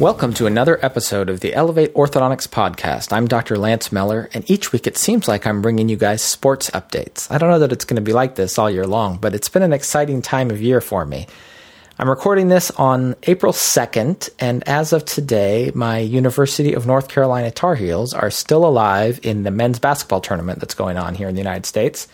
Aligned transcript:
Welcome 0.00 0.32
to 0.34 0.46
another 0.46 0.82
episode 0.82 1.28
of 1.28 1.40
the 1.40 1.52
Elevate 1.52 1.92
Orthodontics 1.92 2.48
podcast. 2.48 3.12
I'm 3.12 3.28
Dr. 3.28 3.58
Lance 3.58 3.92
Miller, 3.92 4.30
and 4.32 4.50
each 4.50 4.72
week 4.72 4.86
it 4.86 4.96
seems 4.96 5.28
like 5.28 5.46
I'm 5.46 5.60
bringing 5.60 5.90
you 5.90 5.98
guys 5.98 6.22
sports 6.22 6.70
updates. 6.70 7.30
I 7.30 7.36
don't 7.36 7.50
know 7.50 7.58
that 7.58 7.70
it's 7.70 7.84
going 7.84 7.96
to 7.96 8.00
be 8.00 8.14
like 8.14 8.34
this 8.34 8.58
all 8.58 8.70
year 8.70 8.86
long, 8.86 9.18
but 9.18 9.34
it's 9.34 9.50
been 9.50 9.62
an 9.62 9.74
exciting 9.74 10.22
time 10.22 10.50
of 10.50 10.62
year 10.62 10.80
for 10.80 11.04
me. 11.04 11.26
I'm 11.98 12.08
recording 12.08 12.48
this 12.48 12.70
on 12.70 13.14
April 13.24 13.52
2nd, 13.52 14.30
and 14.38 14.66
as 14.66 14.94
of 14.94 15.04
today, 15.04 15.70
my 15.74 15.98
University 15.98 16.72
of 16.72 16.86
North 16.86 17.08
Carolina 17.08 17.50
Tar 17.50 17.74
Heels 17.74 18.14
are 18.14 18.30
still 18.30 18.64
alive 18.64 19.20
in 19.22 19.42
the 19.42 19.50
men's 19.50 19.78
basketball 19.78 20.22
tournament 20.22 20.60
that's 20.60 20.72
going 20.72 20.96
on 20.96 21.14
here 21.14 21.28
in 21.28 21.34
the 21.34 21.42
United 21.42 21.66
States. 21.66 22.08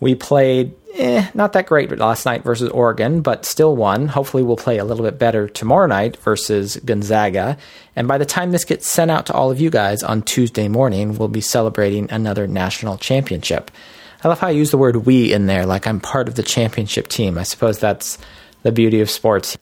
We 0.00 0.16
played 0.16 0.74
eh, 0.94 1.30
not 1.34 1.52
that 1.52 1.66
great 1.66 1.96
last 1.98 2.24
night 2.24 2.44
versus 2.44 2.70
Oregon, 2.70 3.20
but 3.20 3.44
still 3.44 3.76
won. 3.76 4.08
Hopefully, 4.08 4.42
we'll 4.42 4.56
play 4.56 4.78
a 4.78 4.84
little 4.84 5.04
bit 5.04 5.18
better 5.18 5.48
tomorrow 5.48 5.86
night 5.86 6.16
versus 6.18 6.76
Gonzaga. 6.84 7.56
And 7.96 8.08
by 8.08 8.18
the 8.18 8.24
time 8.26 8.52
this 8.52 8.64
gets 8.64 8.86
sent 8.86 9.10
out 9.10 9.26
to 9.26 9.34
all 9.34 9.50
of 9.50 9.60
you 9.60 9.70
guys 9.70 10.02
on 10.02 10.22
Tuesday 10.22 10.68
morning, 10.68 11.16
we'll 11.16 11.28
be 11.28 11.40
celebrating 11.40 12.10
another 12.10 12.46
national 12.46 12.98
championship. 12.98 13.70
I 14.22 14.28
love 14.28 14.38
how 14.38 14.48
I 14.48 14.52
use 14.52 14.70
the 14.70 14.78
word 14.78 15.04
we 15.04 15.32
in 15.32 15.46
there, 15.46 15.66
like 15.66 15.86
I'm 15.86 16.00
part 16.00 16.28
of 16.28 16.34
the 16.34 16.42
championship 16.42 17.08
team. 17.08 17.36
I 17.36 17.42
suppose 17.42 17.78
that's 17.78 18.16
the 18.62 18.72
beauty 18.72 19.00
of 19.00 19.10
sports. 19.10 19.58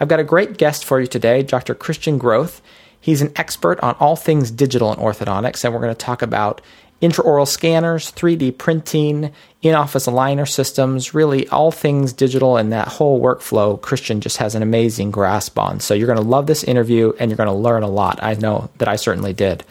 I've 0.00 0.08
got 0.08 0.20
a 0.20 0.24
great 0.24 0.56
guest 0.56 0.84
for 0.84 1.00
you 1.00 1.06
today, 1.06 1.42
Dr. 1.42 1.74
Christian 1.74 2.16
Groth. 2.16 2.62
He's 2.98 3.20
an 3.20 3.32
expert 3.36 3.78
on 3.80 3.94
all 4.00 4.16
things 4.16 4.50
digital 4.50 4.90
and 4.90 4.98
orthodontics, 4.98 5.62
and 5.62 5.74
we're 5.74 5.80
going 5.80 5.94
to 5.94 5.94
talk 5.94 6.22
about 6.22 6.62
intraoral 7.04 7.46
scanners, 7.46 8.10
3D 8.12 8.56
printing, 8.56 9.32
in 9.60 9.74
office 9.74 10.06
aligner 10.06 10.48
systems, 10.48 11.14
really 11.14 11.46
all 11.48 11.70
things 11.70 12.12
digital 12.12 12.56
and 12.56 12.72
that 12.72 12.88
whole 12.88 13.20
workflow, 13.20 13.80
Christian 13.80 14.20
just 14.20 14.38
has 14.38 14.54
an 14.54 14.62
amazing 14.62 15.10
grasp 15.10 15.58
on. 15.58 15.80
So 15.80 15.94
you're 15.94 16.06
going 16.06 16.18
to 16.18 16.24
love 16.24 16.46
this 16.46 16.64
interview 16.64 17.12
and 17.18 17.30
you're 17.30 17.36
going 17.36 17.48
to 17.48 17.52
learn 17.52 17.82
a 17.82 17.88
lot. 17.88 18.22
I 18.22 18.34
know 18.34 18.70
that 18.78 18.88
I 18.88 18.96
certainly 18.96 19.32
did. 19.32 19.64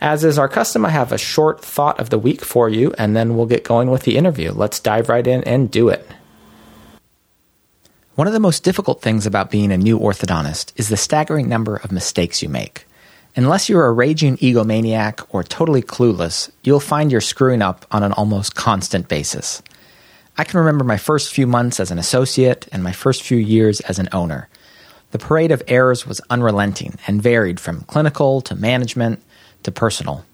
As 0.00 0.24
is 0.24 0.38
our 0.38 0.48
custom, 0.48 0.84
I 0.84 0.90
have 0.90 1.12
a 1.12 1.18
short 1.18 1.60
thought 1.60 1.98
of 1.98 2.10
the 2.10 2.18
week 2.18 2.44
for 2.44 2.68
you, 2.68 2.94
and 2.96 3.16
then 3.16 3.36
we'll 3.36 3.46
get 3.46 3.64
going 3.64 3.90
with 3.90 4.02
the 4.02 4.16
interview. 4.16 4.52
Let's 4.52 4.78
dive 4.78 5.08
right 5.08 5.26
in 5.26 5.42
and 5.42 5.70
do 5.70 5.88
it. 5.88 6.08
One 8.14 8.28
of 8.28 8.32
the 8.32 8.40
most 8.40 8.62
difficult 8.62 9.02
things 9.02 9.26
about 9.26 9.50
being 9.50 9.72
a 9.72 9.76
new 9.76 9.98
orthodontist 9.98 10.72
is 10.76 10.88
the 10.88 10.96
staggering 10.96 11.48
number 11.48 11.76
of 11.76 11.90
mistakes 11.90 12.42
you 12.42 12.48
make. 12.48 12.84
Unless 13.36 13.68
you're 13.68 13.86
a 13.86 13.92
raging 13.92 14.36
egomaniac 14.38 15.24
or 15.28 15.44
totally 15.44 15.82
clueless, 15.82 16.50
you'll 16.62 16.80
find 16.80 17.12
you're 17.12 17.20
screwing 17.20 17.62
up 17.62 17.86
on 17.90 18.02
an 18.02 18.12
almost 18.12 18.54
constant 18.54 19.08
basis. 19.08 19.62
I 20.36 20.44
can 20.44 20.58
remember 20.58 20.84
my 20.84 20.96
first 20.96 21.32
few 21.32 21.46
months 21.46 21.78
as 21.78 21.90
an 21.90 21.98
associate 21.98 22.68
and 22.72 22.82
my 22.82 22.92
first 22.92 23.22
few 23.22 23.38
years 23.38 23.80
as 23.80 23.98
an 23.98 24.08
owner. 24.12 24.48
The 25.10 25.18
parade 25.18 25.52
of 25.52 25.62
errors 25.68 26.06
was 26.06 26.20
unrelenting 26.30 26.98
and 27.06 27.22
varied 27.22 27.60
from 27.60 27.82
clinical 27.82 28.40
to 28.42 28.54
management 28.54 29.22
to 29.62 29.72
personal. 29.72 30.24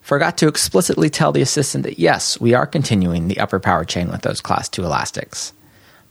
Forgot 0.00 0.36
to 0.38 0.48
explicitly 0.48 1.10
tell 1.10 1.32
the 1.32 1.42
assistant 1.42 1.84
that 1.84 1.98
yes, 1.98 2.40
we 2.40 2.54
are 2.54 2.66
continuing 2.66 3.28
the 3.28 3.40
upper 3.40 3.58
power 3.58 3.84
chain 3.84 4.10
with 4.10 4.22
those 4.22 4.40
class 4.40 4.68
2 4.68 4.84
elastics. 4.84 5.52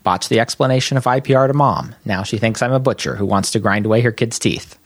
Botched 0.04 0.30
the 0.30 0.40
explanation 0.40 0.98
of 0.98 1.06
IPR 1.06 1.48
to 1.48 1.54
mom. 1.54 1.96
Now 2.04 2.24
she 2.24 2.38
thinks 2.38 2.62
I'm 2.62 2.74
a 2.74 2.80
butcher 2.80 3.16
who 3.16 3.26
wants 3.26 3.52
to 3.52 3.60
grind 3.60 3.86
away 3.86 4.02
her 4.02 4.12
kid's 4.12 4.40
teeth 4.40 4.78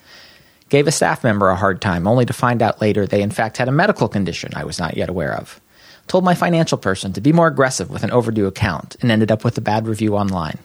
gave 0.70 0.88
a 0.88 0.92
staff 0.92 1.24
member 1.24 1.50
a 1.50 1.56
hard 1.56 1.82
time, 1.82 2.08
only 2.08 2.26
to 2.26 2.34
find 2.34 2.62
out 2.62 2.82
later 2.82 3.06
they 3.06 3.22
in 3.22 3.32
fact 3.32 3.58
had 3.58 3.68
a 3.68 3.72
medical 3.72 4.08
condition 4.08 4.52
I 4.56 4.66
was 4.66 4.80
not 4.80 4.98
yet 4.98 5.10
aware 5.10 5.34
of. 5.34 5.60
Told 6.08 6.24
my 6.24 6.36
financial 6.36 6.78
person 6.78 7.14
to 7.14 7.22
be 7.22 7.34
more 7.34 7.48
aggressive 7.48 7.90
with 7.90 8.04
an 8.04 8.12
overdue 8.12 8.48
account 8.48 8.96
and 9.02 9.12
ended 9.12 9.32
up 9.32 9.44
with 9.44 9.58
a 9.58 9.62
bad 9.62 9.88
review 9.88 10.16
online. 10.16 10.60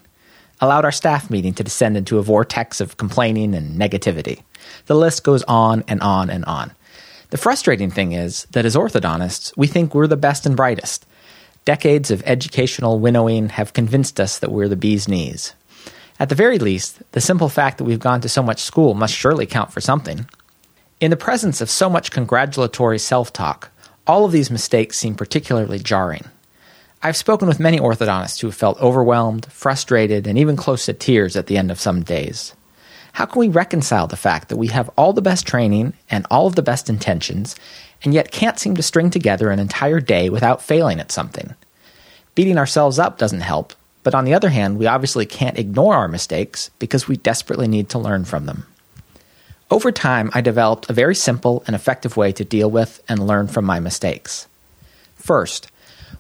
Allowed 0.61 0.85
our 0.85 0.93
staff 0.93 1.31
meeting 1.31 1.55
to 1.55 1.65
descend 1.65 1.97
into 1.97 2.19
a 2.19 2.23
vortex 2.23 2.81
of 2.81 2.97
complaining 2.97 3.55
and 3.55 3.79
negativity. 3.81 4.43
The 4.87 4.95
list 4.95 5.25
goes 5.25 5.43
on 5.45 5.83
and 5.89 6.01
on 6.01 6.31
and 6.31 6.45
on. 6.45 6.73
The 7.31 7.39
frustrating 7.39 7.91
thing 7.91 8.13
is 8.13 8.47
that 8.53 8.67
as 8.67 8.77
orthodontists, 8.77 9.53
we 9.57 9.67
think 9.67 9.95
we're 9.95 10.07
the 10.07 10.17
best 10.17 10.47
and 10.47 10.57
brightest. 10.57 11.07
Decades 11.65 12.11
of 12.11 12.23
educational 12.27 13.01
winnowing 13.01 13.49
have 13.49 13.73
convinced 13.73 14.21
us 14.21 14.39
that 14.39 14.53
we're 14.53 14.69
the 14.69 14.77
bee's 14.77 15.09
knees. 15.09 15.55
At 16.23 16.29
the 16.29 16.37
very 16.37 16.61
least, 16.61 17.03
the 17.11 17.21
simple 17.21 17.49
fact 17.49 17.79
that 17.79 17.85
we've 17.85 17.99
gone 17.99 18.21
to 18.21 18.29
so 18.29 18.45
much 18.45 18.63
school 18.63 18.95
must 18.95 19.13
surely 19.13 19.45
count 19.45 19.73
for 19.73 19.81
something. 19.81 20.29
In 21.01 21.11
the 21.11 21.17
presence 21.17 21.61
of 21.61 21.69
so 21.69 21.91
much 21.91 22.13
congratulatory 22.13 23.01
self 23.01 23.33
talk, 23.33 23.73
all 24.07 24.25
of 24.25 24.31
these 24.31 24.49
mistakes 24.49 24.97
seem 24.97 25.17
particularly 25.17 25.81
jarring. 25.81 26.27
I've 27.03 27.17
spoken 27.17 27.49
with 27.49 27.59
many 27.59 27.81
orthodontists 27.81 28.41
who 28.41 28.47
have 28.47 28.55
felt 28.55 28.81
overwhelmed, 28.81 29.47
frustrated, 29.47 30.29
and 30.29 30.39
even 30.39 30.55
close 30.55 30.87
to 30.87 30.93
tears 30.93 31.35
at 31.35 31.49
the 31.49 31.59
end 31.59 31.73
of 31.73 31.81
some 31.81 32.05
days. 32.05 32.55
How 33.15 33.27
can 33.27 33.41
we 33.41 33.49
reconcile 33.49 34.07
the 34.07 34.15
fact 34.15 34.49
that 34.49 34.59
we 34.59 34.69
have 34.69 34.91
all 34.97 35.13
the 35.13 35.23
best 35.23 35.45
training 35.45 35.93
and 36.09 36.25
all 36.31 36.47
of 36.47 36.55
the 36.55 36.63
best 36.63 36.89
intentions, 36.89 37.57
and 38.05 38.15
yet 38.15 38.31
can't 38.31 38.61
seem 38.61 38.77
to 38.77 38.83
string 38.85 39.11
together 39.11 39.51
an 39.51 39.59
entire 39.59 39.99
day 39.99 40.31
without 40.31 40.63
failing 40.63 41.01
at 41.01 41.11
something? 41.11 41.57
Beating 42.37 42.59
ourselves 42.59 43.01
up 43.01 43.19
doesn't 43.19 43.41
help, 43.41 43.75
but 44.03 44.15
on 44.15 44.25
the 44.25 44.35
other 44.35 44.49
hand, 44.49 44.79
we 44.79 44.87
obviously 44.87 45.27
can't 45.27 45.59
ignore 45.59 45.95
our 45.95 46.09
mistakes 46.09 46.71
because 46.79 47.09
we 47.09 47.17
desperately 47.17 47.69
need 47.69 47.89
to 47.91 47.99
learn 47.99 48.25
from 48.25 48.47
them. 48.47 48.67
Over 49.71 49.91
time, 49.91 50.31
I 50.35 50.41
developed 50.41 50.91
a 50.91 50.93
very 50.93 51.15
simple 51.15 51.63
and 51.67 51.75
effective 51.75 52.17
way 52.17 52.33
to 52.33 52.45
deal 52.45 52.71
with 52.71 53.03
and 53.09 53.27
learn 53.27 53.49
from 53.49 53.65
my 53.65 53.81
mistakes. 53.81 54.47
First, 55.17 55.71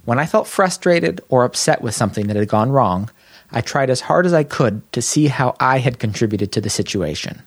when 0.04 0.18
I 0.18 0.26
felt 0.26 0.46
frustrated 0.46 1.20
or 1.28 1.44
upset 1.44 1.82
with 1.82 1.94
something 1.94 2.28
that 2.28 2.36
had 2.36 2.48
gone 2.48 2.70
wrong, 2.72 3.10
I 3.50 3.60
tried 3.60 3.90
as 3.90 4.02
hard 4.02 4.24
as 4.24 4.32
I 4.32 4.44
could 4.44 4.90
to 4.92 5.02
see 5.02 5.26
how 5.26 5.54
I 5.60 5.78
had 5.78 5.98
contributed 5.98 6.50
to 6.52 6.60
the 6.60 6.70
situation. 6.70 7.42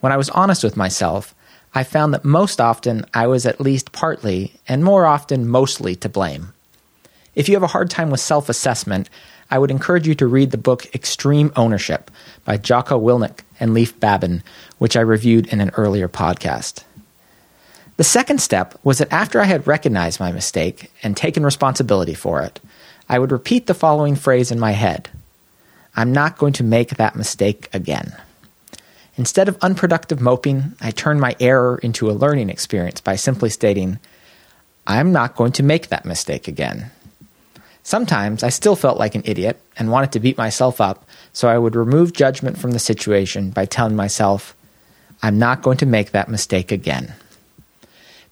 When 0.00 0.12
I 0.12 0.16
was 0.16 0.30
honest 0.30 0.62
with 0.62 0.76
myself, 0.76 1.34
I 1.74 1.84
found 1.84 2.12
that 2.12 2.24
most 2.24 2.60
often 2.60 3.06
I 3.14 3.26
was 3.26 3.46
at 3.46 3.60
least 3.60 3.92
partly, 3.92 4.54
and 4.68 4.84
more 4.84 5.06
often 5.06 5.48
mostly, 5.48 5.94
to 5.96 6.08
blame. 6.08 6.52
If 7.34 7.48
you 7.48 7.54
have 7.54 7.62
a 7.62 7.68
hard 7.68 7.90
time 7.90 8.10
with 8.10 8.20
self 8.20 8.48
assessment, 8.48 9.08
I 9.50 9.58
would 9.58 9.70
encourage 9.70 10.06
you 10.06 10.14
to 10.16 10.26
read 10.26 10.52
the 10.52 10.58
book 10.58 10.94
Extreme 10.94 11.52
Ownership 11.56 12.10
by 12.44 12.56
Jocko 12.56 13.00
Willink 13.00 13.40
and 13.58 13.74
Leif 13.74 13.98
Babin, 13.98 14.42
which 14.78 14.96
I 14.96 15.00
reviewed 15.00 15.48
in 15.48 15.60
an 15.60 15.70
earlier 15.70 16.08
podcast. 16.08 16.84
The 17.96 18.04
second 18.04 18.40
step 18.40 18.78
was 18.84 18.98
that 18.98 19.12
after 19.12 19.40
I 19.40 19.44
had 19.44 19.66
recognized 19.66 20.20
my 20.20 20.32
mistake 20.32 20.92
and 21.02 21.16
taken 21.16 21.44
responsibility 21.44 22.14
for 22.14 22.40
it, 22.42 22.60
I 23.08 23.18
would 23.18 23.32
repeat 23.32 23.66
the 23.66 23.74
following 23.74 24.14
phrase 24.14 24.50
in 24.50 24.60
my 24.60 24.72
head 24.72 25.10
I'm 25.96 26.12
not 26.12 26.38
going 26.38 26.52
to 26.54 26.64
make 26.64 26.90
that 26.96 27.16
mistake 27.16 27.68
again. 27.72 28.16
Instead 29.16 29.48
of 29.48 29.58
unproductive 29.60 30.20
moping, 30.20 30.74
I 30.80 30.92
turned 30.92 31.20
my 31.20 31.34
error 31.40 31.78
into 31.82 32.08
a 32.08 32.12
learning 32.12 32.48
experience 32.48 33.00
by 33.00 33.16
simply 33.16 33.50
stating, 33.50 33.98
I'm 34.86 35.12
not 35.12 35.34
going 35.34 35.52
to 35.52 35.62
make 35.62 35.88
that 35.88 36.04
mistake 36.04 36.48
again. 36.48 36.90
Sometimes 37.82 38.42
I 38.42 38.50
still 38.50 38.76
felt 38.76 38.98
like 38.98 39.14
an 39.14 39.22
idiot 39.24 39.60
and 39.76 39.90
wanted 39.90 40.12
to 40.12 40.20
beat 40.20 40.38
myself 40.38 40.80
up, 40.80 41.04
so 41.32 41.48
I 41.48 41.58
would 41.58 41.74
remove 41.74 42.12
judgment 42.12 42.58
from 42.58 42.72
the 42.72 42.78
situation 42.78 43.50
by 43.50 43.64
telling 43.64 43.96
myself, 43.96 44.54
I'm 45.22 45.38
not 45.38 45.62
going 45.62 45.78
to 45.78 45.86
make 45.86 46.12
that 46.12 46.28
mistake 46.28 46.70
again. 46.70 47.14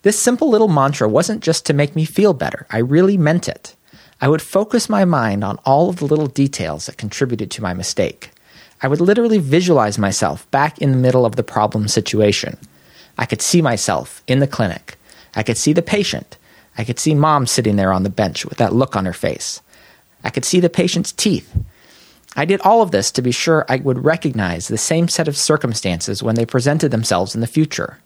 This 0.03 0.19
simple 0.19 0.49
little 0.49 0.69
mantra 0.69 1.09
wasn't 1.09 1.43
just 1.43 1.67
to 1.67 1.73
make 1.73 1.97
me 1.97 2.05
feel 2.05 2.35
better, 2.35 2.67
I 2.71 2.79
really 2.79 3.17
meant 3.17 3.49
it. 3.49 3.75
I 4.21 4.29
would 4.29 4.43
focus 4.43 4.89
my 4.89 5.05
mind 5.05 5.45
on 5.45 5.59
all 5.65 5.89
of 5.89 5.97
the 5.97 6.07
little 6.07 6.27
details 6.27 6.87
that 6.87 6.99
contributed 6.99 7.51
to 7.53 7.63
my 7.63 7.73
mistake. 7.75 8.31
I 8.81 8.89
would 8.89 9.01
literally 9.01 9.39
visualize 9.39 9.99
myself 9.99 10.49
back 10.51 10.79
in 10.79 10.93
the 10.93 10.97
middle 10.97 11.27
of 11.27 11.37
the 11.37 11.43
problem 11.43 11.89
situation. 11.89 12.57
I 13.17 13.27
could 13.27 13.43
see 13.43 13.61
myself 13.61 14.23
in 14.27 14.39
the 14.39 14.47
clinic. 14.47 14.97
I 15.35 15.43
could 15.43 15.57
see 15.57 15.73
the 15.73 15.83
patient 15.83 16.38
I 16.79 16.85
could 16.85 16.99
see 16.99 17.15
mom 17.15 17.47
sitting 17.47 17.77
there 17.77 17.93
on 17.93 18.05
the 18.05 18.11
bench 18.11 18.47
with 18.47 18.59
that 18.59 18.73
look 18.73 18.97
on 18.97 19.05
her 19.05 19.13
face. 19.13 19.61
I 20.25 20.31
could 20.31 20.45
see 20.45 20.61
the 20.61 20.71
patient's 20.71 21.13
teeth. 21.13 21.53
I 22.37 22.45
did 22.45 22.61
all 22.61 22.83
of 22.83 22.93
this 22.93 23.11
to 23.13 23.23
be 23.23 23.33
sure 23.33 23.67
I 23.69 23.77
would 23.77 24.05
recognize 24.05 24.69
the 24.69 24.79
same 24.79 25.09
set 25.09 25.27
of 25.27 25.37
circumstances 25.37 26.23
when 26.23 26.37
they 26.37 26.47
presented 26.47 26.91
themselves 26.91 27.35
in 27.35 27.41
the 27.41 27.47
future. 27.47 27.99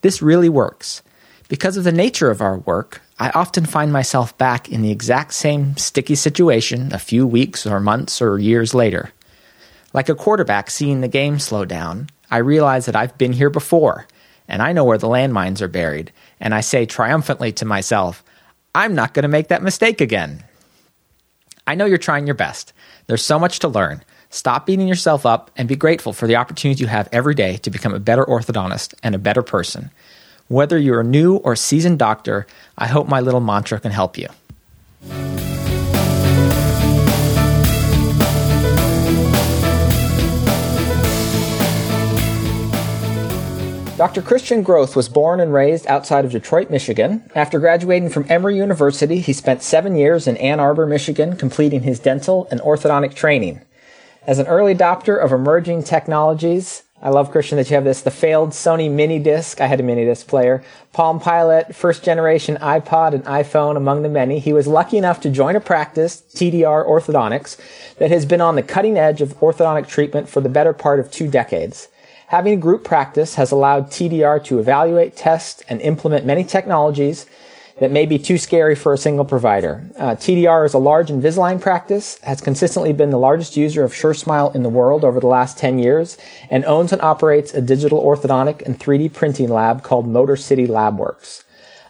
This 0.00 0.22
really 0.22 0.48
works. 0.48 1.02
Because 1.48 1.76
of 1.76 1.84
the 1.84 1.92
nature 1.92 2.30
of 2.30 2.40
our 2.40 2.58
work, 2.58 3.02
I 3.18 3.30
often 3.30 3.66
find 3.66 3.92
myself 3.92 4.36
back 4.38 4.70
in 4.70 4.80
the 4.80 4.90
exact 4.90 5.34
same 5.34 5.76
sticky 5.76 6.14
situation 6.14 6.92
a 6.92 6.98
few 6.98 7.26
weeks 7.26 7.66
or 7.66 7.78
months 7.78 8.22
or 8.22 8.38
years 8.38 8.72
later. 8.74 9.12
Like 9.92 10.08
a 10.08 10.14
quarterback 10.14 10.70
seeing 10.70 11.00
the 11.00 11.08
game 11.08 11.38
slow 11.38 11.64
down, 11.64 12.08
I 12.30 12.38
realize 12.38 12.86
that 12.86 12.96
I've 12.96 13.18
been 13.18 13.32
here 13.32 13.50
before, 13.50 14.06
and 14.48 14.62
I 14.62 14.72
know 14.72 14.84
where 14.84 14.98
the 14.98 15.08
landmines 15.08 15.60
are 15.60 15.68
buried, 15.68 16.10
and 16.40 16.54
I 16.54 16.60
say 16.60 16.86
triumphantly 16.86 17.52
to 17.52 17.64
myself, 17.64 18.24
I'm 18.74 18.94
not 18.94 19.14
going 19.14 19.22
to 19.22 19.28
make 19.28 19.48
that 19.48 19.62
mistake 19.62 20.00
again. 20.00 20.44
I 21.66 21.74
know 21.74 21.84
you're 21.86 21.98
trying 21.98 22.26
your 22.26 22.34
best. 22.34 22.72
There's 23.06 23.24
so 23.24 23.38
much 23.38 23.60
to 23.60 23.68
learn. 23.68 24.02
Stop 24.30 24.66
beating 24.66 24.88
yourself 24.88 25.24
up 25.24 25.50
and 25.56 25.68
be 25.68 25.76
grateful 25.76 26.12
for 26.12 26.26
the 26.26 26.36
opportunities 26.36 26.80
you 26.80 26.88
have 26.88 27.08
every 27.12 27.34
day 27.34 27.56
to 27.58 27.70
become 27.70 27.94
a 27.94 28.00
better 28.00 28.24
orthodontist 28.24 28.94
and 29.02 29.14
a 29.14 29.18
better 29.18 29.42
person. 29.42 29.90
Whether 30.48 30.76
you're 30.76 31.00
a 31.00 31.04
new 31.04 31.36
or 31.36 31.56
seasoned 31.56 31.98
doctor, 31.98 32.46
I 32.76 32.88
hope 32.88 33.08
my 33.08 33.20
little 33.20 33.40
mantra 33.40 33.80
can 33.80 33.92
help 33.92 34.18
you. 34.18 34.28
Dr. 44.04 44.20
Christian 44.20 44.62
Groth 44.62 44.94
was 44.94 45.08
born 45.08 45.40
and 45.40 45.50
raised 45.50 45.86
outside 45.86 46.26
of 46.26 46.30
Detroit, 46.30 46.68
Michigan. 46.68 47.22
After 47.34 47.58
graduating 47.58 48.10
from 48.10 48.26
Emory 48.28 48.54
University, 48.54 49.18
he 49.18 49.32
spent 49.32 49.62
seven 49.62 49.96
years 49.96 50.26
in 50.26 50.36
Ann 50.36 50.60
Arbor, 50.60 50.84
Michigan, 50.84 51.36
completing 51.36 51.84
his 51.84 52.00
dental 52.00 52.46
and 52.50 52.60
orthodontic 52.60 53.14
training. 53.14 53.62
As 54.26 54.38
an 54.38 54.46
early 54.46 54.74
adopter 54.74 55.18
of 55.18 55.32
emerging 55.32 55.84
technologies, 55.84 56.82
I 57.00 57.08
love 57.08 57.30
Christian 57.30 57.56
that 57.56 57.70
you 57.70 57.76
have 57.76 57.84
this, 57.84 58.02
the 58.02 58.10
failed 58.10 58.50
Sony 58.50 58.90
mini 58.90 59.18
disc. 59.18 59.62
I 59.62 59.68
had 59.68 59.80
a 59.80 59.82
mini 59.82 60.04
disc 60.04 60.26
player, 60.26 60.62
Palm 60.92 61.18
Pilot, 61.18 61.74
first 61.74 62.04
generation 62.04 62.58
iPod 62.60 63.14
and 63.14 63.24
iPhone 63.24 63.74
among 63.78 64.02
the 64.02 64.10
many. 64.10 64.38
He 64.38 64.52
was 64.52 64.66
lucky 64.66 64.98
enough 64.98 65.22
to 65.22 65.30
join 65.30 65.56
a 65.56 65.60
practice, 65.60 66.22
TDR 66.34 66.86
Orthodontics, 66.86 67.56
that 67.96 68.10
has 68.10 68.26
been 68.26 68.42
on 68.42 68.56
the 68.56 68.62
cutting 68.62 68.98
edge 68.98 69.22
of 69.22 69.40
orthodontic 69.40 69.88
treatment 69.88 70.28
for 70.28 70.42
the 70.42 70.50
better 70.50 70.74
part 70.74 71.00
of 71.00 71.10
two 71.10 71.26
decades. 71.26 71.88
Having 72.28 72.54
a 72.54 72.56
group 72.56 72.84
practice 72.84 73.34
has 73.34 73.52
allowed 73.52 73.90
TDR 73.90 74.42
to 74.44 74.58
evaluate, 74.58 75.14
test, 75.14 75.62
and 75.68 75.80
implement 75.82 76.24
many 76.24 76.42
technologies 76.42 77.26
that 77.80 77.90
may 77.90 78.06
be 78.06 78.18
too 78.18 78.38
scary 78.38 78.74
for 78.74 78.92
a 78.92 78.98
single 78.98 79.24
provider. 79.24 79.84
Uh, 79.98 80.14
TDR 80.14 80.64
is 80.64 80.74
a 80.74 80.78
large 80.78 81.08
Invisalign 81.08 81.60
practice, 81.60 82.18
has 82.22 82.40
consistently 82.40 82.92
been 82.92 83.10
the 83.10 83.18
largest 83.18 83.56
user 83.56 83.84
of 83.84 83.92
SureSmile 83.92 84.54
in 84.54 84.62
the 84.62 84.68
world 84.68 85.04
over 85.04 85.20
the 85.20 85.26
last 85.26 85.58
10 85.58 85.78
years, 85.78 86.16
and 86.50 86.64
owns 86.64 86.92
and 86.92 87.02
operates 87.02 87.52
a 87.52 87.60
digital 87.60 88.02
orthodontic 88.02 88.62
and 88.62 88.78
3D 88.78 89.12
printing 89.12 89.48
lab 89.48 89.82
called 89.82 90.06
Motor 90.06 90.36
City 90.36 90.66
LabWorks. 90.66 91.43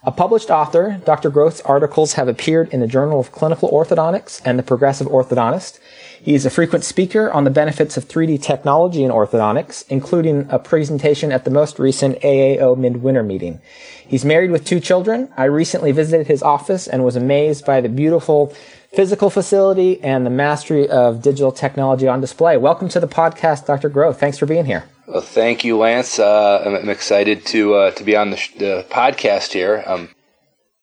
A 0.07 0.13
published 0.13 0.51
author, 0.51 1.01
Dr. 1.07 1.31
Groth's 1.31 1.63
articles 1.63 2.13
have 2.13 2.29
appeared 2.29 2.69
in 2.75 2.81
the 2.81 2.87
Journal 2.87 3.21
of 3.21 3.33
Clinical 3.33 3.71
Orthodontics 3.71 4.43
and 4.45 4.59
the 4.59 4.63
Progressive 4.63 5.07
Orthodontist. 5.07 5.79
He 6.21 6.35
is 6.35 6.45
a 6.45 6.51
frequent 6.51 6.85
speaker 6.85 7.33
on 7.33 7.45
the 7.45 7.51
benefits 7.51 7.97
of 7.97 8.07
3D 8.07 8.43
technology 8.43 9.03
in 9.03 9.11
orthodontics, 9.11 9.87
including 9.89 10.47
a 10.51 10.59
presentation 10.59 11.33
at 11.33 11.45
the 11.45 11.51
most 11.51 11.79
recent 11.79 12.21
AAO 12.21 12.77
midwinter 12.77 13.23
meeting. 13.23 13.63
He's 14.07 14.27
married 14.27 14.51
with 14.51 14.67
two 14.67 14.79
children. 14.79 15.33
I 15.39 15.45
recently 15.45 15.91
visited 15.93 16.27
his 16.27 16.43
office 16.43 16.87
and 16.87 17.03
was 17.03 17.17
amazed 17.17 17.65
by 17.65 17.81
the 17.81 17.89
beautiful 17.89 18.55
physical 18.95 19.31
facility 19.31 20.01
and 20.03 20.25
the 20.25 20.31
mastery 20.31 20.89
of 20.89 21.21
digital 21.21 21.53
technology 21.53 22.07
on 22.07 22.21
display. 22.21 22.57
Welcome 22.57 22.89
to 22.91 23.01
the 23.01 23.09
podcast, 23.09 23.67
Dr. 23.67 23.89
Groth. 23.89 24.21
Thanks 24.21 24.39
for 24.39 24.47
being 24.47 24.65
here. 24.65 24.85
Well, 25.07 25.21
thank 25.21 25.65
you, 25.65 25.77
Lance. 25.77 26.19
Uh, 26.19 26.63
I'm, 26.65 26.89
excited 26.89 27.45
to 27.47 27.75
uh, 27.75 27.91
to 27.93 28.05
be 28.05 28.17
on 28.17 28.31
the, 28.31 28.37
sh- 28.37 28.55
the 28.55 28.87
podcast 28.89 29.53
here. 29.53 29.83
Um, 29.87 30.09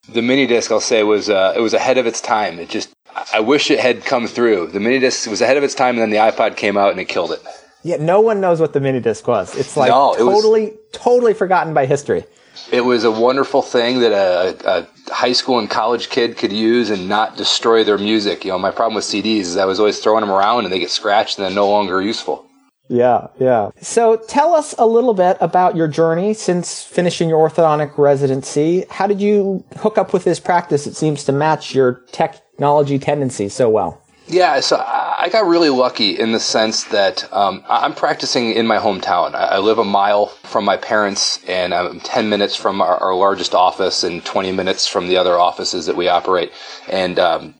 the 0.10 0.22
mini 0.22 0.46
disc, 0.46 0.72
I'll 0.72 0.80
say, 0.80 1.04
was 1.04 1.30
uh, 1.30 1.54
it 1.56 1.62
was 1.62 1.74
ahead 1.74 1.98
of 1.98 2.06
its 2.06 2.22
time. 2.22 2.60
It 2.60 2.70
just 2.70 2.94
I 3.34 3.40
wish 3.40 3.72
it 3.72 3.80
had 3.80 4.06
come 4.06 4.28
through. 4.28 4.68
The 4.68 4.80
mini 4.80 5.00
disc 5.00 5.30
was 5.30 5.42
ahead 5.42 5.58
of 5.58 5.64
its 5.64 5.74
time, 5.74 5.96
and 5.98 6.02
then 6.02 6.10
the 6.12 6.18
iPod 6.18 6.56
came 6.56 6.78
out 6.78 6.92
and 6.92 7.00
it 7.00 7.06
killed 7.06 7.32
it. 7.32 7.42
Yeah, 7.84 7.98
no 7.98 8.22
one 8.22 8.42
knows 8.42 8.60
what 8.60 8.74
the 8.74 8.80
mini 8.80 9.00
disc 9.00 9.28
was. 9.28 9.56
It's 9.56 9.76
like 9.76 9.90
no, 9.90 10.14
it 10.14 10.20
totally, 10.20 10.66
was, 10.66 10.78
totally 10.92 11.34
forgotten 11.34 11.74
by 11.74 11.88
history. 11.88 12.26
It 12.72 12.82
was 12.82 13.04
a 13.04 13.12
wonderful 13.12 13.62
thing 13.62 14.00
that 14.00 14.12
a, 14.12 14.80
a, 14.80 15.14
high 15.14 15.34
school 15.34 15.60
and 15.60 15.70
college 15.70 16.10
kid 16.10 16.38
could 16.38 16.54
use 16.54 16.90
and 16.90 17.10
not 17.10 17.38
destroy 17.38 17.84
their 17.84 17.98
music. 17.98 18.46
You 18.46 18.52
know, 18.52 18.60
my 18.60 18.72
problem 18.72 18.96
with 18.96 19.04
CDs 19.04 19.42
is 19.42 19.58
I 19.58 19.66
was 19.66 19.80
always 19.80 20.00
throwing 20.00 20.22
them 20.22 20.32
around 20.32 20.64
and 20.64 20.74
they 20.74 20.80
get 20.80 20.90
scratched 20.90 21.38
and 21.38 21.46
they're 21.46 21.54
no 21.54 21.70
longer 21.70 22.02
useful. 22.02 22.48
Yeah, 22.92 23.28
yeah. 23.40 23.72
So 23.82 24.18
tell 24.18 24.54
us 24.54 24.76
a 24.78 24.86
little 24.86 25.14
bit 25.14 25.38
about 25.40 25.78
your 25.78 25.88
journey 25.88 26.34
since 26.34 26.84
finishing 26.84 27.30
your 27.30 27.50
orthodontic 27.50 27.98
residency. 27.98 28.86
How 28.90 29.08
did 29.08 29.22
you 29.22 29.64
hook 29.78 29.98
up 29.98 30.12
with 30.12 30.26
this 30.26 30.42
practice? 30.42 30.86
It 30.86 30.96
seems 30.96 31.24
to 31.24 31.32
match 31.32 31.74
your 31.74 32.02
technology 32.12 33.00
tendencies 33.00 33.54
so 33.54 33.70
well. 33.70 34.01
Yeah, 34.28 34.60
so 34.62 34.78
I 34.78 35.30
got 35.32 35.46
really 35.46 35.70
lucky 35.70 36.18
in 36.18 36.32
the 36.32 36.40
sense 36.40 36.86
that 36.86 37.32
um, 37.34 37.64
I'm 37.68 37.94
practicing 37.94 38.52
in 38.52 38.66
my 38.66 38.78
hometown. 38.78 39.36
I 39.36 39.58
live 39.58 39.78
a 39.78 39.84
mile 39.84 40.28
from 40.28 40.64
my 40.64 40.78
parents, 40.78 41.44
and 41.48 41.74
I'm 41.74 42.00
10 42.00 42.30
minutes 42.30 42.56
from 42.56 42.82
our, 42.82 42.98
our 42.98 43.14
largest 43.14 43.54
office 43.54 44.04
and 44.04 44.24
20 44.24 44.52
minutes 44.54 44.88
from 44.88 45.08
the 45.08 45.18
other 45.18 45.38
offices 45.38 45.86
that 45.88 45.98
we 45.98 46.08
operate. 46.08 46.52
And 46.88 47.20
um, 47.20 47.56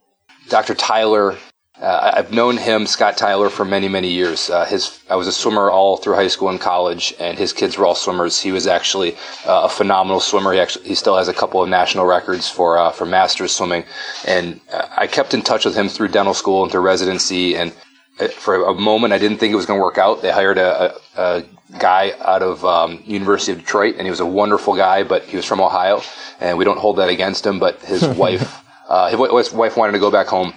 Dr. 0.48 0.74
Tyler 0.74 1.38
uh, 1.82 2.12
I've 2.16 2.32
known 2.32 2.58
him, 2.58 2.86
Scott 2.86 3.18
Tyler, 3.18 3.50
for 3.50 3.66
many, 3.66 3.88
many 3.88 4.12
years. 4.12 4.52
Uh, 4.52 4.66
his, 4.66 5.00
I 5.10 5.16
was 5.16 5.26
a 5.26 5.32
swimmer 5.32 5.72
all 5.72 5.98
through 5.98 6.14
high 6.14 6.28
school 6.28 6.50
and 6.50 6.62
college, 6.62 7.12
and 7.20 7.40
his 7.40 7.54
kids 7.54 7.76
were 7.76 7.86
all 7.86 7.96
swimmers. 7.96 8.40
He 8.40 8.52
was 8.52 8.68
actually 8.68 9.16
uh, 9.48 9.62
a 9.64 9.70
phenomenal 9.70 10.20
swimmer. 10.20 10.54
He 10.54 10.60
actually, 10.60 10.88
he 10.88 10.94
still 10.94 11.18
has 11.18 11.28
a 11.28 11.34
couple 11.34 11.62
of 11.62 11.70
national 11.70 12.06
records 12.06 12.48
for 12.48 12.78
uh, 12.78 12.92
for 12.92 13.08
masters 13.08 13.56
swimming, 13.56 13.84
and 14.28 14.62
uh, 14.72 14.88
I 14.96 15.08
kept 15.08 15.34
in 15.34 15.42
touch 15.42 15.66
with 15.66 15.76
him 15.76 15.90
through 15.90 16.10
dental 16.10 16.36
school 16.36 16.62
and 16.62 16.72
through 16.72 16.82
residency. 16.82 17.56
And 17.56 17.74
uh, 18.20 18.28
for 18.28 18.64
a 18.64 18.76
moment, 18.76 19.14
I 19.14 19.18
didn't 19.18 19.40
think 19.40 19.52
it 19.52 19.56
was 19.56 19.66
going 19.66 19.80
to 19.80 19.84
work 19.84 19.98
out. 19.98 20.22
They 20.22 20.32
hired 20.32 20.60
a, 20.60 20.94
a, 21.18 21.20
a 21.20 21.44
guy 21.80 22.14
out 22.22 22.44
of 22.44 22.64
um, 22.64 23.02
University 23.08 23.54
of 23.54 23.58
Detroit, 23.58 23.96
and 23.98 24.06
he 24.06 24.12
was 24.12 24.20
a 24.20 24.26
wonderful 24.26 24.76
guy, 24.76 25.02
but 25.02 25.24
he 25.24 25.36
was 25.36 25.46
from 25.46 25.60
Ohio, 25.60 26.04
and 26.40 26.60
we 26.60 26.64
don't 26.64 26.78
hold 26.78 26.98
that 26.98 27.10
against 27.10 27.44
him. 27.44 27.58
But 27.58 27.82
his 27.82 28.06
wife. 28.24 28.62
his 29.10 29.52
wife 29.52 29.78
wanted 29.78 29.94
to 29.94 30.00
go 30.00 30.12
back 30.12 30.28
home 30.28 30.54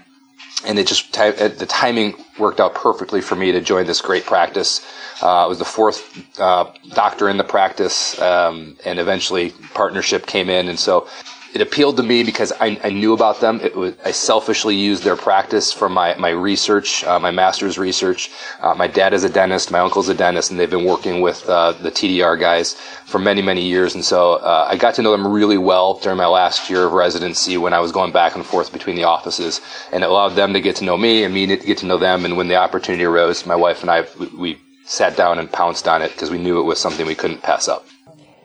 and 0.64 0.78
it 0.78 0.86
just 0.86 1.12
the 1.12 1.66
timing 1.68 2.14
worked 2.38 2.60
out 2.60 2.74
perfectly 2.74 3.20
for 3.20 3.36
me 3.36 3.52
to 3.52 3.60
join 3.60 3.86
this 3.86 4.00
great 4.00 4.24
practice. 4.24 4.84
Uh, 5.22 5.44
I 5.44 5.46
was 5.46 5.58
the 5.58 5.64
fourth 5.64 6.40
uh, 6.40 6.72
doctor 6.90 7.28
in 7.28 7.36
the 7.36 7.44
practice, 7.44 8.20
um, 8.20 8.76
and 8.84 8.98
eventually 8.98 9.50
partnership 9.72 10.26
came 10.26 10.50
in, 10.50 10.68
and 10.68 10.78
so 10.78 11.08
it 11.54 11.60
appealed 11.60 11.96
to 11.98 12.02
me 12.02 12.24
because 12.24 12.52
I, 12.58 12.80
I 12.82 12.90
knew 12.90 13.12
about 13.14 13.40
them. 13.40 13.60
It 13.60 13.76
was, 13.76 13.94
I 14.04 14.10
selfishly 14.10 14.74
used 14.74 15.04
their 15.04 15.14
practice 15.14 15.72
for 15.72 15.88
my, 15.88 16.16
my 16.16 16.30
research, 16.30 17.04
uh, 17.04 17.20
my 17.20 17.30
master's 17.30 17.78
research. 17.78 18.32
Uh, 18.60 18.74
my 18.74 18.88
dad 18.88 19.14
is 19.14 19.22
a 19.22 19.28
dentist, 19.28 19.70
my 19.70 19.78
uncle's 19.78 20.08
a 20.08 20.14
dentist, 20.14 20.50
and 20.50 20.58
they've 20.58 20.68
been 20.68 20.84
working 20.84 21.20
with 21.20 21.48
uh, 21.48 21.70
the 21.70 21.92
TDR 21.92 22.40
guys 22.40 22.74
for 23.06 23.20
many, 23.20 23.40
many 23.40 23.62
years. 23.62 23.94
And 23.94 24.04
so 24.04 24.34
uh, 24.34 24.66
I 24.68 24.76
got 24.76 24.96
to 24.96 25.02
know 25.02 25.12
them 25.12 25.24
really 25.28 25.56
well 25.56 25.94
during 26.00 26.18
my 26.18 26.26
last 26.26 26.68
year 26.68 26.86
of 26.86 26.92
residency 26.92 27.56
when 27.56 27.72
I 27.72 27.78
was 27.78 27.92
going 27.92 28.10
back 28.10 28.34
and 28.34 28.44
forth 28.44 28.72
between 28.72 28.96
the 28.96 29.04
offices. 29.04 29.60
And 29.92 30.02
it 30.02 30.10
allowed 30.10 30.30
them 30.30 30.54
to 30.54 30.60
get 30.60 30.74
to 30.76 30.84
know 30.84 30.96
me 30.96 31.22
and 31.22 31.32
me 31.32 31.46
to 31.46 31.56
get 31.56 31.78
to 31.78 31.86
know 31.86 31.98
them. 31.98 32.24
And 32.24 32.36
when 32.36 32.48
the 32.48 32.56
opportunity 32.56 33.04
arose, 33.04 33.46
my 33.46 33.54
wife 33.54 33.82
and 33.82 33.90
I, 33.92 34.06
we, 34.18 34.26
we 34.36 34.58
sat 34.86 35.16
down 35.16 35.38
and 35.38 35.50
pounced 35.50 35.86
on 35.86 36.02
it 36.02 36.10
because 36.10 36.32
we 36.32 36.38
knew 36.38 36.58
it 36.58 36.64
was 36.64 36.80
something 36.80 37.06
we 37.06 37.14
couldn't 37.14 37.42
pass 37.42 37.68
up. 37.68 37.86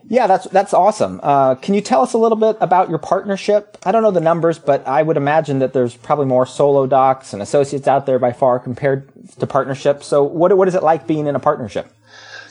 Yeah, 0.07 0.27
that's 0.27 0.45
that's 0.45 0.73
awesome. 0.73 1.19
Uh, 1.21 1.55
can 1.55 1.73
you 1.73 1.81
tell 1.81 2.01
us 2.01 2.13
a 2.13 2.17
little 2.17 2.37
bit 2.37 2.57
about 2.61 2.89
your 2.89 2.97
partnership? 2.97 3.77
I 3.83 3.91
don't 3.91 4.01
know 4.01 4.11
the 4.11 4.21
numbers, 4.21 4.57
but 4.57 4.87
I 4.87 5.01
would 5.01 5.17
imagine 5.17 5.59
that 5.59 5.73
there's 5.73 5.95
probably 5.95 6.25
more 6.25 6.45
solo 6.45 6.87
docs 6.87 7.33
and 7.33 7.41
associates 7.41 7.87
out 7.87 8.05
there 8.05 8.19
by 8.19 8.31
far 8.31 8.59
compared 8.59 9.09
to 9.39 9.47
partnerships. 9.47 10.07
So, 10.07 10.23
what 10.23 10.55
what 10.57 10.67
is 10.67 10.75
it 10.75 10.83
like 10.83 11.07
being 11.07 11.27
in 11.27 11.35
a 11.35 11.39
partnership? 11.39 11.93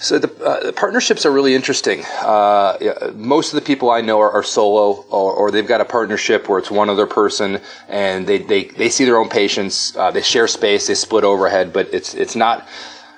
So 0.00 0.18
the, 0.20 0.32
uh, 0.44 0.66
the 0.66 0.72
partnerships 0.72 1.26
are 1.26 1.32
really 1.32 1.56
interesting. 1.56 2.04
Uh, 2.20 2.76
yeah, 2.80 3.10
most 3.14 3.52
of 3.52 3.56
the 3.56 3.66
people 3.66 3.90
I 3.90 4.00
know 4.00 4.20
are, 4.20 4.30
are 4.30 4.44
solo, 4.44 5.04
or, 5.10 5.32
or, 5.32 5.50
they've 5.50 5.66
got 5.66 5.80
a 5.80 5.84
partnership 5.84 6.48
where 6.48 6.60
it's 6.60 6.70
one 6.70 6.88
other 6.88 7.06
person, 7.06 7.60
and 7.88 8.24
they 8.24 8.38
they, 8.38 8.64
they 8.66 8.90
see 8.90 9.04
their 9.04 9.16
own 9.16 9.28
patients. 9.28 9.96
Uh, 9.96 10.12
they 10.12 10.22
share 10.22 10.46
space, 10.46 10.86
they 10.86 10.94
split 10.94 11.24
overhead, 11.24 11.72
but 11.72 11.92
it's 11.92 12.14
it's 12.14 12.36
not 12.36 12.68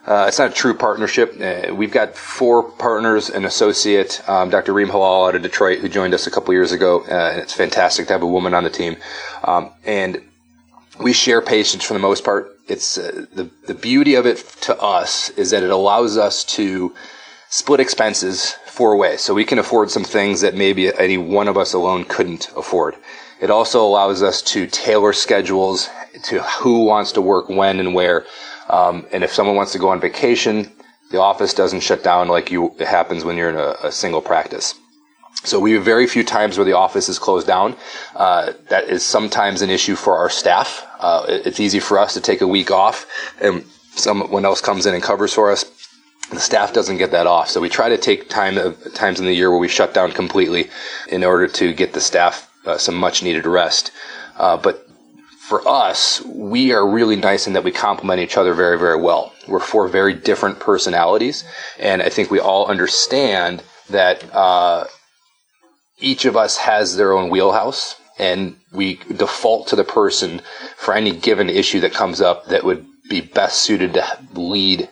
uh, 0.07 0.25
it's 0.28 0.38
not 0.38 0.50
a 0.50 0.54
true 0.54 0.75
partnership. 0.75 1.37
Uh, 1.40 1.75
we've 1.75 1.90
got 1.92 2.14
four 2.14 2.62
partners, 2.62 3.28
an 3.28 3.45
associate, 3.45 4.23
um, 4.28 4.49
Dr. 4.49 4.73
Reem 4.73 4.88
Halal 4.88 5.28
out 5.28 5.35
of 5.35 5.42
Detroit, 5.42 5.80
who 5.80 5.88
joined 5.88 6.14
us 6.14 6.26
a 6.26 6.30
couple 6.30 6.54
years 6.54 6.73
ago, 6.73 7.02
uh, 7.02 7.30
and 7.33 7.40
it's 7.40 7.52
fantastic 7.52 8.07
to 8.07 8.12
have 8.14 8.23
a 8.23 8.26
woman 8.26 8.54
on 8.54 8.64
the 8.64 8.71
team. 8.71 8.97
Um, 9.45 9.71
and 9.85 10.23
we 10.99 11.12
share 11.12 11.42
patients 11.42 11.85
for 11.85 11.92
the 11.92 12.00
most 12.00 12.25
part. 12.25 12.50
It's 12.66 12.97
uh, 12.97 13.26
the 13.35 13.50
the 13.66 13.75
beauty 13.75 14.14
of 14.14 14.26
it 14.26 14.38
to 14.62 14.76
us 14.80 15.30
is 15.30 15.50
that 15.50 15.62
it 15.62 15.71
allows 15.71 16.16
us 16.16 16.45
to 16.57 16.95
split 17.49 17.80
expenses 17.80 18.52
four 18.66 18.97
ways, 18.97 19.21
so 19.21 19.35
we 19.35 19.45
can 19.45 19.59
afford 19.59 19.90
some 19.90 20.04
things 20.04 20.40
that 20.40 20.54
maybe 20.54 20.95
any 20.95 21.19
one 21.19 21.49
of 21.49 21.59
us 21.59 21.75
alone 21.75 22.04
couldn't 22.04 22.50
afford. 22.57 22.97
It 23.40 23.50
also 23.50 23.85
allows 23.85 24.23
us 24.23 24.40
to 24.42 24.66
tailor 24.66 25.12
schedules 25.12 25.88
to 26.25 26.42
who 26.42 26.85
wants 26.85 27.12
to 27.12 27.21
work 27.21 27.49
when 27.49 27.80
and 27.80 27.95
where. 27.95 28.25
Um, 28.70 29.06
and 29.12 29.24
if 29.24 29.32
someone 29.32 29.56
wants 29.56 29.72
to 29.72 29.78
go 29.78 29.88
on 29.88 30.00
vacation, 30.00 30.70
the 31.10 31.20
office 31.20 31.52
doesn't 31.54 31.80
shut 31.80 32.04
down 32.04 32.28
like 32.28 32.50
you, 32.50 32.74
it 32.78 32.86
happens 32.86 33.24
when 33.24 33.36
you're 33.36 33.50
in 33.50 33.56
a, 33.56 33.74
a 33.88 33.92
single 33.92 34.22
practice. 34.22 34.74
So 35.42 35.58
we 35.58 35.72
have 35.72 35.84
very 35.84 36.06
few 36.06 36.22
times 36.22 36.58
where 36.58 36.64
the 36.64 36.74
office 36.74 37.08
is 37.08 37.18
closed 37.18 37.46
down. 37.46 37.76
Uh, 38.14 38.52
that 38.68 38.84
is 38.84 39.02
sometimes 39.02 39.62
an 39.62 39.70
issue 39.70 39.96
for 39.96 40.16
our 40.16 40.28
staff. 40.28 40.86
Uh, 40.98 41.24
it's 41.28 41.58
easy 41.60 41.80
for 41.80 41.98
us 41.98 42.14
to 42.14 42.20
take 42.20 42.42
a 42.42 42.46
week 42.46 42.70
off 42.70 43.06
and 43.40 43.64
someone 43.94 44.44
else 44.44 44.60
comes 44.60 44.86
in 44.86 44.94
and 44.94 45.02
covers 45.02 45.32
for 45.32 45.50
us. 45.50 45.64
The 46.30 46.38
staff 46.38 46.72
doesn't 46.72 46.98
get 46.98 47.10
that 47.10 47.26
off. 47.26 47.48
So 47.48 47.60
we 47.60 47.68
try 47.68 47.88
to 47.88 47.96
take 47.96 48.28
time, 48.28 48.76
times 48.94 49.18
in 49.18 49.26
the 49.26 49.34
year 49.34 49.50
where 49.50 49.58
we 49.58 49.66
shut 49.68 49.94
down 49.94 50.12
completely 50.12 50.68
in 51.08 51.24
order 51.24 51.48
to 51.48 51.72
get 51.72 51.92
the 51.92 52.00
staff 52.00 52.52
uh, 52.66 52.78
some 52.78 52.94
much 52.94 53.22
needed 53.22 53.46
rest. 53.46 53.90
Uh, 54.36 54.56
but 54.56 54.86
for 55.50 55.66
us, 55.66 56.23
we 56.25 56.73
are 56.73 56.88
really 56.88 57.16
nice 57.16 57.49
in 57.49 57.54
that 57.54 57.64
we 57.64 57.73
complement 57.73 58.21
each 58.21 58.37
other 58.37 58.54
very, 58.54 58.78
very 58.78 58.97
well. 58.97 59.33
We're 59.49 59.59
four 59.59 59.88
very 59.88 60.14
different 60.14 60.61
personalities, 60.61 61.42
and 61.76 62.00
I 62.00 62.09
think 62.09 62.30
we 62.30 62.38
all 62.38 62.66
understand 62.66 63.64
that 63.88 64.33
uh, 64.33 64.85
each 65.99 66.25
of 66.25 66.37
us 66.37 66.57
has 66.59 66.97
their 66.97 67.12
own 67.12 67.30
wheelhouse, 67.30 67.97
and 68.16 68.54
we 68.71 69.00
default 69.16 69.66
to 69.69 69.76
the 69.76 69.83
person 69.83 70.40
for 70.76 70.95
any 70.95 71.11
given 71.11 71.50
issue 71.50 71.80
that 71.80 71.95
comes 71.95 72.21
up 72.21 72.47
that 72.47 72.62
would 72.62 72.87
be 73.09 73.21
best 73.21 73.59
suited 73.62 73.95
to 73.95 74.19
lead 74.35 74.88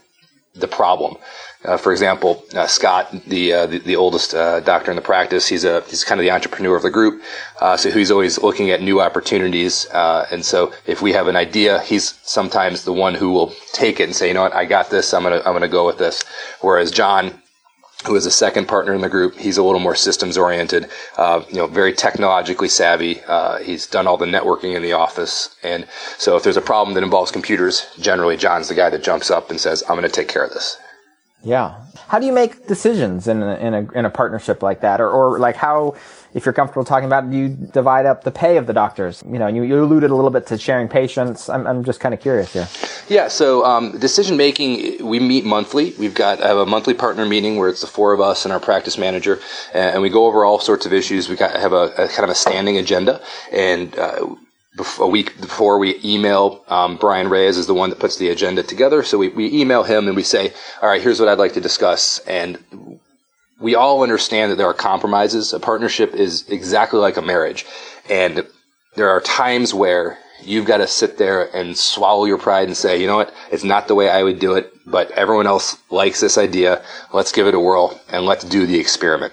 the 0.57 0.67
problem. 0.67 1.19
Uh, 1.65 1.77
for 1.77 1.91
example, 1.91 2.45
uh, 2.55 2.69
Scott, 2.69 3.11
the, 3.27 3.53
uh, 3.53 3.67
the, 3.67 3.79
the 3.79 3.97
oldest 3.97 4.33
uh, 4.33 4.61
doctor 4.61 4.93
in 4.93 4.97
the 4.97 5.03
practice, 5.03 5.49
he's 5.49 5.65
a 5.65 5.81
he's 5.89 6.05
kind 6.05 6.21
of 6.21 6.25
the 6.25 6.31
entrepreneur 6.31 6.77
of 6.77 6.83
the 6.83 6.91
group. 6.91 7.21
Uh, 7.61 7.77
so 7.77 7.91
he's 7.91 8.13
always 8.13 8.41
looking 8.41 8.71
at 8.71 8.81
new 8.81 9.01
opportunities. 9.01 9.87
Uh, 9.91 10.25
and 10.31 10.45
so 10.45 10.73
if 10.87 11.03
we 11.03 11.13
have 11.13 11.27
an 11.27 11.35
idea, 11.35 11.81
he's 11.81 12.15
sometimes 12.23 12.85
the 12.85 12.93
one 12.93 13.15
who 13.15 13.33
will 13.33 13.53
take 13.73 13.99
it 13.99 14.05
and 14.05 14.15
say, 14.15 14.29
you 14.29 14.35
know 14.35 14.43
what, 14.43 14.55
I 14.55 14.67
got 14.67 14.91
this. 14.91 15.13
I'm 15.13 15.25
gonna 15.25 15.43
I'm 15.45 15.53
gonna 15.53 15.67
go 15.67 15.85
with 15.85 15.99
this. 15.99 16.23
Whereas 16.61 16.93
John, 16.93 17.43
who 18.07 18.15
is 18.15 18.27
a 18.27 18.31
second 18.31 18.69
partner 18.69 18.95
in 18.95 19.01
the 19.01 19.09
group. 19.09 19.37
He's 19.37 19.59
a 19.59 19.63
little 19.63 19.81
more 19.81 19.97
systems 19.97 20.39
oriented, 20.39 20.89
uh, 21.17 21.43
you 21.49 21.57
know, 21.57 21.67
very 21.67 21.93
technologically 21.93 22.69
savvy. 22.69 23.21
Uh, 23.27 23.59
he's 23.59 23.89
done 23.89 24.07
all 24.07 24.17
the 24.17 24.27
networking 24.27 24.77
in 24.77 24.83
the 24.83 24.93
office. 24.93 25.57
And 25.65 25.87
so 26.17 26.37
if 26.37 26.45
there's 26.45 26.57
a 26.57 26.63
problem 26.63 26.95
that 26.95 27.03
involves 27.03 27.33
computers, 27.33 27.89
generally 27.99 28.37
John's 28.37 28.69
the 28.69 28.75
guy 28.75 28.89
that 28.91 29.03
jumps 29.03 29.31
up 29.31 29.51
and 29.51 29.61
says, 29.61 29.83
I'm 29.83 29.97
going 29.97 30.03
to 30.03 30.09
take 30.09 30.29
care 30.29 30.45
of 30.45 30.51
this. 30.51 30.79
Yeah. 31.43 31.77
How 32.09 32.19
do 32.19 32.27
you 32.27 32.33
make 32.33 32.67
decisions 32.67 33.29
in 33.29 33.43
a, 33.43 33.55
in 33.57 33.75
a, 33.75 33.93
in 33.93 34.05
a 34.05 34.11
partnership 34.11 34.63
like 34.63 34.81
that? 34.81 35.01
Or, 35.01 35.09
or 35.09 35.39
like 35.39 35.55
how, 35.55 35.95
if 36.35 36.45
you're 36.45 36.53
comfortable 36.53 36.85
talking 36.85 37.07
about 37.07 37.25
it, 37.25 37.31
do 37.31 37.37
you 37.37 37.49
divide 37.49 38.07
up 38.07 38.25
the 38.25 38.33
pay 38.33 38.57
of 38.57 38.67
the 38.67 38.73
doctors? 38.73 39.23
You 39.25 39.39
know, 39.39 39.47
you, 39.47 39.63
you 39.63 39.83
alluded 39.83 40.11
a 40.11 40.15
little 40.15 40.31
bit 40.31 40.47
to 40.49 40.59
sharing 40.59 40.89
patients. 40.89 41.49
I'm, 41.49 41.67
I'm 41.67 41.85
just 41.85 42.01
kind 42.01 42.13
of 42.13 42.21
curious 42.21 42.53
here. 42.53 42.69
Yeah. 43.09 43.29
So, 43.29 43.65
um, 43.65 43.99
decision 43.99 44.37
making, 44.37 45.07
we 45.07 45.21
meet 45.21 45.45
monthly. 45.45 45.95
We've 45.99 46.15
got, 46.15 46.43
I 46.43 46.49
have 46.49 46.59
a 46.59 46.67
monthly 46.67 46.95
partner 46.95 47.25
meeting 47.25 47.57
where 47.57 47.69
it's 47.69 47.83
the 47.83 47.87
four 47.87 48.13
of 48.13 48.21
us 48.21 48.45
and 48.45 48.53
our 48.53 48.61
practice 48.61 48.99
manager, 48.99 49.39
and, 49.73 50.03
we 50.03 50.11
go 50.11 50.27
over 50.27 50.45
all 50.45 50.59
sorts 50.59 50.87
of 50.87 50.93
issues. 50.93 51.29
We 51.29 51.37
got, 51.37 51.55
have 51.55 51.73
a, 51.73 51.93
a 51.97 52.09
kind 52.09 52.25
of 52.25 52.31
a 52.31 52.35
standing 52.35 52.79
agenda 52.79 53.23
and, 53.53 53.97
uh, 53.97 54.35
a 54.99 55.07
week 55.07 55.41
before 55.41 55.79
we 55.79 56.01
email 56.05 56.65
um, 56.69 56.97
Brian 56.97 57.29
Reyes 57.29 57.57
is 57.57 57.67
the 57.67 57.75
one 57.75 57.91
that 57.91 57.99
puts 57.99 58.17
the 58.17 58.29
agenda 58.31 58.63
together. 58.63 59.03
So 59.03 59.19
we, 59.19 59.29
we 59.29 59.53
email 59.53 59.83
him 59.83 60.07
and 60.07 60.17
we 60.17 60.23
say, 60.23 60.53
all 60.83 60.89
right, 60.89 61.03
here's 61.03 61.21
what 61.21 61.29
I'd 61.29 61.39
like 61.39 61.55
to 61.55 61.61
discuss. 61.61 62.19
And 62.21 62.59
we 63.61 63.75
all 63.75 64.03
understand 64.03 64.53
that 64.53 64.57
there 64.57 64.67
are 64.67 64.75
compromises. 64.75 65.53
A 65.53 65.61
partnership 65.61 66.15
is 66.15 66.49
exactly 66.49 67.01
like 67.01 67.17
a 67.17 67.23
marriage. 67.23 67.67
And 68.09 68.47
there 68.95 69.11
are 69.11 69.21
times 69.21 69.75
where 69.75 70.19
you've 70.43 70.67
got 70.67 70.79
to 70.79 70.87
sit 70.87 71.19
there 71.19 71.45
and 71.55 71.77
swallow 71.77 72.25
your 72.25 72.39
pride 72.39 72.69
and 72.69 72.77
say, 72.77 73.01
you 73.01 73.07
know 73.07 73.17
what? 73.17 73.35
It's 73.51 73.65
not 73.65 73.89
the 73.89 73.95
way 73.95 74.09
I 74.09 74.23
would 74.23 74.39
do 74.39 74.55
it, 74.55 74.73
but 74.87 75.11
everyone 75.13 75.47
else 75.47 75.77
likes 75.91 76.21
this 76.21 76.39
idea. 76.39 76.85
Let's 77.13 77.33
give 77.33 77.47
it 77.47 77.55
a 77.55 77.61
whirl 77.61 78.01
and 78.09 78.25
let's 78.25 78.45
do 78.45 78.67
the 78.67 78.79
experiment. 78.79 79.33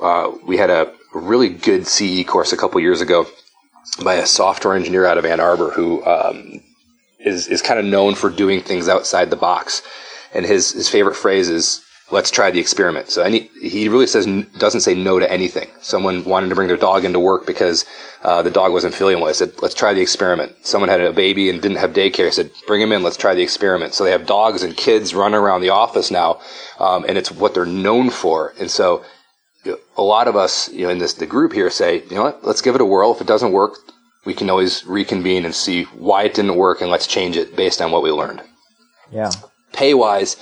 Uh, 0.00 0.32
we 0.44 0.56
had 0.56 0.70
a 0.70 0.92
really 1.12 1.48
good 1.48 1.86
CE 1.86 2.24
course 2.26 2.52
a 2.52 2.56
couple 2.56 2.80
years 2.80 3.00
ago 3.00 3.26
by 4.02 4.14
a 4.14 4.26
software 4.26 4.74
engineer 4.74 5.06
out 5.06 5.18
of 5.18 5.24
Ann 5.24 5.40
Arbor 5.40 5.70
who 5.70 6.04
um, 6.04 6.60
is 7.20 7.46
is 7.48 7.62
kind 7.62 7.78
of 7.78 7.86
known 7.86 8.14
for 8.14 8.30
doing 8.30 8.60
things 8.60 8.88
outside 8.88 9.30
the 9.30 9.36
box. 9.36 9.82
And 10.32 10.44
his 10.44 10.72
his 10.72 10.88
favorite 10.88 11.16
phrase 11.16 11.48
is 11.48 11.84
let's 12.10 12.30
try 12.30 12.50
the 12.50 12.60
experiment. 12.60 13.08
So 13.08 13.22
any, 13.22 13.50
he 13.60 13.88
really 13.88 14.06
says, 14.06 14.26
doesn't 14.58 14.82
say 14.82 14.94
no 14.94 15.18
to 15.18 15.30
anything. 15.30 15.68
Someone 15.80 16.24
wanted 16.24 16.50
to 16.50 16.54
bring 16.54 16.68
their 16.68 16.76
dog 16.76 17.04
into 17.04 17.18
work 17.18 17.46
because, 17.46 17.84
uh, 18.22 18.42
the 18.42 18.50
dog 18.50 18.72
wasn't 18.72 18.94
feeling 18.94 19.20
well. 19.20 19.28
I 19.28 19.32
said, 19.32 19.52
let's 19.62 19.74
try 19.74 19.94
the 19.94 20.02
experiment. 20.02 20.54
Someone 20.66 20.90
had 20.90 21.00
a 21.00 21.12
baby 21.12 21.48
and 21.48 21.62
didn't 21.62 21.78
have 21.78 21.92
daycare. 21.92 22.26
I 22.26 22.30
said, 22.30 22.50
bring 22.66 22.82
him 22.82 22.92
in. 22.92 23.02
Let's 23.02 23.16
try 23.16 23.34
the 23.34 23.42
experiment. 23.42 23.94
So 23.94 24.04
they 24.04 24.10
have 24.10 24.26
dogs 24.26 24.62
and 24.62 24.76
kids 24.76 25.14
running 25.14 25.40
around 25.40 25.62
the 25.62 25.70
office 25.70 26.10
now. 26.10 26.40
Um, 26.78 27.04
and 27.08 27.16
it's 27.16 27.30
what 27.30 27.54
they're 27.54 27.66
known 27.66 28.10
for. 28.10 28.54
And 28.60 28.70
so 28.70 29.04
a 29.96 30.02
lot 30.02 30.28
of 30.28 30.36
us, 30.36 30.70
you 30.72 30.84
know, 30.84 30.90
in 30.90 30.98
this, 30.98 31.14
the 31.14 31.26
group 31.26 31.52
here 31.52 31.70
say, 31.70 32.02
you 32.04 32.16
know 32.16 32.24
what, 32.24 32.44
let's 32.44 32.60
give 32.60 32.74
it 32.74 32.80
a 32.80 32.84
whirl. 32.84 33.14
If 33.14 33.20
it 33.20 33.26
doesn't 33.26 33.52
work, 33.52 33.78
we 34.24 34.34
can 34.34 34.50
always 34.50 34.84
reconvene 34.86 35.44
and 35.44 35.54
see 35.54 35.84
why 35.84 36.24
it 36.24 36.34
didn't 36.34 36.56
work 36.56 36.80
and 36.80 36.90
let's 36.90 37.06
change 37.06 37.36
it 37.36 37.56
based 37.56 37.80
on 37.80 37.90
what 37.90 38.02
we 38.02 38.10
learned. 38.10 38.42
Yeah. 39.10 39.30
Pay 39.74 39.94
wise, 39.94 40.36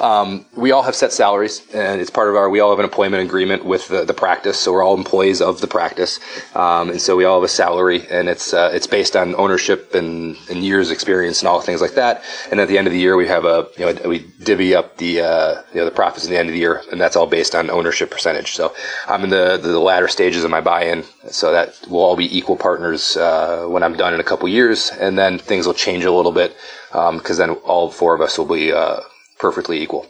um, 0.00 0.44
we 0.54 0.70
all 0.70 0.82
have 0.82 0.94
set 0.94 1.12
salaries, 1.12 1.62
and 1.74 2.00
it's 2.00 2.10
part 2.10 2.28
of 2.28 2.36
our. 2.36 2.48
We 2.48 2.60
all 2.60 2.70
have 2.70 2.78
an 2.78 2.84
employment 2.84 3.22
agreement 3.22 3.64
with 3.64 3.88
the, 3.88 4.04
the 4.04 4.14
practice, 4.14 4.58
so 4.58 4.72
we're 4.72 4.82
all 4.82 4.96
employees 4.96 5.40
of 5.40 5.60
the 5.60 5.66
practice, 5.66 6.20
um, 6.54 6.90
and 6.90 7.00
so 7.00 7.16
we 7.16 7.24
all 7.24 7.40
have 7.40 7.44
a 7.44 7.48
salary, 7.48 8.06
and 8.08 8.28
it's 8.28 8.54
uh, 8.54 8.70
it's 8.72 8.86
based 8.86 9.16
on 9.16 9.34
ownership 9.34 9.94
and, 9.94 10.36
and 10.50 10.64
years 10.64 10.90
experience 10.90 11.40
and 11.40 11.48
all 11.48 11.60
things 11.60 11.80
like 11.80 11.94
that. 11.94 12.22
And 12.50 12.60
at 12.60 12.68
the 12.68 12.78
end 12.78 12.86
of 12.86 12.92
the 12.92 12.98
year, 12.98 13.16
we 13.16 13.26
have 13.26 13.44
a 13.44 13.68
you 13.76 13.86
know 13.86 14.08
we 14.08 14.20
divvy 14.42 14.74
up 14.74 14.96
the 14.98 15.20
uh, 15.20 15.62
you 15.72 15.80
know 15.80 15.84
the 15.84 15.90
profits 15.90 16.24
at 16.24 16.30
the 16.30 16.38
end 16.38 16.48
of 16.48 16.52
the 16.52 16.60
year, 16.60 16.82
and 16.92 17.00
that's 17.00 17.16
all 17.16 17.26
based 17.26 17.54
on 17.54 17.70
ownership 17.70 18.10
percentage. 18.10 18.52
So 18.52 18.74
I'm 19.06 19.24
in 19.24 19.30
the 19.30 19.58
the 19.60 19.78
latter 19.78 20.08
stages 20.08 20.44
of 20.44 20.50
my 20.50 20.60
buy-in, 20.60 21.04
so 21.28 21.52
that 21.52 21.78
we'll 21.88 22.02
all 22.02 22.16
be 22.16 22.36
equal 22.36 22.56
partners 22.56 23.16
uh, 23.16 23.66
when 23.68 23.82
I'm 23.82 23.96
done 23.96 24.14
in 24.14 24.20
a 24.20 24.24
couple 24.24 24.48
years, 24.48 24.90
and 24.90 25.18
then 25.18 25.38
things 25.38 25.66
will 25.66 25.74
change 25.74 26.04
a 26.04 26.12
little 26.12 26.32
bit 26.32 26.56
because 26.90 27.40
um, 27.40 27.48
then 27.48 27.50
all 27.64 27.90
four 27.90 28.14
of 28.14 28.20
us 28.20 28.38
will 28.38 28.46
be 28.46 28.72
uh, 28.72 29.00
perfectly 29.38 29.82
equal. 29.82 30.06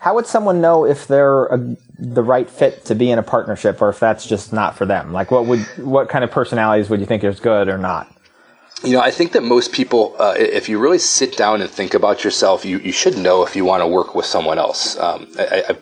How 0.00 0.14
would 0.14 0.26
someone 0.26 0.60
know 0.60 0.84
if 0.84 1.08
they're 1.08 1.46
a, 1.46 1.76
the 1.98 2.22
right 2.22 2.48
fit 2.48 2.84
to 2.84 2.94
be 2.94 3.10
in 3.10 3.18
a 3.18 3.22
partnership, 3.22 3.82
or 3.82 3.88
if 3.88 3.98
that's 3.98 4.26
just 4.26 4.52
not 4.52 4.76
for 4.76 4.86
them? 4.86 5.12
Like, 5.12 5.30
what 5.30 5.46
would 5.46 5.60
what 5.78 6.08
kind 6.08 6.22
of 6.22 6.30
personalities 6.30 6.88
would 6.88 7.00
you 7.00 7.06
think 7.06 7.24
is 7.24 7.40
good 7.40 7.68
or 7.68 7.78
not? 7.78 8.14
You 8.84 8.92
know, 8.92 9.00
I 9.00 9.10
think 9.10 9.32
that 9.32 9.42
most 9.42 9.72
people, 9.72 10.14
uh, 10.20 10.34
if 10.38 10.68
you 10.68 10.78
really 10.78 11.00
sit 11.00 11.36
down 11.36 11.62
and 11.62 11.68
think 11.68 11.94
about 11.94 12.22
yourself, 12.22 12.64
you, 12.64 12.78
you 12.78 12.92
should 12.92 13.18
know 13.18 13.44
if 13.44 13.56
you 13.56 13.64
want 13.64 13.82
to 13.82 13.88
work 13.88 14.14
with 14.14 14.24
someone 14.24 14.56
else. 14.56 14.96
Um, 14.96 15.26
I, 15.36 15.64
I, 15.68 15.76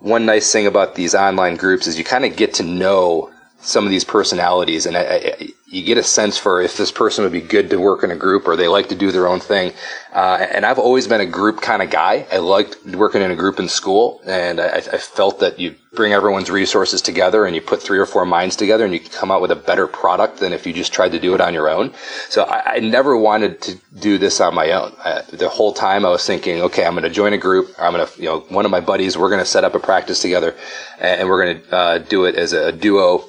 one 0.00 0.26
nice 0.26 0.52
thing 0.52 0.66
about 0.66 0.96
these 0.96 1.14
online 1.14 1.54
groups 1.54 1.86
is 1.86 1.96
you 1.96 2.04
kind 2.04 2.24
of 2.24 2.34
get 2.34 2.54
to 2.54 2.64
know 2.64 3.30
some 3.64 3.84
of 3.84 3.90
these 3.90 4.04
personalities, 4.04 4.86
and 4.86 4.96
I, 4.96 5.00
I, 5.00 5.48
you 5.66 5.82
get 5.82 5.98
a 5.98 6.02
sense 6.02 6.38
for 6.38 6.60
if 6.60 6.76
this 6.76 6.92
person 6.92 7.24
would 7.24 7.32
be 7.32 7.40
good 7.40 7.70
to 7.70 7.78
work 7.78 8.04
in 8.04 8.10
a 8.10 8.16
group 8.16 8.46
or 8.46 8.56
they 8.56 8.68
like 8.68 8.90
to 8.90 8.94
do 8.94 9.10
their 9.10 9.26
own 9.26 9.40
thing. 9.40 9.72
Uh, 10.12 10.46
and 10.52 10.64
I've 10.64 10.78
always 10.78 11.08
been 11.08 11.20
a 11.20 11.26
group 11.26 11.60
kind 11.60 11.82
of 11.82 11.90
guy. 11.90 12.26
I 12.30 12.38
liked 12.38 12.84
working 12.86 13.22
in 13.22 13.30
a 13.30 13.36
group 13.36 13.58
in 13.58 13.68
school, 13.68 14.20
and 14.24 14.60
I, 14.60 14.76
I, 14.76 14.98
felt 14.98 15.40
that 15.40 15.58
you 15.58 15.74
bring 15.92 16.12
everyone's 16.12 16.50
resources 16.50 17.02
together 17.02 17.46
and 17.46 17.56
you 17.56 17.60
put 17.62 17.82
three 17.82 17.98
or 17.98 18.06
four 18.06 18.24
minds 18.24 18.54
together, 18.54 18.84
and 18.84 18.94
you 18.94 19.00
come 19.00 19.32
out 19.32 19.40
with 19.40 19.50
a 19.50 19.56
better 19.56 19.86
product 19.88 20.38
than 20.38 20.52
if 20.52 20.66
you 20.66 20.72
just 20.72 20.92
tried 20.92 21.12
to 21.12 21.18
do 21.18 21.34
it 21.34 21.40
on 21.40 21.54
your 21.54 21.68
own. 21.68 21.92
So 22.28 22.44
I, 22.44 22.78
never 22.78 23.16
wanted 23.16 23.60
to 23.62 23.76
do 23.98 24.18
this 24.18 24.40
on 24.40 24.54
my 24.54 24.70
own. 24.72 24.94
Uh, 25.02 25.22
the 25.32 25.48
whole 25.48 25.72
time 25.72 26.04
I 26.04 26.10
was 26.10 26.24
thinking, 26.24 26.60
okay, 26.62 26.84
I'm 26.84 26.92
going 26.92 27.04
to 27.04 27.10
join 27.10 27.32
a 27.32 27.38
group. 27.38 27.74
I'm 27.78 27.94
going 27.94 28.06
to, 28.06 28.20
you 28.20 28.28
know, 28.28 28.40
one 28.50 28.64
of 28.64 28.70
my 28.70 28.80
buddies, 28.80 29.16
we're 29.16 29.30
going 29.30 29.40
to 29.40 29.46
set 29.46 29.64
up 29.64 29.74
a 29.74 29.80
practice 29.80 30.20
together, 30.20 30.54
and 31.00 31.28
we're 31.28 31.44
going 31.44 31.60
to 31.60 31.76
uh, 31.76 31.98
do 31.98 32.26
it 32.26 32.36
as 32.36 32.52
a 32.52 32.70
duo 32.70 33.24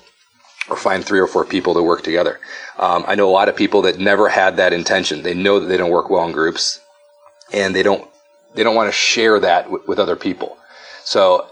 or 0.69 0.75
find 0.75 1.03
three 1.03 1.19
or 1.19 1.27
four 1.27 1.45
people 1.45 1.73
to 1.75 1.83
work 1.83 2.03
together. 2.03 2.39
Um, 2.77 3.05
I 3.07 3.15
know 3.15 3.29
a 3.29 3.31
lot 3.31 3.49
of 3.49 3.55
people 3.55 3.83
that 3.83 3.99
never 3.99 4.29
had 4.29 4.57
that 4.57 4.73
intention. 4.73 5.21
They 5.21 5.33
know 5.33 5.59
that 5.59 5.67
they 5.67 5.77
don't 5.77 5.91
work 5.91 6.09
well 6.09 6.25
in 6.25 6.31
groups, 6.31 6.79
and 7.53 7.75
they 7.75 7.83
don't 7.83 8.07
they 8.55 8.63
don't 8.63 8.75
want 8.75 8.87
to 8.87 8.97
share 8.97 9.39
that 9.39 9.65
w- 9.65 9.83
with 9.87 9.99
other 9.99 10.15
people. 10.15 10.57
So 11.03 11.47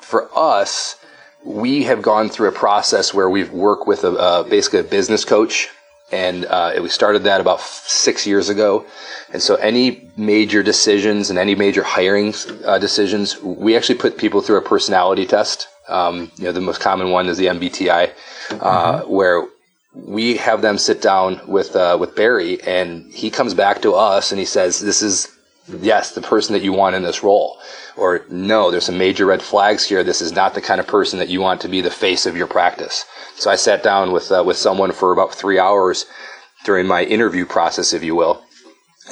for 0.00 0.28
us, 0.36 0.96
we 1.44 1.84
have 1.84 2.02
gone 2.02 2.28
through 2.28 2.48
a 2.48 2.52
process 2.52 3.14
where 3.14 3.30
we've 3.30 3.52
worked 3.52 3.86
with 3.86 4.04
a, 4.04 4.46
basically 4.48 4.80
a 4.80 4.84
business 4.84 5.24
coach, 5.24 5.68
and 6.10 6.44
uh, 6.44 6.74
we 6.80 6.88
started 6.88 7.24
that 7.24 7.40
about 7.40 7.58
f- 7.60 7.84
six 7.86 8.26
years 8.26 8.48
ago. 8.48 8.84
And 9.32 9.40
so 9.40 9.54
any 9.56 10.10
major 10.16 10.62
decisions 10.62 11.30
and 11.30 11.38
any 11.38 11.54
major 11.54 11.82
hiring 11.82 12.34
uh, 12.64 12.78
decisions, 12.78 13.40
we 13.40 13.76
actually 13.76 13.98
put 13.98 14.18
people 14.18 14.40
through 14.42 14.58
a 14.58 14.62
personality 14.62 15.26
test. 15.26 15.68
Um, 15.88 16.30
you 16.36 16.44
know, 16.44 16.52
the 16.52 16.60
most 16.60 16.80
common 16.80 17.10
one 17.10 17.28
is 17.28 17.38
the 17.38 17.46
MBTI 17.46 18.12
mm-hmm. 18.58 19.10
where 19.10 19.46
we 19.94 20.36
have 20.38 20.62
them 20.62 20.78
sit 20.78 21.02
down 21.02 21.40
with 21.46 21.76
uh, 21.76 21.96
with 22.00 22.16
Barry, 22.16 22.60
and 22.62 23.12
he 23.12 23.30
comes 23.30 23.54
back 23.54 23.82
to 23.82 23.94
us 23.94 24.32
and 24.32 24.38
he 24.38 24.46
says, 24.46 24.80
"This 24.80 25.02
is 25.02 25.28
yes, 25.80 26.12
the 26.12 26.22
person 26.22 26.54
that 26.54 26.62
you 26.62 26.72
want 26.72 26.96
in 26.96 27.02
this 27.02 27.22
role," 27.22 27.58
or 27.96 28.24
"No, 28.30 28.70
there's 28.70 28.86
some 28.86 28.98
major 28.98 29.26
red 29.26 29.42
flags 29.42 29.84
here. 29.84 30.02
This 30.02 30.22
is 30.22 30.32
not 30.32 30.54
the 30.54 30.62
kind 30.62 30.80
of 30.80 30.86
person 30.86 31.18
that 31.18 31.28
you 31.28 31.40
want 31.40 31.60
to 31.62 31.68
be 31.68 31.80
the 31.80 31.90
face 31.90 32.26
of 32.26 32.36
your 32.36 32.46
practice." 32.46 33.04
So 33.36 33.50
I 33.50 33.56
sat 33.56 33.82
down 33.82 34.12
with 34.12 34.32
uh, 34.32 34.42
with 34.46 34.56
someone 34.56 34.92
for 34.92 35.12
about 35.12 35.34
three 35.34 35.58
hours 35.58 36.06
during 36.64 36.86
my 36.86 37.04
interview 37.04 37.44
process, 37.44 37.92
if 37.92 38.02
you 38.02 38.14
will, 38.14 38.42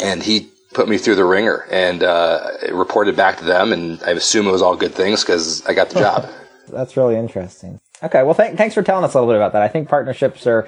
and 0.01 0.23
he 0.23 0.49
put 0.73 0.89
me 0.89 0.99
through 0.99 1.17
the 1.17 1.25
ringer 1.25 1.67
and 1.71 2.03
uh, 2.03 2.51
reported 2.73 3.17
back 3.17 3.39
to 3.39 3.45
them, 3.45 3.73
and 3.73 4.03
I 4.03 4.11
assume 4.13 4.47
it 4.47 4.53
was 4.53 4.63
all 4.63 4.77
good 4.77 4.95
things 4.95 5.23
because 5.23 5.67
I 5.67 5.75
got 5.75 5.91
the 5.91 6.01
job. 6.01 6.29
That's 6.69 6.97
really 6.97 7.17
interesting. 7.17 7.81
Okay, 8.03 8.23
well, 8.23 8.35
th- 8.35 8.57
thanks 8.57 8.75
for 8.75 8.83
telling 8.83 9.05
us 9.05 9.15
a 9.15 9.19
little 9.19 9.33
bit 9.33 9.37
about 9.37 9.53
that. 9.53 9.63
I 9.63 9.69
think 9.69 9.89
partnerships 9.89 10.47
are, 10.47 10.67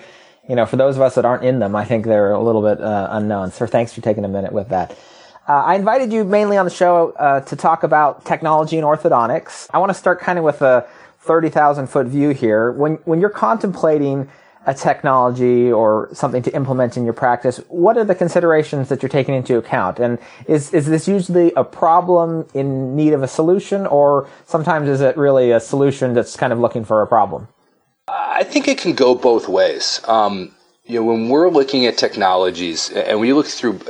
you 0.49 0.55
know, 0.55 0.67
for 0.67 0.77
those 0.77 0.97
of 0.97 1.03
us 1.03 1.15
that 1.15 1.25
aren't 1.25 1.45
in 1.45 1.61
them, 1.61 1.75
I 1.75 1.85
think 1.85 2.05
they're 2.05 2.33
a 2.33 2.43
little 2.43 2.61
bit 2.63 2.81
uh, 2.81 3.09
unknown. 3.11 3.53
So 3.53 3.67
thanks 3.67 3.93
for 3.93 4.03
taking 4.03 4.25
a 4.25 4.29
minute 4.29 4.53
with 4.53 4.69
that. 4.69 4.91
Uh, 5.49 5.55
I 5.55 5.75
invited 5.75 6.13
you 6.13 6.25
mainly 6.25 6.57
on 6.57 6.67
the 6.67 6.71
show 6.71 7.13
uh, 7.13 7.41
to 7.41 7.57
talk 7.57 7.83
about 7.83 8.25
technology 8.25 8.77
and 8.77 8.85
orthodontics. 8.87 9.69
I 9.73 9.79
want 9.79 9.91
to 9.91 9.95
start 9.95 10.21
kind 10.21 10.39
of 10.39 10.45
with 10.45 10.63
a 10.63 10.87
30,000 11.21 11.87
foot 11.87 12.07
view 12.07 12.31
here. 12.31 12.71
When, 12.71 12.95
when 13.05 13.21
you're 13.21 13.31
contemplating 13.31 14.29
a 14.67 14.75
technology 14.75 15.73
or 15.73 16.09
something 16.13 16.43
to 16.43 16.55
implement 16.55 16.97
in 16.97 17.05
your 17.05 17.13
practice, 17.13 17.59
what 17.69 17.97
are 17.97 18.05
the 18.05 18.15
considerations 18.15 18.89
that 18.89 19.03
you're 19.03 19.09
taking 19.09 19.35
into 19.35 19.57
account? 19.59 19.99
And 19.99 20.19
is, 20.47 20.73
is 20.73 20.87
this 20.87 21.09
usually 21.09 21.53
a 21.57 21.65
problem 21.65 22.47
in 22.55 22.95
need 22.95 23.13
of 23.13 23.23
a 23.23 23.29
solution 23.29 23.87
or 23.87 24.29
sometimes 24.47 24.89
is 24.89 25.01
it 25.01 25.17
really 25.17 25.51
a 25.51 25.61
solution 25.61 26.15
that's 26.15 26.37
kind 26.37 26.53
of 26.53 26.61
looking 26.61 26.85
for 26.85 27.03
a 27.03 27.07
problem? 27.07 27.49
I 28.09 28.45
think 28.45 28.69
it 28.69 28.79
can 28.79 28.93
go 28.93 29.15
both 29.15 29.49
ways. 29.49 30.01
Um, 30.07 30.53
you 30.85 31.01
know, 31.01 31.05
when 31.05 31.29
we're 31.29 31.49
looking 31.49 31.87
at 31.87 31.97
technologies 31.99 32.91
and 32.91 33.21
we 33.21 33.33
look 33.33 33.47
through 33.47 33.81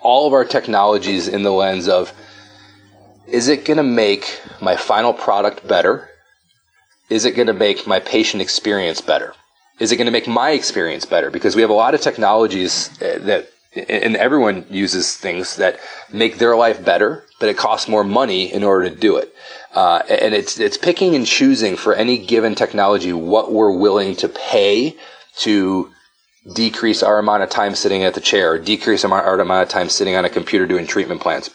all 0.00 0.26
of 0.26 0.32
our 0.32 0.44
technologies 0.44 1.28
in 1.28 1.42
the 1.42 1.52
lens 1.52 1.88
of, 1.88 2.12
is 3.26 3.48
it 3.48 3.64
going 3.64 3.76
to 3.76 3.82
make 3.82 4.40
my 4.60 4.76
final 4.76 5.12
product 5.12 5.66
better? 5.66 6.08
Is 7.08 7.24
it 7.24 7.34
going 7.34 7.46
to 7.46 7.54
make 7.54 7.86
my 7.86 8.00
patient 8.00 8.42
experience 8.42 9.00
better? 9.00 9.34
Is 9.82 9.90
it 9.90 9.96
going 9.96 10.06
to 10.06 10.12
make 10.12 10.28
my 10.28 10.50
experience 10.52 11.04
better? 11.04 11.28
Because 11.28 11.56
we 11.56 11.62
have 11.62 11.70
a 11.76 11.80
lot 11.84 11.92
of 11.92 12.00
technologies 12.00 12.88
uh, 13.02 13.18
that, 13.22 13.50
and 13.74 14.16
everyone 14.16 14.64
uses 14.70 15.16
things 15.16 15.56
that 15.56 15.80
make 16.12 16.38
their 16.38 16.54
life 16.54 16.84
better, 16.84 17.24
but 17.40 17.48
it 17.48 17.56
costs 17.56 17.88
more 17.88 18.04
money 18.04 18.52
in 18.52 18.62
order 18.62 18.88
to 18.88 18.94
do 18.94 19.16
it. 19.16 19.34
Uh, 19.74 20.02
and 20.08 20.34
it's 20.34 20.60
it's 20.60 20.76
picking 20.76 21.16
and 21.16 21.26
choosing 21.26 21.76
for 21.76 21.96
any 21.96 22.16
given 22.16 22.54
technology 22.54 23.12
what 23.12 23.52
we're 23.52 23.76
willing 23.76 24.14
to 24.22 24.28
pay 24.28 24.94
to 25.38 25.90
decrease 26.54 27.02
our 27.02 27.18
amount 27.18 27.42
of 27.42 27.50
time 27.50 27.74
sitting 27.74 28.04
at 28.04 28.14
the 28.14 28.20
chair, 28.20 28.52
or 28.52 28.58
decrease 28.58 29.04
our 29.04 29.40
amount 29.40 29.64
of 29.64 29.68
time 29.68 29.88
sitting 29.88 30.14
on 30.14 30.24
a 30.24 30.30
computer 30.30 30.64
doing 30.64 30.86
treatment 30.86 31.20
plans. 31.20 31.50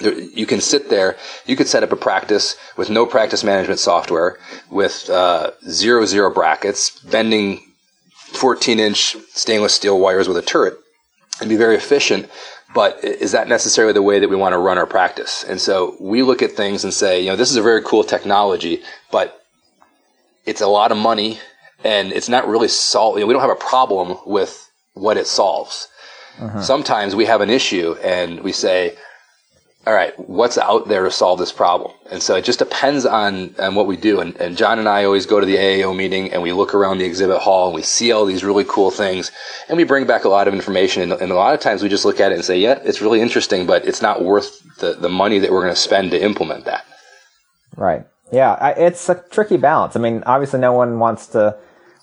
You 0.00 0.46
can 0.46 0.60
sit 0.60 0.90
there. 0.90 1.16
You 1.46 1.56
could 1.56 1.68
set 1.68 1.82
up 1.82 1.92
a 1.92 1.96
practice 1.96 2.56
with 2.76 2.90
no 2.90 3.06
practice 3.06 3.42
management 3.44 3.80
software, 3.80 4.38
with 4.70 5.08
uh, 5.10 5.52
zero 5.68 6.04
zero 6.06 6.32
brackets, 6.32 7.00
bending 7.00 7.60
14 8.32 8.78
inch 8.78 9.16
stainless 9.32 9.74
steel 9.74 9.98
wires 9.98 10.28
with 10.28 10.36
a 10.36 10.42
turret, 10.42 10.78
and 11.40 11.48
be 11.48 11.56
very 11.56 11.76
efficient. 11.76 12.28
But 12.74 13.02
is 13.02 13.32
that 13.32 13.48
necessarily 13.48 13.94
the 13.94 14.02
way 14.02 14.18
that 14.18 14.28
we 14.28 14.36
want 14.36 14.52
to 14.52 14.58
run 14.58 14.76
our 14.76 14.86
practice? 14.86 15.42
And 15.42 15.60
so 15.60 15.96
we 16.00 16.22
look 16.22 16.42
at 16.42 16.52
things 16.52 16.84
and 16.84 16.92
say, 16.92 17.20
you 17.20 17.30
know, 17.30 17.36
this 17.36 17.50
is 17.50 17.56
a 17.56 17.62
very 17.62 17.82
cool 17.82 18.04
technology, 18.04 18.82
but 19.10 19.42
it's 20.44 20.60
a 20.60 20.66
lot 20.66 20.92
of 20.92 20.98
money 20.98 21.38
and 21.82 22.12
it's 22.12 22.28
not 22.28 22.46
really 22.46 22.68
solved. 22.68 23.16
You 23.16 23.22
know, 23.22 23.26
we 23.26 23.32
don't 23.32 23.42
have 23.42 23.50
a 23.50 23.54
problem 23.54 24.18
with 24.26 24.70
what 24.94 25.16
it 25.16 25.26
solves. 25.26 25.88
Uh-huh. 26.38 26.60
Sometimes 26.60 27.14
we 27.14 27.24
have 27.24 27.40
an 27.40 27.50
issue 27.50 27.94
and 28.02 28.40
we 28.40 28.52
say, 28.52 28.96
all 29.88 29.94
right, 29.94 30.12
what's 30.28 30.58
out 30.58 30.86
there 30.86 31.04
to 31.04 31.10
solve 31.10 31.38
this 31.38 31.50
problem? 31.50 31.94
And 32.10 32.22
so 32.22 32.36
it 32.36 32.44
just 32.44 32.58
depends 32.58 33.06
on, 33.06 33.54
on 33.58 33.74
what 33.74 33.86
we 33.86 33.96
do. 33.96 34.20
And, 34.20 34.36
and 34.36 34.54
John 34.54 34.78
and 34.78 34.86
I 34.86 35.04
always 35.04 35.24
go 35.24 35.40
to 35.40 35.46
the 35.46 35.56
AAO 35.56 35.96
meeting 35.96 36.30
and 36.30 36.42
we 36.42 36.52
look 36.52 36.74
around 36.74 36.98
the 36.98 37.06
exhibit 37.06 37.38
hall 37.38 37.68
and 37.68 37.74
we 37.74 37.80
see 37.80 38.12
all 38.12 38.26
these 38.26 38.44
really 38.44 38.66
cool 38.68 38.90
things 38.90 39.32
and 39.66 39.78
we 39.78 39.84
bring 39.84 40.06
back 40.06 40.24
a 40.24 40.28
lot 40.28 40.46
of 40.46 40.52
information. 40.52 41.00
And, 41.00 41.12
and 41.12 41.32
a 41.32 41.34
lot 41.34 41.54
of 41.54 41.60
times 41.60 41.82
we 41.82 41.88
just 41.88 42.04
look 42.04 42.20
at 42.20 42.32
it 42.32 42.34
and 42.34 42.44
say, 42.44 42.58
yeah, 42.58 42.78
it's 42.84 43.00
really 43.00 43.22
interesting, 43.22 43.66
but 43.66 43.86
it's 43.86 44.02
not 44.02 44.22
worth 44.22 44.60
the, 44.76 44.92
the 44.92 45.08
money 45.08 45.38
that 45.38 45.50
we're 45.50 45.62
going 45.62 45.74
to 45.74 45.80
spend 45.80 46.10
to 46.10 46.22
implement 46.22 46.66
that. 46.66 46.84
Right. 47.74 48.04
Yeah. 48.30 48.58
I, 48.60 48.72
it's 48.72 49.08
a 49.08 49.24
tricky 49.30 49.56
balance. 49.56 49.96
I 49.96 50.00
mean, 50.00 50.22
obviously 50.26 50.60
no 50.60 50.74
one 50.74 50.98
wants 50.98 51.28
to, 51.28 51.56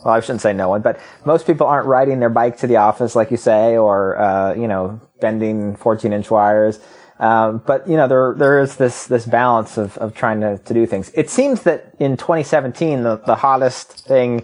well, 0.03 0.15
I 0.15 0.21
shouldn't 0.21 0.41
say 0.41 0.53
no 0.53 0.69
one, 0.69 0.81
but 0.81 0.99
most 1.23 1.45
people 1.45 1.67
aren't 1.67 1.85
riding 1.85 2.19
their 2.19 2.31
bike 2.31 2.57
to 2.61 2.67
the 2.67 2.77
office, 2.77 3.15
like 3.15 3.29
you 3.29 3.37
say, 3.37 3.77
or, 3.77 4.17
uh, 4.17 4.55
you 4.55 4.67
know, 4.67 4.99
bending 5.21 5.75
14 5.75 6.13
inch 6.13 6.31
wires. 6.31 6.79
Um, 7.19 7.61
but 7.65 7.87
you 7.87 7.95
know, 7.95 8.07
there 8.07 8.33
there 8.37 8.61
is 8.61 8.75
this 8.75 9.07
this 9.07 9.25
balance 9.25 9.77
of, 9.77 9.97
of 9.99 10.13
trying 10.13 10.41
to, 10.41 10.57
to 10.57 10.73
do 10.73 10.85
things. 10.85 11.11
It 11.13 11.29
seems 11.29 11.63
that 11.63 11.93
in 11.99 12.17
2017, 12.17 13.03
the, 13.03 13.17
the 13.25 13.35
hottest 13.35 14.05
thing 14.05 14.43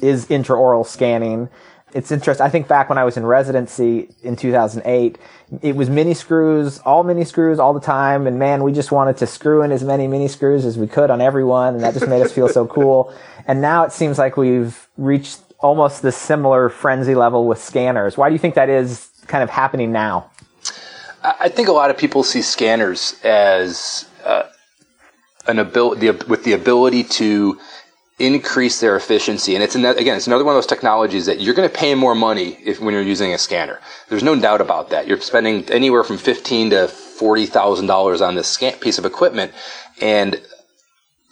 is 0.00 0.26
intraoral 0.26 0.86
scanning. 0.86 1.48
It's 1.94 2.10
interesting. 2.10 2.46
I 2.46 2.48
think 2.48 2.68
back 2.68 2.88
when 2.88 2.96
I 2.96 3.04
was 3.04 3.16
in 3.16 3.26
residency 3.26 4.08
in 4.22 4.36
2008, 4.36 5.18
it 5.60 5.76
was 5.76 5.90
mini 5.90 6.14
screws, 6.14 6.78
all 6.80 7.02
mini 7.04 7.24
screws 7.24 7.58
all 7.58 7.74
the 7.74 7.80
time. 7.80 8.26
And 8.26 8.38
man, 8.38 8.62
we 8.62 8.72
just 8.72 8.92
wanted 8.92 9.18
to 9.18 9.26
screw 9.26 9.62
in 9.62 9.72
as 9.72 9.84
many 9.84 10.06
mini 10.06 10.28
screws 10.28 10.64
as 10.64 10.78
we 10.78 10.86
could 10.86 11.10
on 11.10 11.20
everyone. 11.20 11.74
And 11.74 11.82
that 11.82 11.92
just 11.92 12.08
made 12.08 12.22
us 12.22 12.32
feel 12.32 12.48
so 12.48 12.66
cool. 12.66 13.12
And 13.46 13.60
now 13.60 13.84
it 13.84 13.92
seems 13.92 14.18
like 14.18 14.38
we've 14.38 14.88
reached 14.96 15.40
almost 15.58 16.00
this 16.00 16.16
similar 16.16 16.70
frenzy 16.70 17.14
level 17.14 17.46
with 17.46 17.62
scanners. 17.62 18.16
Why 18.16 18.30
do 18.30 18.34
you 18.34 18.38
think 18.38 18.54
that 18.54 18.70
is 18.70 19.10
kind 19.26 19.42
of 19.42 19.50
happening 19.50 19.92
now? 19.92 20.30
I 21.22 21.48
think 21.48 21.68
a 21.68 21.72
lot 21.72 21.90
of 21.90 21.96
people 21.96 22.22
see 22.22 22.42
scanners 22.42 23.14
as 23.22 24.08
uh, 24.24 24.44
an 25.46 25.58
ability 25.58 26.10
with 26.28 26.44
the 26.44 26.52
ability 26.52 27.04
to 27.04 27.58
increase 28.18 28.80
their 28.80 28.96
efficiency. 28.96 29.54
And 29.54 29.62
it's 29.62 29.74
again, 29.74 30.16
it's 30.16 30.26
another 30.26 30.44
one 30.44 30.54
of 30.54 30.56
those 30.56 30.66
technologies 30.66 31.26
that 31.26 31.40
you're 31.40 31.54
going 31.54 31.68
to 31.68 31.74
pay 31.74 31.94
more 31.94 32.14
money 32.14 32.58
if 32.64 32.80
when 32.80 32.94
you're 32.94 33.02
using 33.02 33.32
a 33.32 33.38
scanner. 33.38 33.80
There's 34.08 34.22
no 34.22 34.38
doubt 34.38 34.60
about 34.60 34.90
that. 34.90 35.06
You're 35.06 35.20
spending 35.20 35.64
anywhere 35.70 36.04
from 36.04 36.18
fifteen 36.18 36.70
to 36.70 36.88
forty 36.88 37.46
thousand 37.46 37.86
dollars 37.86 38.20
on 38.20 38.34
this 38.34 38.56
piece 38.80 38.98
of 38.98 39.06
equipment, 39.06 39.52
and 40.00 40.40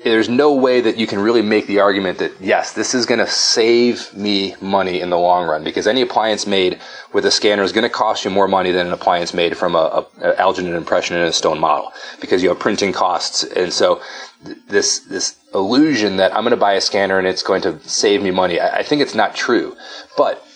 there's 0.02 0.28
no 0.28 0.54
way 0.54 0.80
that 0.80 0.96
you 0.96 1.06
can 1.06 1.18
really 1.18 1.42
make 1.42 1.66
the 1.66 1.80
argument 1.80 2.18
that 2.18 2.32
yes, 2.40 2.72
this 2.72 2.94
is 2.94 3.06
going 3.06 3.18
to 3.18 3.26
save 3.26 4.12
me 4.14 4.54
money 4.60 5.00
in 5.00 5.10
the 5.10 5.18
long 5.18 5.46
run 5.46 5.62
because 5.62 5.86
any 5.86 6.00
appliance 6.00 6.46
made 6.46 6.80
with 7.12 7.26
a 7.26 7.30
scanner 7.30 7.62
is 7.62 7.72
going 7.72 7.82
to 7.82 7.90
cost 7.90 8.24
you 8.24 8.30
more 8.30 8.48
money 8.48 8.70
than 8.70 8.86
an 8.86 8.92
appliance 8.92 9.34
made 9.34 9.56
from 9.56 9.74
a, 9.74 10.06
a, 10.22 10.30
a 10.30 10.36
alginate 10.36 10.76
impression 10.76 11.16
in 11.16 11.22
a 11.22 11.32
stone 11.32 11.58
model 11.58 11.92
because 12.20 12.42
you 12.42 12.48
have 12.48 12.58
printing 12.58 12.92
costs. 12.92 13.44
And 13.44 13.72
so 13.72 14.00
th- 14.44 14.56
this 14.68 15.00
this 15.00 15.36
illusion 15.52 16.16
that 16.16 16.34
I'm 16.34 16.42
going 16.42 16.52
to 16.52 16.56
buy 16.56 16.74
a 16.74 16.80
scanner 16.80 17.18
and 17.18 17.26
it's 17.26 17.42
going 17.42 17.62
to 17.62 17.78
save 17.80 18.22
me 18.22 18.30
money, 18.30 18.58
I, 18.58 18.78
I 18.78 18.82
think 18.82 19.02
it's 19.02 19.14
not 19.14 19.34
true, 19.34 19.76
but 20.16 20.46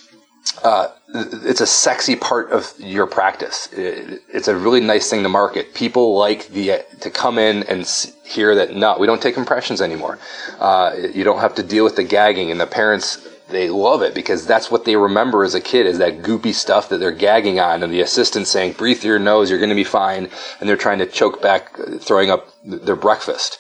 uh, 0.63 0.89
it's 1.15 1.61
a 1.61 1.67
sexy 1.67 2.17
part 2.17 2.51
of 2.51 2.73
your 2.79 3.07
practice. 3.07 3.69
it's 3.73 4.49
a 4.49 4.57
really 4.57 4.81
nice 4.81 5.09
thing 5.09 5.23
to 5.23 5.29
market. 5.29 5.75
People 5.75 6.17
like 6.19 6.49
the 6.49 6.85
to 7.01 7.11
come 7.11 7.39
in 7.39 7.63
and 7.65 7.87
hear 8.25 8.55
that 8.55 8.75
no, 8.75 8.97
we 8.99 9.07
don't 9.07 9.23
take 9.23 9.37
impressions 9.37 9.81
anymore. 9.81 10.19
Uh, 10.59 10.95
you 11.13 11.25
don't 11.25 11.41
have 11.41 11.55
to 11.57 11.63
deal 11.63 11.85
with 11.85 11.97
the 11.97 12.05
gagging, 12.05 12.51
and 12.51 12.61
the 12.61 12.67
parents 12.67 13.29
they 13.49 13.69
love 13.69 14.03
it 14.03 14.15
because 14.15 14.47
that's 14.47 14.71
what 14.71 14.85
they 14.85 14.97
remember 14.97 15.45
as 15.45 15.55
a 15.55 15.61
kid 15.61 15.87
is 15.87 15.99
that 15.99 16.23
goopy 16.23 16.55
stuff 16.55 16.89
that 16.89 16.99
they're 16.99 17.13
gagging 17.13 17.61
on, 17.61 17.83
and 17.83 17.93
the 17.93 18.01
assistant 18.01 18.47
saying, 18.47 18.73
"Breathe 18.73 18.99
through 18.99 19.11
your 19.11 19.19
nose, 19.19 19.51
you're 19.51 19.59
going 19.59 19.69
to 19.71 19.75
be 19.75 19.85
fine," 19.85 20.29
and 20.61 20.69
they're 20.69 20.77
trying 20.77 20.99
to 20.99 21.07
choke 21.07 21.43
back, 21.43 21.79
throwing 22.01 22.31
up 22.31 22.49
their 22.65 22.97
breakfast. 22.97 23.59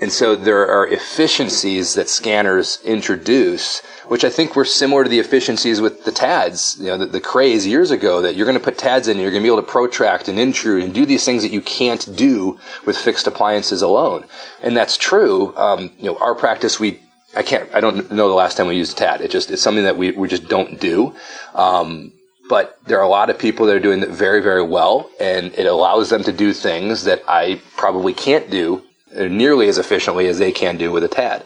And 0.00 0.10
so 0.10 0.34
there 0.34 0.66
are 0.66 0.86
efficiencies 0.86 1.92
that 1.94 2.08
scanners 2.08 2.80
introduce, 2.84 3.80
which 4.08 4.24
I 4.24 4.30
think 4.30 4.56
were 4.56 4.64
similar 4.64 5.04
to 5.04 5.10
the 5.10 5.18
efficiencies 5.18 5.82
with 5.82 6.04
the 6.04 6.10
TADs, 6.10 6.78
you 6.80 6.86
know, 6.86 6.96
the, 6.96 7.06
the 7.06 7.20
craze 7.20 7.66
years 7.66 7.90
ago 7.90 8.22
that 8.22 8.34
you're 8.34 8.46
going 8.46 8.58
to 8.58 8.64
put 8.64 8.78
TADs 8.78 9.08
in 9.08 9.12
and 9.12 9.20
you're 9.20 9.30
going 9.30 9.42
to 9.42 9.46
be 9.46 9.52
able 9.52 9.62
to 9.62 9.70
protract 9.70 10.28
and 10.28 10.38
intrude 10.38 10.84
and 10.84 10.94
do 10.94 11.04
these 11.04 11.26
things 11.26 11.42
that 11.42 11.52
you 11.52 11.60
can't 11.60 12.16
do 12.16 12.58
with 12.86 12.96
fixed 12.96 13.26
appliances 13.26 13.82
alone. 13.82 14.24
And 14.62 14.74
that's 14.74 14.96
true. 14.96 15.54
Um, 15.56 15.92
you 15.98 16.06
know, 16.06 16.16
our 16.16 16.34
practice, 16.34 16.80
we, 16.80 16.98
I 17.36 17.42
can't, 17.42 17.68
I 17.74 17.80
don't 17.80 18.10
know 18.10 18.28
the 18.28 18.34
last 18.34 18.56
time 18.56 18.68
we 18.68 18.76
used 18.76 18.96
a 18.96 19.00
TAD. 19.00 19.20
It 19.20 19.30
just, 19.30 19.50
it's 19.50 19.60
something 19.60 19.84
that 19.84 19.98
we, 19.98 20.12
we 20.12 20.28
just 20.28 20.48
don't 20.48 20.80
do. 20.80 21.14
Um, 21.54 22.12
but 22.48 22.78
there 22.86 22.98
are 22.98 23.04
a 23.04 23.08
lot 23.08 23.28
of 23.28 23.38
people 23.38 23.66
that 23.66 23.76
are 23.76 23.80
doing 23.80 24.02
it 24.02 24.08
very, 24.08 24.42
very 24.42 24.62
well, 24.62 25.10
and 25.20 25.54
it 25.54 25.66
allows 25.66 26.08
them 26.08 26.24
to 26.24 26.32
do 26.32 26.54
things 26.54 27.04
that 27.04 27.22
I 27.28 27.60
probably 27.76 28.14
can't 28.14 28.50
do 28.50 28.82
nearly 29.14 29.68
as 29.68 29.78
efficiently 29.78 30.28
as 30.28 30.38
they 30.38 30.52
can 30.52 30.76
do 30.76 30.92
with 30.92 31.04
a 31.04 31.08
TAD. 31.08 31.44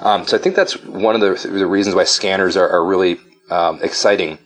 Um, 0.00 0.26
so 0.26 0.36
I 0.36 0.40
think 0.40 0.56
that's 0.56 0.82
one 0.84 1.14
of 1.14 1.20
the, 1.20 1.48
the 1.48 1.66
reasons 1.66 1.94
why 1.94 2.04
scanners 2.04 2.56
are, 2.56 2.68
are 2.68 2.84
really 2.84 3.18
um, 3.50 3.80
exciting. 3.82 4.38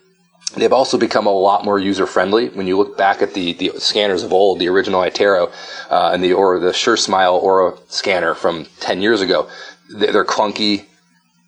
They've 0.57 0.73
also 0.73 0.97
become 0.97 1.27
a 1.27 1.33
lot 1.33 1.65
more 1.65 1.79
user 1.79 2.07
friendly. 2.07 2.49
When 2.49 2.67
you 2.67 2.79
look 2.79 2.97
back 2.97 3.21
at 3.21 3.35
the, 3.35 3.53
the 3.53 3.73
scanners 3.79 4.23
of 4.23 4.33
old, 4.33 4.59
the 4.59 4.69
original 4.69 5.01
iTero 5.01 5.53
uh, 5.91 6.11
and 6.13 6.23
the 6.23 6.33
or 6.33 6.59
the 6.59 6.71
SureSmile 6.71 7.43
Aura 7.43 7.77
scanner 7.89 8.35
from 8.35 8.67
ten 8.81 9.03
years 9.03 9.21
ago, 9.21 9.49
they're 9.91 10.25
clunky. 10.25 10.87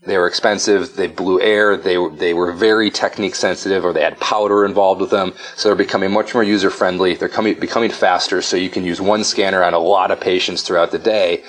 They 0.03 0.17
were 0.17 0.27
expensive. 0.27 0.97
They 0.97 1.09
blew 1.09 1.41
air. 1.41 1.77
They 1.77 1.99
were, 1.99 2.11
they 2.11 2.33
were 2.33 2.53
very 2.53 2.91
technique 2.91 3.35
sensitive 3.35 3.85
or 3.85 3.93
they 3.93 4.03
had 4.03 4.19
powder 4.21 4.65
involved 4.65 5.01
with 5.01 5.11
them. 5.11 5.35
So 5.57 5.69
they're 5.69 5.77
becoming 5.77 6.13
much 6.13 6.35
more 6.35 6.45
user 6.45 6.71
friendly. 6.71 7.15
They're 7.15 7.29
coming, 7.29 7.59
becoming 7.59 7.91
faster. 7.91 8.41
So 8.41 8.57
you 8.57 8.71
can 8.71 8.85
use 8.85 9.01
one 9.01 9.25
scanner 9.25 9.63
on 9.63 9.75
a 9.75 9.79
lot 9.79 10.11
of 10.11 10.21
patients 10.21 10.63
throughout 10.63 10.93
the 10.93 10.99
day 10.99 11.43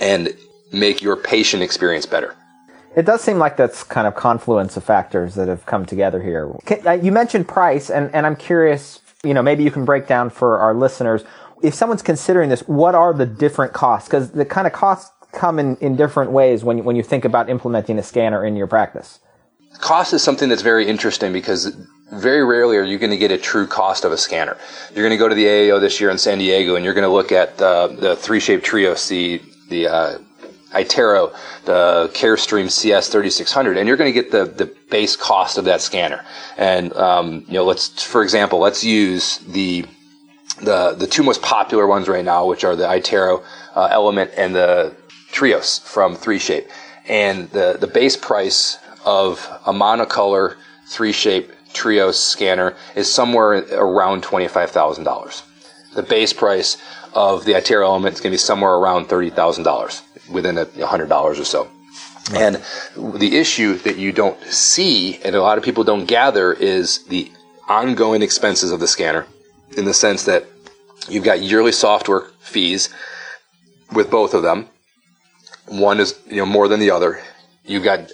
and 0.00 0.34
make 0.72 1.02
your 1.02 1.16
patient 1.16 1.62
experience 1.62 2.06
better. 2.06 2.34
It 2.96 3.06
does 3.06 3.22
seem 3.22 3.38
like 3.38 3.56
that's 3.56 3.84
kind 3.84 4.06
of 4.06 4.14
confluence 4.14 4.76
of 4.76 4.84
factors 4.84 5.34
that 5.36 5.48
have 5.48 5.64
come 5.64 5.86
together 5.86 6.22
here. 6.22 6.52
Uh, 6.84 6.92
you 6.92 7.10
mentioned 7.10 7.48
price, 7.48 7.88
and, 7.88 8.14
and 8.14 8.26
I'm 8.26 8.36
curious, 8.36 9.00
you 9.24 9.32
know, 9.32 9.42
maybe 9.42 9.64
you 9.64 9.70
can 9.70 9.84
break 9.84 10.06
down 10.06 10.28
for 10.28 10.58
our 10.58 10.74
listeners. 10.74 11.24
If 11.62 11.74
someone's 11.74 12.02
considering 12.02 12.50
this, 12.50 12.60
what 12.68 12.94
are 12.94 13.14
the 13.14 13.24
different 13.24 13.72
costs? 13.72 14.08
Because 14.08 14.32
the 14.32 14.44
kind 14.44 14.66
of 14.66 14.74
costs 14.74 15.10
come 15.32 15.58
in, 15.58 15.76
in 15.76 15.96
different 15.96 16.30
ways 16.30 16.62
when 16.62 16.78
you, 16.78 16.84
when 16.84 16.96
you 16.96 17.02
think 17.02 17.24
about 17.24 17.48
implementing 17.48 17.98
a 17.98 18.02
scanner 18.02 18.44
in 18.44 18.56
your 18.56 18.66
practice? 18.66 19.18
Cost 19.78 20.12
is 20.12 20.22
something 20.22 20.48
that's 20.48 20.62
very 20.62 20.86
interesting 20.86 21.32
because 21.32 21.74
very 22.12 22.44
rarely 22.44 22.76
are 22.76 22.84
you 22.84 22.98
going 22.98 23.10
to 23.10 23.16
get 23.16 23.30
a 23.30 23.38
true 23.38 23.66
cost 23.66 24.04
of 24.04 24.12
a 24.12 24.18
scanner. 24.18 24.56
You're 24.94 25.02
going 25.02 25.16
to 25.18 25.22
go 25.22 25.28
to 25.28 25.34
the 25.34 25.46
AAO 25.46 25.80
this 25.80 26.00
year 26.00 26.10
in 26.10 26.18
San 26.18 26.38
Diego 26.38 26.76
and 26.76 26.84
you're 26.84 26.94
going 26.94 27.08
to 27.08 27.12
look 27.12 27.32
at 27.32 27.60
uh, 27.60 27.88
the 27.88 28.14
3Shape 28.14 28.62
Trios, 28.62 29.08
the, 29.08 29.40
the 29.70 29.88
uh, 29.88 30.18
iTero, 30.72 31.34
the 31.64 32.10
CareStream 32.12 32.66
CS3600, 32.66 33.78
and 33.78 33.88
you're 33.88 33.96
going 33.96 34.12
to 34.12 34.20
get 34.20 34.30
the, 34.30 34.44
the 34.44 34.66
base 34.90 35.16
cost 35.16 35.58
of 35.58 35.64
that 35.64 35.80
scanner. 35.80 36.24
And, 36.56 36.92
um, 36.94 37.44
you 37.46 37.54
know, 37.54 37.64
let's, 37.64 38.02
for 38.02 38.22
example, 38.22 38.58
let's 38.58 38.84
use 38.84 39.38
the, 39.38 39.86
the, 40.60 40.92
the 40.92 41.06
two 41.06 41.22
most 41.22 41.40
popular 41.42 41.86
ones 41.86 42.08
right 42.08 42.24
now, 42.24 42.46
which 42.46 42.64
are 42.64 42.76
the 42.76 42.84
iTero 42.84 43.42
uh, 43.74 43.88
Element 43.90 44.32
and 44.36 44.54
the 44.54 44.94
Trios 45.32 45.78
from 45.80 46.16
3Shape. 46.16 46.70
And 47.08 47.50
the, 47.50 47.76
the 47.80 47.88
base 47.88 48.16
price 48.16 48.78
of 49.04 49.48
a 49.66 49.72
monocolor 49.72 50.56
3Shape 50.88 51.50
Trios 51.72 52.22
scanner 52.22 52.76
is 52.94 53.12
somewhere 53.12 53.64
around 53.72 54.22
$25,000. 54.22 55.42
The 55.94 56.02
base 56.02 56.32
price 56.32 56.76
of 57.14 57.44
the 57.44 57.52
iTero 57.52 57.84
Element 57.84 58.14
is 58.14 58.20
going 58.20 58.30
to 58.30 58.34
be 58.34 58.38
somewhere 58.38 58.74
around 58.74 59.08
$30,000 59.08 60.30
within 60.30 60.58
a 60.58 60.66
$100 60.66 61.10
or 61.10 61.44
so. 61.44 61.68
And 62.34 62.62
the 62.96 63.36
issue 63.36 63.74
that 63.78 63.98
you 63.98 64.12
don't 64.12 64.40
see 64.44 65.20
and 65.24 65.34
a 65.34 65.42
lot 65.42 65.58
of 65.58 65.64
people 65.64 65.84
don't 65.84 66.06
gather 66.06 66.52
is 66.52 67.04
the 67.04 67.30
ongoing 67.68 68.22
expenses 68.22 68.70
of 68.70 68.80
the 68.80 68.86
scanner 68.86 69.26
in 69.76 69.84
the 69.84 69.94
sense 69.94 70.24
that 70.24 70.46
you've 71.08 71.24
got 71.24 71.40
yearly 71.40 71.72
software 71.72 72.28
fees 72.40 72.90
with 73.92 74.10
both 74.10 74.34
of 74.34 74.42
them. 74.42 74.68
One 75.72 76.00
is 76.00 76.18
you 76.28 76.36
know 76.36 76.46
more 76.46 76.68
than 76.68 76.80
the 76.80 76.90
other. 76.90 77.20
You've 77.64 77.84
got 77.84 78.10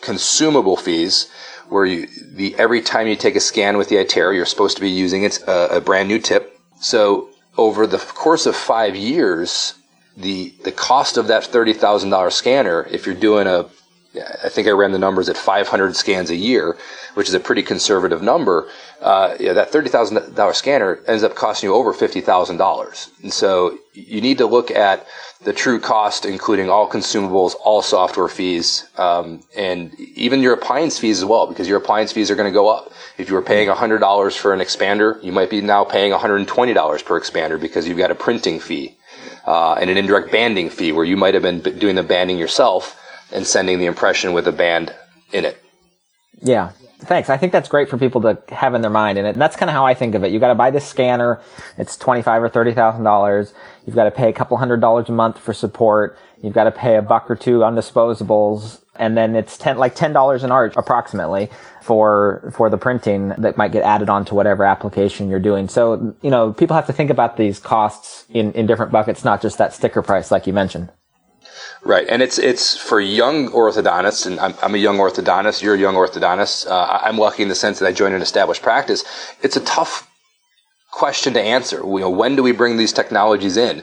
consumable 0.00 0.76
fees 0.76 1.30
where 1.68 1.84
you 1.84 2.08
the 2.34 2.54
every 2.56 2.80
time 2.80 3.06
you 3.06 3.16
take 3.16 3.36
a 3.36 3.40
scan 3.40 3.76
with 3.76 3.88
the 3.88 3.96
iTero, 3.96 4.34
you're 4.34 4.46
supposed 4.46 4.76
to 4.76 4.80
be 4.80 4.90
using 4.90 5.24
it's 5.24 5.42
a, 5.42 5.72
uh, 5.72 5.76
a 5.76 5.80
brand 5.80 6.08
new 6.08 6.18
tip. 6.18 6.58
So 6.80 7.28
over 7.56 7.86
the 7.86 7.98
course 7.98 8.46
of 8.46 8.56
five 8.56 8.96
years, 8.96 9.74
the 10.16 10.54
the 10.64 10.72
cost 10.72 11.16
of 11.16 11.28
that 11.28 11.44
thirty 11.44 11.72
thousand 11.72 12.10
dollar 12.10 12.30
scanner, 12.30 12.86
if 12.90 13.06
you're 13.06 13.14
doing 13.14 13.46
a, 13.46 13.68
I 14.14 14.48
think 14.50 14.68
I 14.68 14.72
ran 14.72 14.92
the 14.92 14.98
numbers 14.98 15.28
at 15.28 15.36
five 15.36 15.68
hundred 15.68 15.96
scans 15.96 16.30
a 16.30 16.36
year, 16.36 16.76
which 17.14 17.28
is 17.28 17.34
a 17.34 17.40
pretty 17.40 17.62
conservative 17.62 18.22
number. 18.22 18.68
Uh, 19.00 19.36
that 19.38 19.70
thirty 19.70 19.88
thousand 19.88 20.34
dollar 20.34 20.52
scanner 20.52 21.00
ends 21.06 21.22
up 21.22 21.34
costing 21.34 21.70
you 21.70 21.74
over 21.74 21.92
fifty 21.92 22.20
thousand 22.20 22.58
dollars, 22.58 23.10
and 23.22 23.32
so 23.32 23.78
you 23.94 24.20
need 24.20 24.38
to 24.38 24.46
look 24.46 24.70
at 24.70 25.06
the 25.44 25.52
true 25.52 25.80
cost, 25.80 26.24
including 26.24 26.70
all 26.70 26.88
consumables, 26.88 27.54
all 27.64 27.82
software 27.82 28.28
fees, 28.28 28.86
um, 28.96 29.42
and 29.56 29.98
even 29.98 30.40
your 30.40 30.52
appliance 30.52 30.98
fees 30.98 31.18
as 31.18 31.24
well, 31.24 31.46
because 31.46 31.66
your 31.66 31.78
appliance 31.78 32.12
fees 32.12 32.30
are 32.30 32.36
going 32.36 32.50
to 32.50 32.54
go 32.54 32.68
up. 32.68 32.92
If 33.18 33.28
you 33.28 33.34
were 33.34 33.42
paying 33.42 33.68
$100 33.68 34.36
for 34.36 34.54
an 34.54 34.60
expander, 34.60 35.22
you 35.22 35.32
might 35.32 35.50
be 35.50 35.60
now 35.60 35.84
paying 35.84 36.12
$120 36.12 37.04
per 37.04 37.20
expander 37.20 37.60
because 37.60 37.88
you've 37.88 37.98
got 37.98 38.12
a 38.12 38.14
printing 38.14 38.60
fee 38.60 38.96
uh, 39.46 39.74
and 39.74 39.90
an 39.90 39.96
indirect 39.96 40.30
banding 40.30 40.70
fee 40.70 40.92
where 40.92 41.04
you 41.04 41.16
might 41.16 41.34
have 41.34 41.42
been 41.42 41.60
doing 41.60 41.96
the 41.96 42.04
banding 42.04 42.38
yourself 42.38 42.98
and 43.32 43.46
sending 43.46 43.78
the 43.78 43.86
impression 43.86 44.32
with 44.32 44.46
a 44.46 44.52
band 44.52 44.94
in 45.32 45.44
it. 45.44 45.62
Yeah. 46.40 46.72
Thanks. 47.04 47.30
I 47.30 47.36
think 47.36 47.52
that's 47.52 47.68
great 47.68 47.88
for 47.88 47.98
people 47.98 48.20
to 48.22 48.38
have 48.54 48.74
in 48.74 48.80
their 48.80 48.90
mind, 48.90 49.18
and 49.18 49.40
that's 49.40 49.56
kind 49.56 49.68
of 49.68 49.74
how 49.74 49.84
I 49.84 49.92
think 49.94 50.14
of 50.14 50.22
it. 50.22 50.30
You 50.30 50.38
got 50.38 50.48
to 50.48 50.54
buy 50.54 50.70
this 50.70 50.86
scanner; 50.86 51.40
it's 51.76 51.96
twenty 51.96 52.22
five 52.22 52.42
or 52.42 52.48
thirty 52.48 52.72
thousand 52.72 53.02
dollars. 53.02 53.52
You've 53.84 53.96
got 53.96 54.04
to 54.04 54.12
pay 54.12 54.28
a 54.28 54.32
couple 54.32 54.56
hundred 54.56 54.80
dollars 54.80 55.08
a 55.08 55.12
month 55.12 55.38
for 55.38 55.52
support. 55.52 56.16
You've 56.42 56.54
got 56.54 56.64
to 56.64 56.70
pay 56.70 56.96
a 56.96 57.02
buck 57.02 57.28
or 57.28 57.34
two 57.34 57.64
on 57.64 57.74
disposables, 57.74 58.82
and 58.94 59.16
then 59.16 59.34
it's 59.34 59.58
ten 59.58 59.78
like 59.78 59.96
ten 59.96 60.12
dollars 60.12 60.44
an 60.44 60.52
arch 60.52 60.74
approximately 60.76 61.50
for 61.82 62.52
for 62.54 62.70
the 62.70 62.78
printing 62.78 63.30
that 63.30 63.56
might 63.56 63.72
get 63.72 63.82
added 63.82 64.08
on 64.08 64.24
to 64.26 64.36
whatever 64.36 64.64
application 64.64 65.28
you're 65.28 65.40
doing. 65.40 65.68
So 65.68 66.14
you 66.22 66.30
know, 66.30 66.52
people 66.52 66.76
have 66.76 66.86
to 66.86 66.92
think 66.92 67.10
about 67.10 67.36
these 67.36 67.58
costs 67.58 68.26
in 68.30 68.52
in 68.52 68.66
different 68.66 68.92
buckets, 68.92 69.24
not 69.24 69.42
just 69.42 69.58
that 69.58 69.74
sticker 69.74 70.02
price 70.02 70.30
like 70.30 70.46
you 70.46 70.52
mentioned. 70.52 70.92
Right, 71.84 72.06
and 72.08 72.22
it's 72.22 72.38
it's 72.38 72.76
for 72.76 73.00
young 73.00 73.50
orthodontists, 73.50 74.26
and 74.26 74.38
I'm, 74.38 74.54
I'm 74.62 74.74
a 74.74 74.78
young 74.78 74.98
orthodontist. 74.98 75.62
You're 75.62 75.74
a 75.74 75.78
young 75.78 75.96
orthodontist. 75.96 76.68
Uh, 76.68 77.00
I'm 77.02 77.18
lucky 77.18 77.42
in 77.42 77.48
the 77.48 77.56
sense 77.56 77.80
that 77.80 77.86
I 77.86 77.92
joined 77.92 78.14
an 78.14 78.22
established 78.22 78.62
practice. 78.62 79.04
It's 79.42 79.56
a 79.56 79.64
tough 79.64 80.08
question 80.92 81.32
to 81.34 81.40
answer. 81.40 81.78
You 81.78 82.00
know, 82.00 82.10
when 82.10 82.36
do 82.36 82.42
we 82.44 82.52
bring 82.52 82.76
these 82.76 82.92
technologies 82.92 83.56
in? 83.56 83.82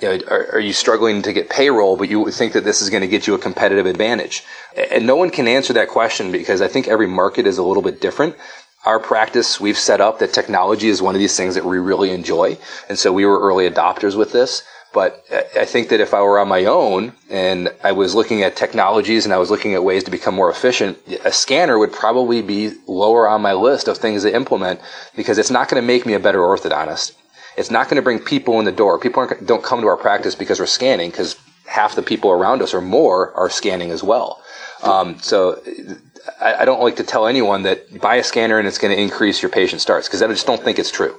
You 0.00 0.08
know, 0.08 0.24
are, 0.28 0.54
are, 0.54 0.60
you 0.60 0.72
struggling 0.72 1.22
to 1.22 1.32
get 1.32 1.50
payroll, 1.50 1.96
but 1.96 2.08
you 2.08 2.30
think 2.30 2.52
that 2.54 2.64
this 2.64 2.82
is 2.82 2.90
going 2.90 3.02
to 3.02 3.08
get 3.08 3.26
you 3.26 3.34
a 3.34 3.38
competitive 3.38 3.86
advantage? 3.86 4.44
And 4.90 5.06
no 5.06 5.16
one 5.16 5.30
can 5.30 5.48
answer 5.48 5.72
that 5.74 5.88
question 5.88 6.32
because 6.32 6.60
I 6.60 6.68
think 6.68 6.88
every 6.88 7.06
market 7.06 7.46
is 7.46 7.58
a 7.58 7.62
little 7.62 7.82
bit 7.82 8.00
different. 8.00 8.36
Our 8.84 9.00
practice, 9.00 9.60
we've 9.60 9.78
set 9.78 10.00
up 10.00 10.20
that 10.20 10.32
technology 10.32 10.88
is 10.88 11.02
one 11.02 11.14
of 11.14 11.18
these 11.18 11.36
things 11.36 11.56
that 11.56 11.64
we 11.64 11.78
really 11.78 12.10
enjoy. 12.10 12.58
And 12.88 12.98
so 12.98 13.12
we 13.12 13.26
were 13.26 13.40
early 13.40 13.68
adopters 13.68 14.16
with 14.16 14.32
this. 14.32 14.62
But 14.94 15.22
I 15.54 15.66
think 15.66 15.90
that 15.90 16.00
if 16.00 16.14
I 16.14 16.22
were 16.22 16.38
on 16.38 16.48
my 16.48 16.64
own 16.64 17.12
and 17.28 17.68
I 17.84 17.92
was 17.92 18.14
looking 18.14 18.42
at 18.42 18.56
technologies 18.56 19.26
and 19.26 19.34
I 19.34 19.38
was 19.38 19.50
looking 19.50 19.74
at 19.74 19.84
ways 19.84 20.02
to 20.04 20.10
become 20.10 20.34
more 20.34 20.50
efficient, 20.50 20.98
a 21.24 21.32
scanner 21.32 21.78
would 21.78 21.92
probably 21.92 22.40
be 22.40 22.72
lower 22.86 23.28
on 23.28 23.42
my 23.42 23.52
list 23.52 23.86
of 23.86 23.98
things 23.98 24.22
to 24.22 24.34
implement 24.34 24.80
because 25.14 25.36
it's 25.36 25.50
not 25.50 25.68
going 25.68 25.80
to 25.80 25.86
make 25.86 26.06
me 26.06 26.14
a 26.14 26.18
better 26.18 26.38
orthodontist. 26.38 27.12
It's 27.58 27.70
not 27.70 27.88
going 27.88 27.96
to 27.96 28.02
bring 28.02 28.18
people 28.18 28.58
in 28.60 28.64
the 28.64 28.72
door. 28.72 28.98
People 28.98 29.28
don't 29.44 29.62
come 29.62 29.82
to 29.82 29.88
our 29.88 29.96
practice 29.96 30.34
because 30.34 30.58
we're 30.58 30.66
scanning 30.66 31.10
because 31.10 31.36
half 31.66 31.94
the 31.94 32.02
people 32.02 32.30
around 32.30 32.62
us 32.62 32.72
or 32.72 32.80
more 32.80 33.34
are 33.34 33.50
scanning 33.50 33.90
as 33.90 34.02
well. 34.02 34.42
Um, 34.82 35.18
so 35.18 35.60
I, 36.40 36.54
I 36.54 36.64
don't 36.64 36.80
like 36.80 36.96
to 36.96 37.04
tell 37.04 37.26
anyone 37.26 37.62
that 37.64 38.00
buy 38.00 38.16
a 38.16 38.24
scanner 38.24 38.58
and 38.58 38.66
it's 38.66 38.78
going 38.78 38.94
to 38.94 39.00
increase 39.00 39.42
your 39.42 39.50
patient 39.50 39.82
starts 39.82 40.08
because 40.08 40.22
I 40.22 40.28
just 40.28 40.46
don't 40.46 40.62
think 40.62 40.78
it's 40.78 40.90
true. 40.90 41.18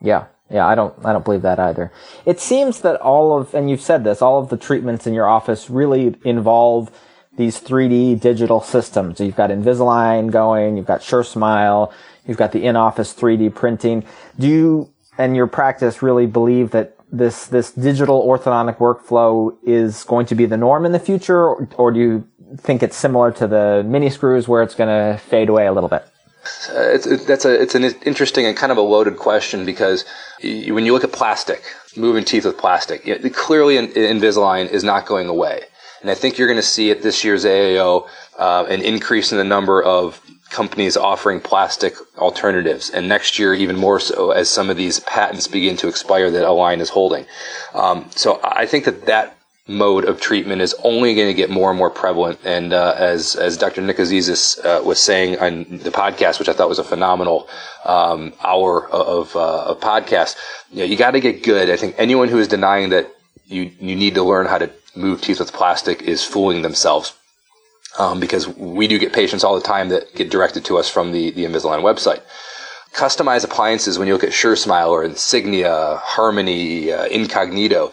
Yeah. 0.00 0.26
Yeah, 0.50 0.66
I 0.66 0.74
don't, 0.74 0.92
I 1.04 1.12
don't 1.12 1.24
believe 1.24 1.42
that 1.42 1.60
either. 1.60 1.92
It 2.26 2.40
seems 2.40 2.80
that 2.80 3.00
all 3.00 3.38
of, 3.38 3.54
and 3.54 3.70
you've 3.70 3.80
said 3.80 4.02
this, 4.02 4.20
all 4.20 4.40
of 4.40 4.48
the 4.48 4.56
treatments 4.56 5.06
in 5.06 5.14
your 5.14 5.28
office 5.28 5.70
really 5.70 6.16
involve 6.24 6.90
these 7.36 7.60
3D 7.60 8.20
digital 8.20 8.60
systems. 8.60 9.18
So 9.18 9.24
you've 9.24 9.36
got 9.36 9.50
Invisalign 9.50 10.32
going, 10.32 10.76
you've 10.76 10.86
got 10.86 11.02
SureSmile, 11.02 11.92
you've 12.26 12.36
got 12.36 12.50
the 12.50 12.64
in-office 12.64 13.14
3D 13.14 13.54
printing. 13.54 14.04
Do 14.40 14.48
you 14.48 14.92
and 15.18 15.36
your 15.36 15.46
practice 15.46 16.02
really 16.02 16.26
believe 16.26 16.72
that 16.72 16.96
this, 17.12 17.46
this 17.46 17.70
digital 17.70 18.26
orthodontic 18.26 18.78
workflow 18.78 19.56
is 19.64 20.02
going 20.04 20.26
to 20.26 20.34
be 20.34 20.46
the 20.46 20.56
norm 20.56 20.84
in 20.84 20.92
the 20.92 20.98
future, 20.98 21.46
or, 21.46 21.68
or 21.76 21.92
do 21.92 22.00
you 22.00 22.28
think 22.56 22.82
it's 22.82 22.96
similar 22.96 23.30
to 23.32 23.46
the 23.46 23.84
mini 23.86 24.10
screws 24.10 24.48
where 24.48 24.62
it's 24.62 24.74
going 24.74 24.88
to 24.88 25.18
fade 25.18 25.48
away 25.48 25.66
a 25.66 25.72
little 25.72 25.88
bit? 25.88 26.04
Uh, 26.70 26.80
it's, 26.90 27.06
it, 27.06 27.26
that's 27.26 27.44
a 27.44 27.60
it's 27.60 27.74
an 27.74 27.84
interesting 27.84 28.46
and 28.46 28.56
kind 28.56 28.72
of 28.72 28.78
a 28.78 28.82
loaded 28.82 29.16
question 29.16 29.64
because 29.64 30.04
you, 30.40 30.74
when 30.74 30.86
you 30.86 30.92
look 30.92 31.04
at 31.04 31.12
plastic, 31.12 31.62
moving 31.96 32.24
teeth 32.24 32.44
with 32.44 32.58
plastic, 32.58 33.06
it, 33.06 33.34
clearly 33.34 33.76
Invisalign 33.76 34.70
is 34.70 34.82
not 34.84 35.06
going 35.06 35.28
away, 35.28 35.62
and 36.00 36.10
I 36.10 36.14
think 36.14 36.38
you're 36.38 36.48
going 36.48 36.56
to 36.56 36.62
see 36.62 36.90
at 36.90 37.02
this 37.02 37.24
year's 37.24 37.44
AAO 37.44 38.08
uh, 38.38 38.66
an 38.68 38.80
increase 38.82 39.32
in 39.32 39.38
the 39.38 39.44
number 39.44 39.82
of 39.82 40.20
companies 40.50 40.96
offering 40.96 41.40
plastic 41.40 41.94
alternatives, 42.18 42.90
and 42.90 43.08
next 43.08 43.38
year 43.38 43.54
even 43.54 43.76
more 43.76 44.00
so 44.00 44.30
as 44.30 44.48
some 44.48 44.70
of 44.70 44.76
these 44.76 45.00
patents 45.00 45.46
begin 45.46 45.76
to 45.76 45.88
expire 45.88 46.30
that 46.30 46.44
Align 46.44 46.80
is 46.80 46.90
holding. 46.90 47.26
Um, 47.74 48.06
so 48.10 48.40
I 48.42 48.66
think 48.66 48.84
that 48.86 49.06
that 49.06 49.36
mode 49.68 50.04
of 50.04 50.20
treatment 50.20 50.62
is 50.62 50.74
only 50.82 51.14
going 51.14 51.28
to 51.28 51.34
get 51.34 51.50
more 51.50 51.70
and 51.70 51.78
more 51.78 51.90
prevalent. 51.90 52.38
And 52.44 52.72
uh, 52.72 52.94
as 52.96 53.36
as 53.36 53.56
Dr. 53.56 53.82
Nick 53.82 53.98
Azizis 53.98 54.64
uh, 54.64 54.82
was 54.82 54.98
saying 55.00 55.38
on 55.38 55.78
the 55.78 55.90
podcast, 55.90 56.38
which 56.38 56.48
I 56.48 56.52
thought 56.52 56.68
was 56.68 56.78
a 56.78 56.84
phenomenal 56.84 57.48
um, 57.84 58.32
hour 58.44 58.88
of, 58.88 59.34
uh, 59.36 59.64
of 59.66 59.80
podcast, 59.80 60.36
you 60.70 60.78
know, 60.78 60.84
you 60.84 60.96
got 60.96 61.12
to 61.12 61.20
get 61.20 61.42
good. 61.42 61.70
I 61.70 61.76
think 61.76 61.94
anyone 61.98 62.28
who 62.28 62.38
is 62.38 62.48
denying 62.48 62.90
that 62.90 63.14
you 63.46 63.70
you 63.80 63.96
need 63.96 64.14
to 64.14 64.22
learn 64.22 64.46
how 64.46 64.58
to 64.58 64.70
move 64.96 65.20
teeth 65.20 65.38
with 65.38 65.52
plastic 65.52 66.02
is 66.02 66.24
fooling 66.24 66.62
themselves. 66.62 67.14
Um, 67.98 68.20
because 68.20 68.46
we 68.46 68.86
do 68.86 69.00
get 69.00 69.12
patients 69.12 69.42
all 69.42 69.56
the 69.56 69.66
time 69.66 69.88
that 69.88 70.14
get 70.14 70.30
directed 70.30 70.64
to 70.66 70.78
us 70.78 70.88
from 70.88 71.10
the, 71.10 71.32
the 71.32 71.44
Invisalign 71.44 71.82
website 71.82 72.22
customized 72.92 73.44
appliances 73.44 73.98
when 73.98 74.08
you 74.08 74.14
look 74.14 74.24
at 74.24 74.30
SureSmile 74.30 74.90
or 74.90 75.04
Insignia, 75.04 75.96
Harmony, 76.02 76.92
uh, 76.92 77.04
Incognito, 77.06 77.92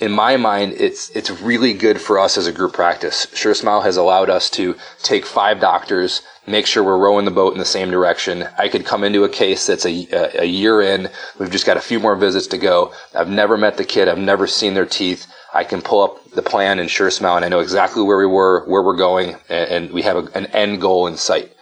in 0.00 0.10
my 0.10 0.36
mind, 0.36 0.74
it's 0.76 1.10
it's 1.10 1.30
really 1.30 1.72
good 1.72 2.00
for 2.00 2.18
us 2.18 2.36
as 2.36 2.48
a 2.48 2.52
group 2.52 2.72
practice. 2.72 3.26
SureSmile 3.26 3.84
has 3.84 3.96
allowed 3.96 4.28
us 4.28 4.50
to 4.50 4.74
take 5.02 5.24
five 5.24 5.60
doctors, 5.60 6.20
make 6.48 6.66
sure 6.66 6.82
we're 6.82 6.98
rowing 6.98 7.24
the 7.24 7.30
boat 7.30 7.52
in 7.52 7.60
the 7.60 7.64
same 7.64 7.92
direction. 7.92 8.48
I 8.58 8.68
could 8.68 8.84
come 8.84 9.04
into 9.04 9.22
a 9.22 9.28
case 9.28 9.66
that's 9.68 9.86
a, 9.86 10.40
a 10.40 10.44
year 10.44 10.82
in. 10.82 11.08
We've 11.38 11.50
just 11.50 11.64
got 11.64 11.76
a 11.76 11.80
few 11.80 12.00
more 12.00 12.16
visits 12.16 12.48
to 12.48 12.58
go. 12.58 12.92
I've 13.14 13.28
never 13.28 13.56
met 13.56 13.76
the 13.76 13.84
kid. 13.84 14.08
I've 14.08 14.18
never 14.18 14.48
seen 14.48 14.74
their 14.74 14.84
teeth. 14.84 15.26
I 15.54 15.62
can 15.62 15.80
pull 15.80 16.02
up 16.02 16.30
the 16.32 16.42
plan 16.42 16.80
in 16.80 16.86
SureSmile, 16.86 17.36
and 17.36 17.44
I 17.44 17.48
know 17.48 17.60
exactly 17.60 18.02
where 18.02 18.18
we 18.18 18.26
were, 18.26 18.64
where 18.66 18.82
we're 18.82 18.96
going, 18.96 19.36
and, 19.48 19.70
and 19.70 19.92
we 19.92 20.02
have 20.02 20.16
a, 20.16 20.28
an 20.36 20.46
end 20.46 20.80
goal 20.80 21.06
in 21.06 21.16
sight. 21.16 21.52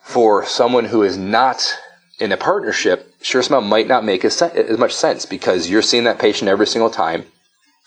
For 0.00 0.46
someone 0.46 0.86
who 0.86 1.02
is 1.02 1.18
not 1.18 1.62
in 2.18 2.32
a 2.32 2.38
partnership, 2.38 3.14
SureSmile 3.20 3.68
might 3.68 3.86
not 3.86 4.02
make 4.02 4.24
as, 4.24 4.40
as 4.40 4.78
much 4.78 4.94
sense 4.94 5.26
because 5.26 5.68
you're 5.68 5.82
seeing 5.82 6.04
that 6.04 6.18
patient 6.18 6.48
every 6.48 6.66
single 6.66 6.90
time 6.90 7.26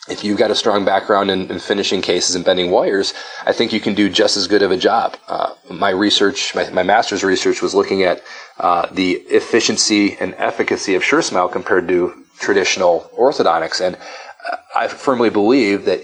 if 0.10 0.24
you've 0.24 0.38
got 0.38 0.52
a 0.52 0.56
strong 0.56 0.86
background 0.86 1.30
in, 1.30 1.52
in, 1.52 1.60
finishing 1.60 2.02
cases 2.02 2.36
and 2.36 2.46
bending 2.46 2.72
wires, 2.72 3.14
I 3.46 3.52
think 3.52 3.74
you 3.74 3.80
can 3.80 3.94
do 3.94 4.10
just 4.10 4.38
as 4.38 4.48
good 4.48 4.62
of 4.62 4.72
a 4.72 4.78
job. 4.78 5.18
Uh, 5.28 5.54
my 5.70 5.90
research, 5.90 6.56
my, 6.56 6.70
my, 6.70 6.84
master's 6.84 7.24
research 7.24 7.62
was 7.62 7.76
looking 7.76 8.04
at 8.04 8.22
uh, 8.60 8.88
the 8.92 9.14
efficiency 9.30 10.18
and 10.20 10.34
efficacy 10.36 10.96
of 10.96 11.04
SureSmile 11.04 11.52
compared 11.52 11.88
to 11.90 12.14
traditional 12.40 13.10
orthodontics. 13.18 13.82
And 13.86 13.96
uh, 13.96 14.58
I 14.76 14.88
firmly 14.88 15.30
believe 15.30 15.86
that 15.86 16.02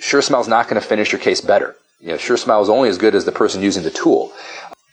SureSmile 0.00 0.40
is 0.40 0.48
not 0.48 0.68
going 0.68 0.80
to 0.80 0.86
finish 0.86 1.12
your 1.12 1.20
case 1.20 1.40
better. 1.40 1.76
You 2.00 2.08
know, 2.08 2.14
is 2.14 2.48
only 2.48 2.88
as 2.88 2.98
good 2.98 3.14
as 3.14 3.26
the 3.26 3.32
person 3.32 3.62
using 3.62 3.82
the 3.82 3.90
tool. 3.90 4.32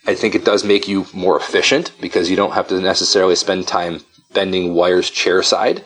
I 0.06 0.14
think 0.14 0.34
it 0.34 0.44
does 0.44 0.62
make 0.62 0.86
you 0.86 1.06
more 1.12 1.38
efficient 1.38 1.92
because 2.00 2.30
you 2.30 2.36
don't 2.36 2.52
have 2.52 2.68
to 2.68 2.80
necessarily 2.80 3.34
spend 3.34 3.66
time 3.66 4.00
bending 4.32 4.74
wires 4.74 5.10
chair 5.10 5.42
side. 5.42 5.84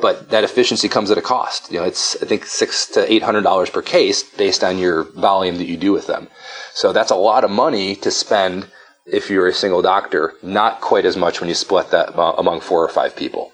But 0.00 0.30
that 0.30 0.44
efficiency 0.44 0.88
comes 0.88 1.10
at 1.10 1.18
a 1.18 1.22
cost. 1.22 1.70
You 1.70 1.78
know, 1.78 1.84
it's 1.84 2.20
I 2.22 2.26
think 2.26 2.46
six 2.46 2.86
to 2.88 3.12
eight 3.12 3.22
hundred 3.22 3.42
dollars 3.42 3.70
per 3.70 3.82
case 3.82 4.22
based 4.22 4.64
on 4.64 4.78
your 4.78 5.04
volume 5.04 5.58
that 5.58 5.66
you 5.66 5.76
do 5.76 5.92
with 5.92 6.06
them. 6.06 6.28
So 6.72 6.92
that's 6.92 7.10
a 7.10 7.16
lot 7.16 7.44
of 7.44 7.50
money 7.50 7.96
to 7.96 8.10
spend 8.10 8.68
if 9.04 9.28
you're 9.30 9.48
a 9.48 9.54
single 9.54 9.82
doctor. 9.82 10.34
Not 10.42 10.80
quite 10.80 11.04
as 11.04 11.16
much 11.16 11.40
when 11.40 11.48
you 11.48 11.54
split 11.54 11.90
that 11.90 12.14
among 12.16 12.60
four 12.60 12.82
or 12.82 12.88
five 12.88 13.14
people. 13.14 13.52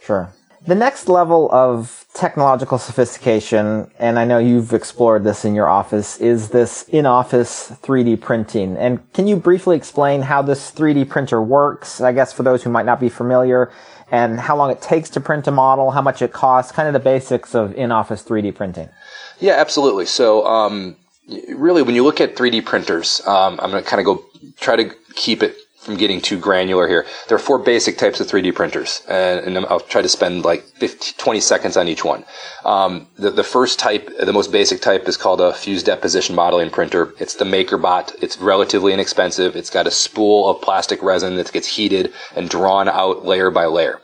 Sure. 0.00 0.32
The 0.66 0.74
next 0.74 1.08
level 1.08 1.48
of 1.52 2.04
technological 2.14 2.78
sophistication, 2.78 3.90
and 3.98 4.18
I 4.18 4.24
know 4.24 4.38
you've 4.38 4.74
explored 4.74 5.22
this 5.22 5.44
in 5.44 5.54
your 5.54 5.68
office, 5.68 6.20
is 6.20 6.48
this 6.48 6.82
in-office 6.88 7.72
3D 7.82 8.20
printing. 8.20 8.76
And 8.76 9.12
can 9.12 9.28
you 9.28 9.36
briefly 9.36 9.76
explain 9.76 10.22
how 10.22 10.42
this 10.42 10.72
3D 10.72 11.08
printer 11.08 11.40
works? 11.40 12.00
I 12.00 12.12
guess 12.12 12.32
for 12.32 12.42
those 12.42 12.64
who 12.64 12.70
might 12.70 12.86
not 12.86 12.98
be 12.98 13.08
familiar, 13.08 13.70
and 14.10 14.40
how 14.40 14.56
long 14.56 14.70
it 14.70 14.80
takes 14.80 15.10
to 15.10 15.20
print 15.20 15.46
a 15.46 15.50
model, 15.50 15.90
how 15.90 16.02
much 16.02 16.22
it 16.22 16.32
costs, 16.32 16.72
kind 16.72 16.88
of 16.88 16.94
the 16.94 17.00
basics 17.00 17.54
of 17.54 17.74
in-office 17.74 18.22
3D 18.22 18.54
printing. 18.54 18.88
Yeah, 19.38 19.54
absolutely. 19.54 20.06
So, 20.06 20.46
um, 20.46 20.96
really, 21.54 21.82
when 21.82 21.94
you 21.94 22.04
look 22.04 22.20
at 22.20 22.36
3D 22.36 22.64
printers, 22.64 23.20
um, 23.26 23.58
I'm 23.60 23.70
going 23.70 23.82
to 23.82 23.88
kind 23.88 24.00
of 24.00 24.06
go 24.06 24.24
try 24.58 24.76
to 24.76 24.90
keep 25.14 25.42
it 25.42 25.56
from 25.78 25.96
getting 25.96 26.20
too 26.20 26.38
granular 26.38 26.88
here. 26.88 27.06
There 27.28 27.36
are 27.36 27.40
four 27.40 27.58
basic 27.58 27.98
types 27.98 28.20
of 28.20 28.26
3D 28.26 28.54
printers, 28.54 29.02
and, 29.08 29.56
and 29.56 29.66
I'll 29.66 29.80
try 29.80 30.02
to 30.02 30.08
spend 30.08 30.44
like 30.44 30.64
50, 30.64 31.14
20 31.16 31.40
seconds 31.40 31.76
on 31.76 31.88
each 31.88 32.04
one. 32.04 32.24
Um, 32.64 33.06
the, 33.16 33.30
the 33.30 33.44
first 33.44 33.78
type, 33.78 34.10
the 34.18 34.32
most 34.32 34.50
basic 34.50 34.80
type, 34.80 35.08
is 35.08 35.16
called 35.16 35.40
a 35.40 35.54
fused 35.54 35.86
deposition 35.86 36.34
modeling 36.34 36.70
printer. 36.70 37.14
It's 37.18 37.34
the 37.34 37.44
MakerBot. 37.44 38.22
It's 38.22 38.38
relatively 38.38 38.92
inexpensive. 38.92 39.56
It's 39.56 39.70
got 39.70 39.86
a 39.86 39.90
spool 39.90 40.50
of 40.50 40.60
plastic 40.60 41.02
resin 41.02 41.36
that 41.36 41.52
gets 41.52 41.68
heated 41.68 42.12
and 42.34 42.50
drawn 42.50 42.88
out 42.88 43.24
layer 43.24 43.50
by 43.50 43.66
layer 43.66 44.00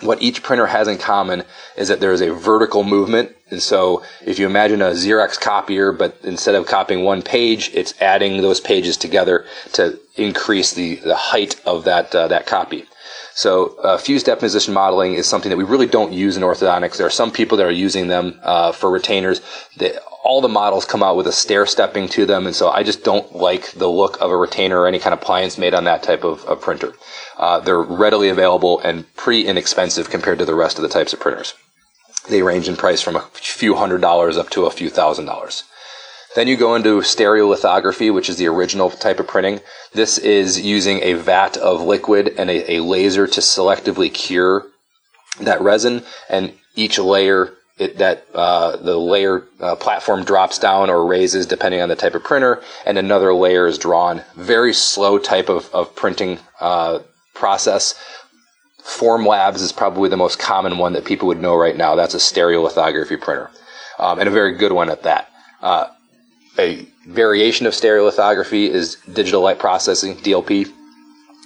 what 0.00 0.22
each 0.22 0.42
printer 0.42 0.66
has 0.66 0.88
in 0.88 0.98
common 0.98 1.44
is 1.76 1.88
that 1.88 2.00
there 2.00 2.12
is 2.12 2.20
a 2.20 2.32
vertical 2.32 2.84
movement. 2.84 3.34
And 3.50 3.62
so 3.62 4.02
if 4.24 4.38
you 4.38 4.46
imagine 4.46 4.82
a 4.82 4.90
Xerox 4.90 5.40
copier, 5.40 5.92
but 5.92 6.18
instead 6.22 6.54
of 6.54 6.66
copying 6.66 7.04
one 7.04 7.22
page, 7.22 7.70
it's 7.74 7.94
adding 8.00 8.42
those 8.42 8.60
pages 8.60 8.96
together 8.96 9.46
to 9.74 9.98
increase 10.16 10.72
the, 10.72 10.96
the 10.96 11.14
height 11.14 11.60
of 11.64 11.84
that, 11.84 12.14
uh, 12.14 12.28
that 12.28 12.46
copy. 12.46 12.86
So 13.34 13.76
uh, 13.80 13.98
fused 13.98 14.26
deposition 14.26 14.74
modeling 14.74 15.14
is 15.14 15.26
something 15.26 15.50
that 15.50 15.56
we 15.56 15.64
really 15.64 15.86
don't 15.86 16.12
use 16.12 16.36
in 16.36 16.44
orthodontics. 16.44 16.96
There 16.96 17.06
are 17.06 17.10
some 17.10 17.32
people 17.32 17.58
that 17.58 17.66
are 17.66 17.70
using 17.70 18.06
them 18.06 18.38
uh, 18.42 18.70
for 18.70 18.90
retainers. 18.90 19.40
They, 19.76 19.96
all 20.22 20.40
the 20.40 20.48
models 20.48 20.84
come 20.84 21.02
out 21.02 21.16
with 21.16 21.26
a 21.26 21.32
stair 21.32 21.66
stepping 21.66 22.08
to 22.10 22.26
them, 22.26 22.46
and 22.46 22.54
so 22.54 22.70
I 22.70 22.84
just 22.84 23.02
don't 23.02 23.34
like 23.34 23.72
the 23.72 23.88
look 23.88 24.20
of 24.20 24.30
a 24.30 24.36
retainer 24.36 24.80
or 24.80 24.86
any 24.86 25.00
kind 25.00 25.12
of 25.12 25.20
appliance 25.20 25.58
made 25.58 25.74
on 25.74 25.84
that 25.84 26.04
type 26.04 26.22
of, 26.22 26.44
of 26.44 26.60
printer. 26.60 26.94
Uh, 27.36 27.58
they're 27.58 27.82
readily 27.82 28.28
available 28.28 28.78
and 28.80 29.12
pretty 29.16 29.46
inexpensive 29.46 30.10
compared 30.10 30.38
to 30.38 30.44
the 30.44 30.54
rest 30.54 30.78
of 30.78 30.82
the 30.82 30.88
types 30.88 31.12
of 31.12 31.20
printers. 31.20 31.54
They 32.30 32.40
range 32.40 32.68
in 32.68 32.76
price 32.76 33.02
from 33.02 33.16
a 33.16 33.28
few 33.32 33.74
hundred 33.74 34.00
dollars 34.00 34.38
up 34.38 34.48
to 34.50 34.64
a 34.64 34.70
few 34.70 34.90
thousand 34.90 35.26
dollars. 35.26 35.64
Then 36.34 36.48
you 36.48 36.56
go 36.56 36.74
into 36.74 37.00
stereolithography, 37.00 38.12
which 38.12 38.28
is 38.28 38.36
the 38.36 38.48
original 38.48 38.90
type 38.90 39.20
of 39.20 39.28
printing. 39.28 39.60
This 39.92 40.18
is 40.18 40.60
using 40.60 41.00
a 41.02 41.14
vat 41.14 41.56
of 41.56 41.80
liquid 41.80 42.34
and 42.36 42.50
a, 42.50 42.74
a 42.74 42.82
laser 42.82 43.26
to 43.26 43.40
selectively 43.40 44.12
cure 44.12 44.66
that 45.40 45.60
resin, 45.60 46.02
and 46.28 46.52
each 46.74 46.98
layer 46.98 47.54
it, 47.76 47.98
that 47.98 48.26
uh, 48.34 48.76
the 48.76 48.96
layer 48.96 49.44
uh, 49.60 49.74
platform 49.74 50.24
drops 50.24 50.58
down 50.58 50.90
or 50.90 51.06
raises 51.06 51.46
depending 51.46 51.80
on 51.80 51.88
the 51.88 51.96
type 51.96 52.14
of 52.14 52.22
printer, 52.22 52.62
and 52.86 52.98
another 52.98 53.34
layer 53.34 53.66
is 53.66 53.78
drawn. 53.78 54.22
Very 54.36 54.72
slow 54.72 55.18
type 55.18 55.48
of, 55.48 55.68
of 55.74 55.94
printing 55.96 56.38
uh, 56.60 57.00
process. 57.34 57.94
Formlabs 58.82 59.60
is 59.60 59.72
probably 59.72 60.08
the 60.08 60.16
most 60.16 60.38
common 60.38 60.78
one 60.78 60.92
that 60.92 61.04
people 61.04 61.26
would 61.28 61.40
know 61.40 61.56
right 61.56 61.76
now. 61.76 61.94
That's 61.96 62.14
a 62.14 62.18
stereolithography 62.18 63.20
printer, 63.20 63.50
um, 63.98 64.20
and 64.20 64.28
a 64.28 64.32
very 64.32 64.54
good 64.56 64.72
one 64.72 64.90
at 64.90 65.02
that. 65.02 65.30
A 66.58 66.86
variation 67.06 67.66
of 67.66 67.72
stereolithography 67.72 68.68
is 68.68 68.96
digital 69.12 69.40
light 69.40 69.58
processing 69.58 70.16
(DLP). 70.16 70.70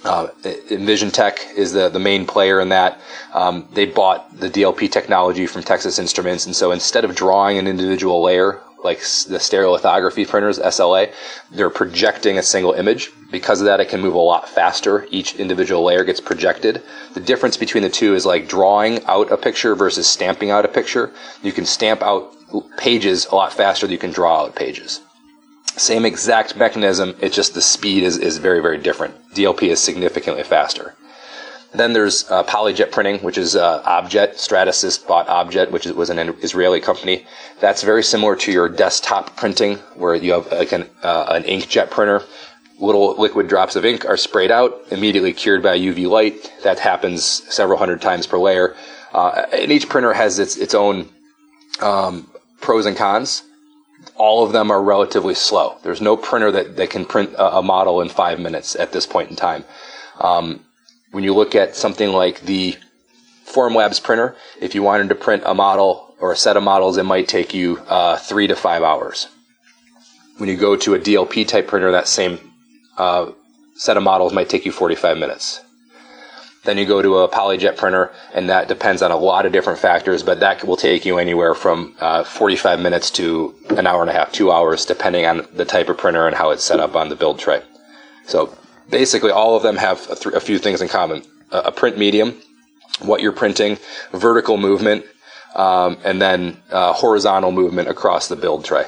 Uh, 0.05 0.27
EnvisionTEC 0.43 1.55
is 1.57 1.73
the, 1.73 1.89
the 1.89 1.99
main 1.99 2.25
player 2.25 2.61
in 2.61 2.69
that. 2.69 3.01
Um, 3.33 3.67
they 3.73 3.85
bought 3.85 4.39
the 4.39 4.49
DLP 4.49 4.89
technology 4.89 5.45
from 5.45 5.61
Texas 5.61 5.99
Instruments, 5.99 6.45
and 6.45 6.55
so 6.55 6.71
instead 6.71 7.03
of 7.03 7.15
drawing 7.15 7.57
an 7.57 7.67
individual 7.67 8.23
layer 8.23 8.61
like 8.83 8.99
the 8.99 9.39
stereolithography 9.39 10.27
printers, 10.27 10.57
SLA, 10.59 11.11
they're 11.51 11.69
projecting 11.69 12.37
a 12.37 12.43
single 12.43 12.73
image. 12.73 13.11
Because 13.31 13.59
of 13.59 13.65
that, 13.65 13.79
it 13.79 13.89
can 13.89 13.99
move 13.99 14.15
a 14.15 14.19
lot 14.19 14.47
faster. 14.47 15.05
Each 15.11 15.35
individual 15.35 15.83
layer 15.83 16.03
gets 16.03 16.21
projected. 16.21 16.81
The 17.13 17.19
difference 17.19 17.57
between 17.57 17.83
the 17.83 17.89
two 17.89 18.15
is 18.15 18.25
like 18.25 18.47
drawing 18.47 19.03
out 19.05 19.31
a 19.31 19.37
picture 19.37 19.75
versus 19.75 20.07
stamping 20.07 20.49
out 20.49 20.65
a 20.65 20.69
picture. 20.69 21.11
You 21.43 21.51
can 21.51 21.65
stamp 21.65 22.01
out 22.01 22.33
pages 22.77 23.25
a 23.27 23.35
lot 23.35 23.53
faster 23.53 23.85
than 23.85 23.91
you 23.91 23.97
can 23.97 24.11
draw 24.11 24.43
out 24.43 24.55
pages. 24.55 25.01
Same 25.77 26.05
exact 26.05 26.57
mechanism, 26.57 27.15
it's 27.21 27.35
just 27.35 27.53
the 27.53 27.61
speed 27.61 28.03
is, 28.03 28.17
is 28.17 28.37
very, 28.37 28.61
very 28.61 28.77
different. 28.77 29.15
DLP 29.33 29.63
is 29.69 29.79
significantly 29.79 30.43
faster. 30.43 30.95
Then 31.73 31.93
there's 31.93 32.29
uh, 32.31 32.43
PolyJet 32.43 32.91
printing, 32.91 33.19
which 33.19 33.37
is 33.37 33.55
uh, 33.55 33.83
Objet. 33.85 34.35
Stratasys 34.35 35.05
bought 35.05 35.29
Objet, 35.29 35.71
which 35.71 35.85
was 35.85 36.09
an 36.09 36.17
Israeli 36.41 36.81
company. 36.81 37.25
That's 37.59 37.83
very 37.83 38.01
similar 38.01 38.35
to 38.37 38.51
your 38.51 38.69
desktop 38.69 39.35
printing, 39.35 39.75
where 39.95 40.15
you 40.15 40.33
have 40.33 40.51
like 40.51 40.71
an, 40.71 40.89
uh, 41.03 41.25
an 41.29 41.43
inkjet 41.43 41.91
printer. 41.91 42.23
Little 42.79 43.15
liquid 43.19 43.47
drops 43.47 43.75
of 43.75 43.85
ink 43.85 44.05
are 44.05 44.17
sprayed 44.17 44.51
out, 44.51 44.81
immediately 44.89 45.33
cured 45.33 45.61
by 45.61 45.77
UV 45.77 46.09
light. 46.09 46.51
That 46.63 46.79
happens 46.79 47.23
several 47.23 47.77
hundred 47.77 48.01
times 48.01 48.25
per 48.25 48.37
layer. 48.39 48.75
Uh, 49.13 49.45
and 49.53 49.71
each 49.71 49.89
printer 49.89 50.13
has 50.13 50.39
its 50.39 50.55
its 50.55 50.73
own 50.73 51.09
um, 51.81 52.27
pros 52.61 52.85
and 52.85 52.97
cons 52.97 53.43
all 54.15 54.45
of 54.45 54.51
them 54.51 54.71
are 54.71 54.81
relatively 54.81 55.33
slow. 55.33 55.77
There's 55.83 56.01
no 56.01 56.17
printer 56.17 56.51
that, 56.51 56.75
that 56.77 56.89
can 56.89 57.05
print 57.05 57.33
a, 57.33 57.57
a 57.57 57.61
model 57.61 58.01
in 58.01 58.09
five 58.09 58.39
minutes 58.39 58.75
at 58.75 58.91
this 58.91 59.05
point 59.05 59.29
in 59.29 59.35
time. 59.35 59.63
Um, 60.19 60.65
when 61.11 61.23
you 61.23 61.33
look 61.33 61.55
at 61.55 61.75
something 61.75 62.09
like 62.09 62.41
the 62.41 62.77
Formlabs 63.45 64.01
printer, 64.01 64.35
if 64.61 64.75
you 64.75 64.83
wanted 64.83 65.09
to 65.09 65.15
print 65.15 65.43
a 65.45 65.53
model 65.53 66.15
or 66.19 66.31
a 66.31 66.37
set 66.37 66.57
of 66.57 66.63
models, 66.63 66.97
it 66.97 67.03
might 67.03 67.27
take 67.27 67.53
you 67.53 67.79
uh, 67.87 68.17
three 68.17 68.47
to 68.47 68.55
five 68.55 68.83
hours. 68.83 69.27
When 70.37 70.49
you 70.49 70.57
go 70.57 70.75
to 70.75 70.93
a 70.93 70.99
DLP 70.99 71.47
type 71.47 71.67
printer, 71.67 71.91
that 71.91 72.07
same 72.07 72.39
uh, 72.97 73.31
set 73.75 73.97
of 73.97 74.03
models 74.03 74.33
might 74.33 74.49
take 74.49 74.65
you 74.65 74.71
45 74.71 75.17
minutes. 75.17 75.61
Then 76.65 76.77
you 76.77 76.85
go 76.85 77.01
to 77.01 77.19
a 77.19 77.29
PolyJet 77.29 77.77
printer, 77.77 78.11
and 78.33 78.49
that 78.49 78.67
depends 78.67 79.01
on 79.01 79.11
a 79.11 79.17
lot 79.17 79.45
of 79.45 79.53
different 79.53 79.79
factors, 79.79 80.23
but 80.23 80.41
that 80.41 80.63
will 80.65 80.75
take 80.75 81.05
you 81.05 81.17
anywhere 81.17 81.55
from 81.55 81.95
uh, 81.99 82.23
45 82.23 82.79
minutes 82.79 83.09
to 83.11 83.55
an 83.69 83.87
hour 83.87 84.01
and 84.01 84.09
a 84.09 84.13
half, 84.13 84.31
two 84.33 84.51
hours, 84.51 84.85
depending 84.85 85.25
on 85.25 85.47
the 85.53 85.63
type 85.63 85.87
of 85.87 85.97
printer 85.97 86.27
and 86.27 86.35
how 86.35 86.49
it's 86.51 86.63
set 86.63 86.81
up 86.81 86.95
on 86.95 87.07
the 87.07 87.15
build 87.15 87.39
tray. 87.39 87.61
So 88.25 88.55
basically, 88.89 89.31
all 89.31 89.55
of 89.55 89.63
them 89.63 89.77
have 89.77 90.01
a, 90.09 90.15
th- 90.15 90.35
a 90.35 90.39
few 90.41 90.59
things 90.59 90.81
in 90.81 90.89
common: 90.89 91.23
a, 91.51 91.59
a, 91.59 91.71
print 91.71 91.97
medium, 91.97 92.35
what 93.01 93.21
you're 93.21 93.31
printing, 93.31 93.77
vertical 94.11 94.57
movement, 94.57 95.05
um, 95.55 95.97
and 96.03 96.21
then 96.21 96.57
uh, 96.71 96.91
horizontal 96.91 97.51
movement 97.51 97.87
across 97.87 98.27
the 98.27 98.35
build 98.35 98.65
tray. 98.65 98.85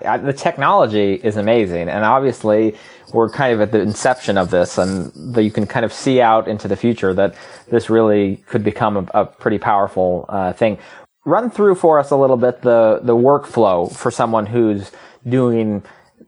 The 0.00 0.34
technology 0.36 1.14
is 1.14 1.36
amazing, 1.36 1.88
and 1.88 2.04
obviously 2.04 2.76
we're 3.14 3.30
kind 3.30 3.54
of 3.54 3.60
at 3.60 3.70
the 3.70 3.80
inception 3.80 4.36
of 4.36 4.50
this, 4.50 4.76
and 4.76 5.12
that 5.34 5.44
you 5.44 5.50
can 5.50 5.66
kind 5.66 5.84
of 5.84 5.92
see 5.92 6.20
out 6.20 6.48
into 6.48 6.66
the 6.68 6.76
future 6.76 7.14
that 7.14 7.34
this 7.70 7.88
really 7.88 8.36
could 8.48 8.64
become 8.64 8.96
a, 8.96 9.22
a 9.22 9.24
pretty 9.24 9.58
powerful 9.58 10.26
uh, 10.28 10.52
thing. 10.52 10.78
Run 11.24 11.48
through 11.48 11.76
for 11.76 11.98
us 12.00 12.10
a 12.10 12.16
little 12.16 12.36
bit 12.36 12.62
the 12.62 13.00
the 13.02 13.16
workflow 13.16 13.90
for 13.94 14.10
someone 14.10 14.46
who's 14.46 14.90
doing 15.26 15.82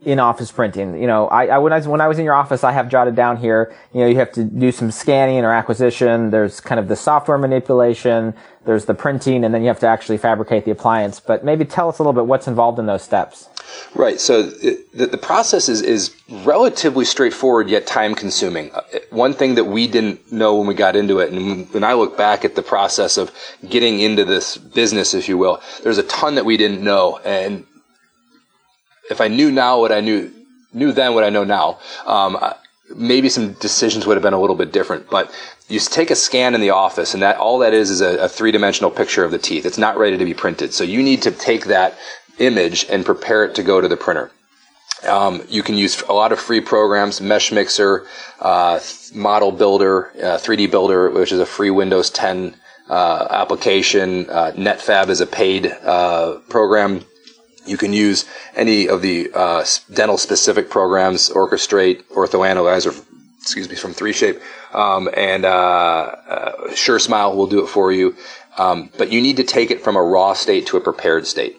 in 0.07 0.19
office 0.19 0.49
printing. 0.53 0.99
You 1.01 1.05
know, 1.05 1.27
I, 1.27 1.47
I, 1.47 1.57
when 1.57 1.73
I 1.73 1.75
was 1.75 1.87
when 1.87 1.99
I 1.99 2.07
was 2.07 2.17
in 2.17 2.23
your 2.23 2.33
office, 2.33 2.63
I 2.63 2.71
have 2.71 2.87
jotted 2.87 3.13
down 3.13 3.35
here. 3.35 3.75
You 3.93 3.99
know, 3.99 4.07
you 4.07 4.15
have 4.15 4.31
to 4.31 4.45
do 4.45 4.71
some 4.71 4.89
scanning 4.89 5.43
or 5.43 5.51
acquisition. 5.51 6.29
There's 6.29 6.61
kind 6.61 6.79
of 6.79 6.87
the 6.87 6.95
software 6.95 7.37
manipulation. 7.37 8.33
There's 8.65 8.85
the 8.85 8.93
printing, 8.93 9.43
and 9.43 9.53
then 9.53 9.63
you 9.63 9.67
have 9.67 9.81
to 9.81 9.87
actually 9.87 10.17
fabricate 10.17 10.63
the 10.63 10.71
appliance. 10.71 11.19
But 11.19 11.43
maybe 11.43 11.65
tell 11.65 11.89
us 11.89 11.99
a 11.99 12.03
little 12.03 12.13
bit 12.13 12.25
what's 12.25 12.47
involved 12.47 12.79
in 12.79 12.85
those 12.85 13.03
steps. 13.03 13.49
Right. 13.93 14.17
So 14.17 14.43
the, 14.43 15.07
the 15.07 15.17
process 15.17 15.67
is 15.67 15.81
is 15.81 16.15
relatively 16.29 17.03
straightforward 17.03 17.69
yet 17.69 17.85
time 17.85 18.15
consuming. 18.15 18.71
Uh, 18.71 18.83
one 19.09 19.33
thing 19.33 19.55
that 19.55 19.65
we 19.65 19.87
didn't 19.87 20.31
know 20.31 20.55
when 20.55 20.67
we 20.67 20.73
got 20.73 20.95
into 20.95 21.19
it, 21.19 21.33
and 21.33 21.69
when 21.73 21.83
I 21.83 21.95
look 21.95 22.17
back 22.17 22.45
at 22.45 22.55
the 22.55 22.63
process 22.63 23.17
of 23.17 23.29
getting 23.67 23.99
into 23.99 24.23
this 24.23 24.55
business, 24.55 25.13
if 25.13 25.27
you 25.27 25.37
will, 25.37 25.61
there's 25.83 25.97
a 25.97 26.03
ton 26.03 26.35
that 26.35 26.45
we 26.45 26.55
didn't 26.55 26.81
know, 26.81 27.19
and 27.25 27.65
if 29.09 29.21
I 29.21 29.27
knew 29.27 29.51
now 29.51 29.79
what 29.79 29.91
I 29.91 30.01
knew 30.01 30.31
knew 30.73 30.91
then 30.91 31.13
what 31.15 31.23
I 31.23 31.29
know 31.29 31.43
now, 31.43 31.79
um, 32.05 32.37
maybe 32.95 33.29
some 33.29 33.53
decisions 33.53 34.05
would 34.05 34.15
have 34.15 34.23
been 34.23 34.33
a 34.33 34.39
little 34.39 34.55
bit 34.55 34.71
different. 34.71 35.09
But 35.09 35.33
you 35.67 35.79
take 35.79 36.11
a 36.11 36.15
scan 36.15 36.55
in 36.55 36.61
the 36.61 36.69
office, 36.69 37.13
and 37.13 37.23
that 37.23 37.37
all 37.37 37.59
that 37.59 37.73
is 37.73 37.89
is 37.89 38.01
a, 38.01 38.17
a 38.25 38.29
three 38.29 38.51
dimensional 38.51 38.91
picture 38.91 39.23
of 39.23 39.31
the 39.31 39.39
teeth. 39.39 39.65
It's 39.65 39.77
not 39.77 39.97
ready 39.97 40.17
to 40.17 40.25
be 40.25 40.33
printed, 40.33 40.73
so 40.73 40.83
you 40.83 41.01
need 41.03 41.21
to 41.23 41.31
take 41.31 41.65
that 41.65 41.97
image 42.39 42.85
and 42.89 43.05
prepare 43.05 43.43
it 43.45 43.55
to 43.55 43.63
go 43.63 43.81
to 43.81 43.87
the 43.87 43.97
printer. 43.97 44.31
Um, 45.07 45.43
you 45.47 45.61
can 45.61 45.77
use 45.77 46.01
a 46.03 46.13
lot 46.13 46.31
of 46.31 46.39
free 46.39 46.61
programs, 46.61 47.21
Mesh 47.21 47.51
Mixer, 47.51 48.07
uh, 48.39 48.79
Model 49.13 49.51
Builder, 49.51 50.11
uh, 50.17 50.37
3D 50.37 50.71
Builder, 50.71 51.11
which 51.11 51.31
is 51.31 51.39
a 51.39 51.45
free 51.45 51.69
Windows 51.69 52.09
10 52.09 52.55
uh, 52.89 53.27
application. 53.29 54.27
Uh, 54.29 54.51
Netfabb 54.55 55.09
is 55.09 55.21
a 55.21 55.27
paid 55.27 55.67
uh, 55.83 56.39
program. 56.49 57.05
You 57.67 57.77
can 57.77 57.93
use 57.93 58.25
any 58.55 58.87
of 58.87 59.01
the 59.01 59.31
uh, 59.33 59.65
dental 59.93 60.17
specific 60.17 60.69
programs, 60.69 61.29
Orchestrate, 61.29 62.03
OrthoAnalyzer, 62.05 63.03
excuse 63.41 63.69
me, 63.69 63.75
from 63.75 63.93
3Shape, 63.93 64.41
um, 64.75 65.09
and 65.15 65.43
SureSmile 65.43 67.35
will 67.35 67.47
do 67.47 67.63
it 67.63 67.67
for 67.67 67.91
you. 67.91 68.15
Um, 68.57 68.89
but 68.97 69.11
you 69.11 69.21
need 69.21 69.37
to 69.37 69.43
take 69.43 69.69
it 69.69 69.81
from 69.81 69.95
a 69.95 70.01
raw 70.01 70.33
state 70.33 70.65
to 70.67 70.77
a 70.77 70.81
prepared 70.81 71.27
state 71.27 71.57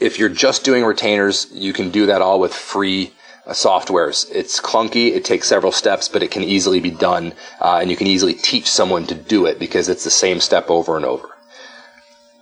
if 0.00 0.18
you're 0.18 0.28
just 0.28 0.64
doing 0.64 0.84
retainers, 0.84 1.48
you 1.52 1.72
can 1.72 1.90
do 1.90 2.06
that 2.06 2.20
all 2.20 2.40
with 2.40 2.52
free 2.52 3.12
uh, 3.46 3.52
softwares. 3.52 4.26
It's 4.30 4.60
clunky. 4.60 5.14
It 5.14 5.24
takes 5.24 5.48
several 5.48 5.72
steps, 5.72 6.08
but 6.08 6.22
it 6.22 6.30
can 6.30 6.42
easily 6.42 6.80
be 6.80 6.90
done, 6.90 7.32
uh, 7.60 7.78
and 7.80 7.90
you 7.90 7.96
can 7.96 8.06
easily 8.06 8.34
teach 8.34 8.68
someone 8.68 9.06
to 9.06 9.14
do 9.14 9.46
it 9.46 9.58
because 9.58 9.88
it's 9.88 10.04
the 10.04 10.10
same 10.10 10.40
step 10.40 10.70
over 10.70 10.96
and 10.96 11.06
over. 11.06 11.28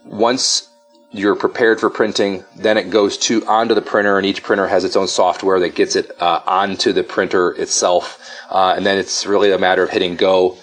Once 0.05 0.69
you're 1.13 1.37
prepared 1.37 1.79
for 1.79 1.91
printing, 1.91 2.45
then 2.57 2.79
it 2.79 2.91
goes 2.91 3.19
to 3.19 3.47
onto 3.47 3.75
the 3.75 3.83
printer, 3.83 4.17
and 4.17 4.27
each 4.27 4.43
printer 4.43 4.67
has 4.67 4.85
its 4.85 4.97
own 4.97 5.09
software 5.09 5.61
that 5.61 5.75
gets 5.75 5.95
it 5.95 6.11
uh, 6.21 6.41
onto 6.47 6.93
the 6.93 7.05
printer 7.05 7.53
itself, 7.53 8.19
uh, 8.51 8.75
and 8.77 8.87
then 8.87 8.99
it's 8.99 9.27
really 9.27 9.53
a 9.53 9.59
matter 9.59 9.83
of 9.83 9.91
hitting 9.91 10.17
go. 10.17 10.57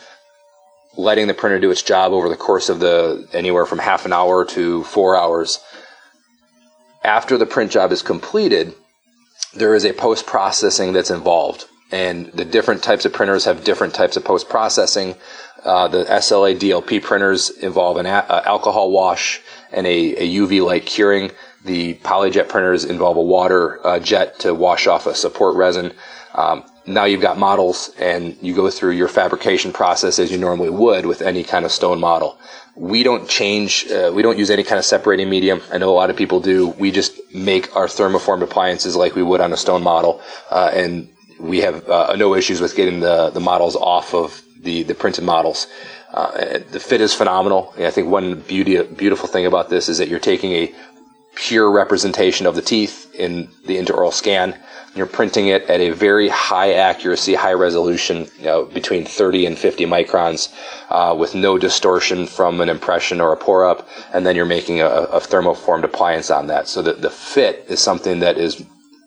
Letting 0.97 1.27
the 1.27 1.33
printer 1.33 1.59
do 1.59 1.71
its 1.71 1.83
job 1.83 2.11
over 2.11 2.27
the 2.27 2.35
course 2.35 2.67
of 2.67 2.79
the 2.79 3.27
anywhere 3.31 3.65
from 3.65 3.79
half 3.79 4.05
an 4.05 4.11
hour 4.11 4.43
to 4.45 4.83
four 4.83 5.15
hours, 5.15 5.59
after 7.03 7.37
the 7.37 7.45
print 7.45 7.71
job 7.71 7.91
is 7.91 8.01
completed, 8.01 8.73
there 9.53 9.75
is 9.75 9.85
a 9.85 9.93
post 9.93 10.25
processing 10.25 10.93
that's 10.93 11.11
involved. 11.11 11.65
And 11.91 12.27
the 12.33 12.45
different 12.45 12.83
types 12.83 13.05
of 13.05 13.13
printers 13.13 13.45
have 13.45 13.63
different 13.63 13.95
types 13.95 14.15
of 14.15 14.23
post 14.23 14.49
processing. 14.49 15.15
Uh, 15.63 15.87
the 15.87 16.05
SLA 16.05 16.57
DLP 16.57 17.01
printers 17.01 17.49
involve 17.49 17.97
an 17.97 18.05
a- 18.05 18.25
uh, 18.29 18.43
alcohol 18.45 18.91
wash 18.91 19.41
and 19.71 19.85
a, 19.85 20.15
a, 20.15 20.35
UV 20.35 20.65
light 20.65 20.85
curing. 20.85 21.31
The 21.65 21.95
PolyJet 21.95 22.47
printers 22.47 22.85
involve 22.85 23.17
a 23.17 23.21
water 23.21 23.85
uh, 23.85 23.99
jet 23.99 24.39
to 24.39 24.53
wash 24.53 24.87
off 24.87 25.05
a 25.05 25.15
support 25.15 25.55
resin. 25.55 25.93
Um, 26.33 26.63
now 26.87 27.05
you've 27.05 27.21
got 27.21 27.37
models 27.37 27.91
and 27.99 28.37
you 28.41 28.55
go 28.55 28.69
through 28.69 28.91
your 28.91 29.07
fabrication 29.07 29.71
process 29.73 30.17
as 30.17 30.31
you 30.31 30.37
normally 30.37 30.69
would 30.69 31.05
with 31.05 31.21
any 31.21 31.43
kind 31.43 31.65
of 31.65 31.71
stone 31.71 31.99
model. 31.99 32.39
We 32.75 33.03
don't 33.03 33.27
change, 33.27 33.87
uh, 33.91 34.11
we 34.13 34.21
don't 34.21 34.37
use 34.37 34.49
any 34.49 34.63
kind 34.63 34.79
of 34.79 34.85
separating 34.85 35.29
medium. 35.29 35.61
I 35.71 35.77
know 35.77 35.89
a 35.89 35.91
lot 35.93 36.09
of 36.09 36.15
people 36.15 36.39
do. 36.39 36.69
We 36.69 36.91
just 36.91 37.19
make 37.33 37.75
our 37.75 37.87
thermoformed 37.87 38.41
appliances 38.41 38.95
like 38.95 39.15
we 39.15 39.23
would 39.23 39.41
on 39.41 39.51
a 39.51 39.57
stone 39.57 39.83
model. 39.83 40.21
Uh, 40.49 40.71
and 40.73 41.09
we 41.39 41.59
have 41.59 41.87
no 41.87 42.35
issues 42.35 42.61
with 42.61 42.75
getting 42.75 42.99
the, 43.01 43.29
the 43.29 43.39
models 43.39 43.75
off 43.75 44.13
of 44.13 44.41
the, 44.59 44.83
the 44.83 44.95
printed 44.95 45.23
models. 45.23 45.67
Uh, 46.13 46.59
the 46.71 46.79
fit 46.79 47.01
is 47.01 47.13
phenomenal. 47.13 47.73
I 47.77 47.91
think 47.91 48.07
one 48.07 48.41
beauty, 48.41 48.81
beautiful 48.83 49.27
thing 49.27 49.45
about 49.45 49.69
this 49.69 49.89
is 49.89 49.97
that 49.99 50.07
you're 50.07 50.19
taking 50.19 50.53
a 50.53 50.73
pure 51.35 51.71
representation 51.71 52.45
of 52.45 52.55
the 52.55 52.61
teeth 52.61 53.13
in 53.13 53.49
the 53.65 53.77
intraoral 53.77 54.11
scan 54.11 54.55
you're 54.95 55.05
printing 55.05 55.47
it 55.47 55.63
at 55.69 55.79
a 55.79 55.91
very 55.91 56.29
high 56.29 56.73
accuracy, 56.73 57.35
high 57.35 57.53
resolution, 57.53 58.27
you 58.37 58.45
know, 58.45 58.65
between 58.65 59.05
30 59.05 59.45
and 59.45 59.57
50 59.57 59.85
microns, 59.85 60.53
uh, 60.89 61.15
with 61.17 61.35
no 61.35 61.57
distortion 61.57 62.25
from 62.25 62.59
an 62.59 62.69
impression 62.69 63.21
or 63.21 63.31
a 63.31 63.37
pour 63.37 63.65
up, 63.65 63.87
and 64.13 64.25
then 64.25 64.35
you're 64.35 64.45
making 64.45 64.81
a, 64.81 64.87
a 64.87 65.19
thermoformed 65.19 65.83
appliance 65.83 66.31
on 66.31 66.47
that. 66.47 66.67
So 66.67 66.81
that 66.81 67.01
the 67.01 67.09
fit 67.09 67.65
is 67.69 67.79
something 67.79 68.19
that 68.19 68.37
is 68.37 68.63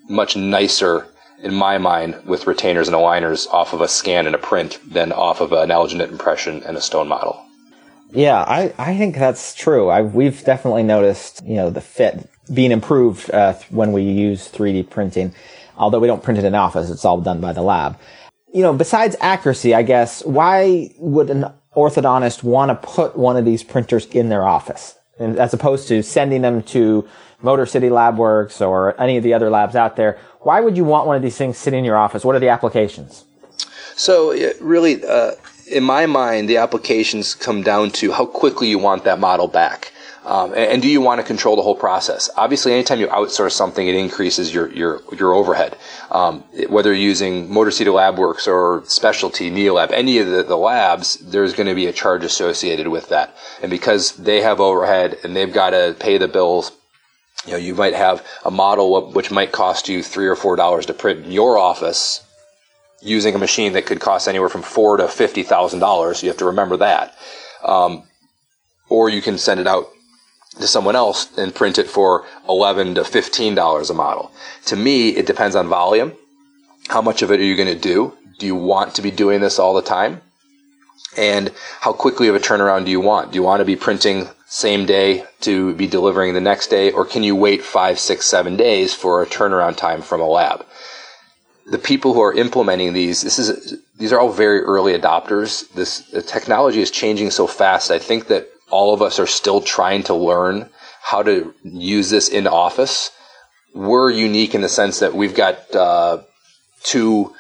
much 0.09 0.37
nicer 0.37 1.09
in 1.43 1.55
my 1.55 1.79
mind 1.79 2.25
with 2.25 2.47
retainers 2.47 2.89
and 2.89 2.97
aligners 2.97 3.47
off 3.49 3.73
of 3.73 3.81
a 3.81 3.89
scan 3.89 4.27
and 4.27 4.35
a 4.35 4.39
print 4.39 4.79
than 4.87 5.13
off 5.13 5.41
of 5.41 5.53
an 5.53 5.69
alginate 5.69 6.11
impression 6.11 6.63
and 6.65 6.77
a 6.77 6.81
stone 6.81 7.09
model. 7.09 7.45
Yeah, 8.11 8.43
I, 8.43 8.75
I 8.79 8.97
think 8.97 9.17
that's 9.17 9.55
true. 9.55 9.89
I, 9.89 10.03
we've 10.03 10.45
definitely 10.45 10.83
noticed, 10.83 11.45
you 11.45 11.57
know, 11.57 11.71
the 11.71 11.81
fit 11.81 12.29
being 12.53 12.71
improved 12.71 13.31
uh, 13.31 13.55
when 13.71 13.93
we 13.93 14.03
use 14.03 14.51
3D 14.51 14.91
printing 14.91 15.35
although 15.77 15.99
we 15.99 16.07
don't 16.07 16.23
print 16.23 16.39
it 16.39 16.45
in 16.45 16.55
office, 16.55 16.91
it's 16.91 17.05
all 17.05 17.21
done 17.21 17.41
by 17.41 17.53
the 17.53 17.63
lab. 17.63 17.99
You 18.53 18.63
know, 18.63 18.73
besides 18.73 19.17
accuracy, 19.21 19.75
I 19.75 19.83
guess, 19.83 20.25
why 20.25 20.91
would 20.99 21.31
an 21.31 21.47
orthodontist 21.75 22.43
want 22.43 22.69
to 22.69 22.87
put 22.87 23.17
one 23.17 23.37
of 23.37 23.45
these 23.45 23.63
printers 23.63 24.07
in 24.07 24.29
their 24.29 24.47
office? 24.47 24.97
as 25.19 25.55
opposed 25.55 25.87
to 25.87 26.03
sending 26.03 26.43
them 26.43 26.63
to 26.63 27.07
Motor 27.43 27.67
City 27.67 27.89
LabWorks 27.89 28.67
or 28.67 29.01
any 29.01 29.17
of 29.17 29.23
the 29.23 29.35
other 29.35 29.51
labs 29.51 29.77
out 29.77 29.97
there. 29.97 30.19
Why 30.41 30.61
would 30.61 30.77
you 30.77 30.85
want 30.85 31.07
one 31.07 31.17
of 31.17 31.23
these 31.23 31.37
things 31.37 31.59
sitting 31.59 31.81
in 31.81 31.85
your 31.85 31.97
office? 31.97 32.25
What 32.25 32.35
are 32.35 32.41
the 32.41 32.49
applications? 32.49 33.25
So, 33.97 34.33
really, 34.61 35.05
uh, 35.05 35.33
in 35.67 35.85
my 35.85 36.07
mind, 36.07 36.49
the 36.49 36.57
applications 36.59 37.35
come 37.35 37.63
down 37.63 37.91
to 37.91 38.13
how 38.13 38.27
quickly 38.27 38.69
you 38.69 38.79
want 38.79 39.05
that 39.05 39.19
model 39.19 39.49
back. 39.49 39.93
Um, 40.25 40.53
and, 40.53 40.71
and, 40.71 40.83
do 40.83 40.89
you 40.89 41.01
want 41.01 41.21
to 41.21 41.27
control 41.27 41.57
the 41.57 41.63
whole 41.63 41.75
process? 41.75 42.31
Obviously, 42.37 42.73
anytime 42.73 43.01
you 43.01 43.09
outsource 43.09 43.53
something, 43.53 43.89
it 43.89 43.97
increases 43.97 44.55
your 44.55 44.71
your 44.73 45.03
your 45.19 45.33
overhead. 45.33 45.77
Um, 46.13 46.45
whether 46.69 46.93
you're 46.93 47.03
using 47.03 47.53
Motor 47.53 47.73
City 47.73 47.91
LabWorks 47.91 48.47
or 48.47 48.85
Specialty 48.87 49.51
Neolab, 49.51 49.91
any 49.91 50.19
of 50.19 50.29
the, 50.29 50.45
the 50.45 50.57
labs, 50.57 51.17
there's 51.17 51.55
going 51.55 51.67
to 51.67 51.75
be 51.75 51.87
a 51.87 51.93
charge 51.93 52.23
associated 52.23 52.87
with 52.87 53.09
that. 53.09 53.37
And 53.63 53.71
because 53.71 54.13
they 54.13 54.43
have 54.43 54.61
overhead 54.61 55.19
and 55.25 55.35
they've 55.35 55.53
got 55.53 55.71
to 55.71 55.97
pay 55.99 56.19
the 56.19 56.29
bills, 56.29 56.71
you 57.47 57.53
know, 57.53 57.59
you 57.59 57.75
might 57.75 57.95
have 57.95 58.25
a 58.45 58.51
model 58.51 59.11
which 59.13 59.31
might 59.31 59.53
cost 59.53 59.89
you 59.89 60.03
three 60.03 60.27
or 60.27 60.37
four 60.37 60.57
dollars 60.57 60.87
to 60.87 60.95
print 60.95 61.25
in 61.25 61.33
your 61.33 61.59
office, 61.59 62.25
using 63.01 63.35
a 63.35 63.39
machine 63.39 63.73
that 63.73 63.87
could 63.87 64.01
cost 64.01 64.29
anywhere 64.29 64.49
from 64.49 64.63
four 64.63 64.97
to 64.97 65.09
fifty 65.09 65.43
thousand 65.43 65.81
dollars. 65.81 66.23
You 66.23 66.29
have 66.29 66.39
to 66.39 66.47
remember 66.47 66.77
that. 66.79 67.17
Um, 67.65 68.05
or 68.89 69.09
you 69.09 69.23
can 69.23 69.39
send 69.39 69.59
it 69.59 69.67
out 69.67 69.89
to 70.61 70.67
someone 70.67 70.97
else 70.97 71.37
and 71.39 71.55
print 71.55 71.79
it 71.79 71.89
for 71.89 72.27
11 72.49 72.97
to 72.97 73.05
15 73.05 73.55
dollars 73.55 73.91
a 73.91 73.95
model. 73.95 74.31
To 74.67 74.77
me, 74.77 75.11
it 75.11 75.27
depends 75.27 75.57
on 75.57 75.69
volume. 75.69 76.13
How 76.89 77.01
much 77.01 77.23
of 77.23 77.31
it 77.31 77.41
are 77.41 77.45
you 77.45 77.57
going 77.57 77.73
to 77.73 77.75
do? 77.75 78.17
Do 78.39 78.47
you 78.47 78.55
want 78.55 78.95
to 78.97 79.03
be 79.03 79.11
doing 79.11 79.41
this 79.41 79.59
all 79.59 79.73
the 79.75 79.83
time? 79.83 80.21
And 81.17 81.53
how 81.81 81.93
quickly 81.93 82.29
of 82.29 82.35
a 82.35 82.41
turnaround 82.41 82.85
do 82.85 82.91
you 82.91 83.01
want? 83.01 83.33
Do 83.33 83.37
you 83.37 83.43
want 83.43 83.61
to 83.61 83.65
be 83.65 83.77
printing 83.77 84.29
same 84.53 84.85
day 84.85 85.25
to 85.41 85.75
be 85.77 85.87
delivering 85.87 86.35
the 86.35 86.41
next 86.41 86.67
day, 86.67 86.93
or 86.93 87.07
can 87.07 87.23
you 87.23 87.35
wait 87.35 87.63
five, 87.63 87.99
six, 87.99 88.27
seven 88.27 88.55
days 88.55 88.93
for 88.93 89.23
a 89.23 89.27
turnaround 89.27 89.79
time 89.79 90.03
from 90.03 90.21
a 90.21 90.27
lab? 90.27 90.67
The 91.65 91.79
people 91.79 92.13
who 92.13 92.21
are 92.21 92.35
implementing 92.35 92.93
these, 92.93 93.23
this 93.23 93.39
is 93.39 93.79
these 93.97 94.13
are 94.13 94.21
all 94.21 94.31
very 94.31 94.61
early 94.61 94.93
adopters. 94.93 95.73
This 95.73 96.03
technology 96.27 96.83
is 96.83 96.91
changing 96.91 97.31
so 97.31 97.47
fast. 97.47 97.91
I 97.91 97.99
think 97.99 98.27
that 98.27 98.47
all 98.71 98.93
of 98.93 99.01
us 99.01 99.19
are 99.19 99.27
still 99.27 99.63
trying 99.63 100.03
to 100.05 100.15
learn 100.15 100.69
how 101.01 101.23
to 101.23 101.55
use 101.65 102.11
this 102.11 102.29
in 102.29 102.47
office. 102.47 103.11
We're 103.73 104.11
unique 104.11 104.55
in 104.55 104.61
the 104.61 104.69
sense 104.69 104.99
that 104.99 105.15
we've 105.15 105.35
got 105.35 105.75
uh, 105.75 106.25
two 106.83 107.33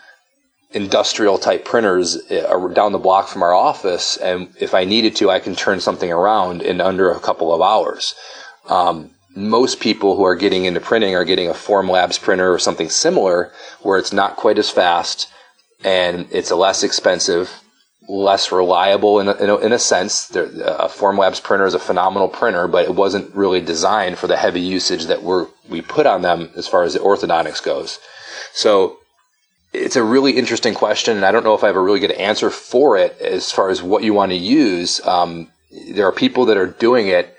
industrial 0.74 1.38
type 1.38 1.64
printers 1.64 2.16
uh, 2.30 2.68
down 2.68 2.92
the 2.92 2.98
block 2.98 3.28
from 3.28 3.42
our 3.42 3.54
office, 3.54 4.16
and 4.16 4.48
if 4.61 4.74
I 4.74 4.85
needed 4.85 5.16
to, 5.16 5.30
I 5.30 5.40
can 5.40 5.54
turn 5.54 5.80
something 5.80 6.11
around 6.11 6.62
in 6.62 6.80
under 6.80 7.11
a 7.11 7.20
couple 7.20 7.54
of 7.54 7.61
hours. 7.61 8.14
Um, 8.68 9.11
most 9.35 9.80
people 9.80 10.16
who 10.16 10.24
are 10.24 10.37
getting 10.37 10.66
into 10.66 10.80
printing 10.80 11.14
are 11.14 11.24
getting 11.24 11.48
a 11.48 11.54
Formlabs 11.54 12.20
printer 12.20 12.52
or 12.52 12.58
something 12.58 12.90
similar, 12.90 13.52
where 13.80 13.98
it's 13.98 14.12
not 14.12 14.37
quite 14.37 14.58
as 14.58 14.70
fast 14.70 15.28
and 15.85 16.28
it's 16.30 16.50
a 16.50 16.56
less 16.56 16.82
expensive 16.82 17.62
less 18.08 18.50
reliable 18.50 19.20
in 19.20 19.28
a, 19.28 19.35
in 19.35 19.48
a, 19.48 19.56
in 19.58 19.72
a 19.72 19.78
sense. 19.78 20.30
A 20.35 20.88
Formlabs 20.88 21.42
printer 21.42 21.66
is 21.66 21.74
a 21.74 21.78
phenomenal 21.78 22.28
printer, 22.28 22.66
but 22.66 22.84
it 22.84 22.94
wasn't 22.94 23.34
really 23.34 23.61
designed 23.61 24.18
for 24.18 24.26
the 24.26 24.36
heavy 24.36 24.61
usage 24.61 25.07
that 25.07 25.22
we 25.22 25.44
we 25.68 25.80
put 25.80 26.07
on 26.07 26.22
them 26.22 26.51
as 26.57 26.66
far 26.66 26.82
as 26.82 26.94
the 26.94 26.99
orthodontics 26.99 27.62
goes. 27.62 27.99
So 28.53 28.99
it's 29.73 29.97
a 29.97 30.03
really 30.03 30.33
interesting 30.33 30.75
question, 30.75 31.16
and 31.16 31.25
I 31.25 31.33
don't 31.33 31.45
know 31.45 31.55
if 31.55 31.64
I 31.64 31.68
have 31.68 31.77
a 31.77 31.81
really 31.81 32.01
good 32.01 32.12
answer 32.12 32.51
for 32.51 32.97
it 32.99 33.18
as 33.20 33.51
far 33.51 33.70
as 33.70 33.83
what 33.83 34.03
you 34.03 34.12
want 34.12 34.31
to 34.31 34.37
use. 34.37 35.01
Um, 35.07 35.51
there 35.91 36.07
are 36.07 36.12
people 36.12 36.47
that 36.47 36.59
are 36.59 36.66
doing 36.66 37.09
it, 37.09 37.37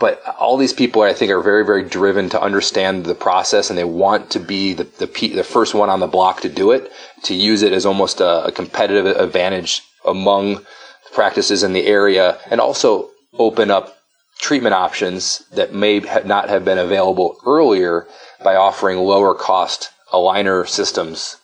but 0.00 0.22
all 0.38 0.56
these 0.56 0.72
people, 0.72 1.02
I 1.02 1.12
think, 1.12 1.30
are 1.30 1.42
very, 1.42 1.64
very 1.64 1.84
driven 1.84 2.30
to 2.30 2.40
understand 2.40 3.04
the 3.04 3.14
process, 3.14 3.68
and 3.68 3.78
they 3.78 3.84
want 3.84 4.30
to 4.30 4.40
be 4.40 4.72
the 4.72 4.84
the, 4.84 5.06
the 5.06 5.44
first 5.44 5.74
one 5.74 5.90
on 5.90 6.00
the 6.00 6.06
block 6.06 6.40
to 6.40 6.48
do 6.48 6.70
it, 6.72 6.90
to 7.24 7.34
use 7.34 7.62
it 7.62 7.72
as 7.72 7.84
almost 7.84 8.20
a, 8.20 8.46
a 8.46 8.52
competitive 8.52 9.06
advantage 9.06 9.82
among 10.06 10.64
practices 11.12 11.62
in 11.62 11.72
the 11.72 11.86
area 11.86 12.38
and 12.50 12.60
also 12.60 13.10
open 13.34 13.70
up 13.70 13.96
treatment 14.38 14.74
options 14.74 15.44
that 15.52 15.72
may 15.72 16.00
not 16.24 16.48
have 16.48 16.64
been 16.64 16.78
available 16.78 17.36
earlier 17.46 18.06
by 18.42 18.56
offering 18.56 18.98
lower 18.98 19.34
cost 19.34 19.90
aligner 20.12 20.68
systems 20.68 21.36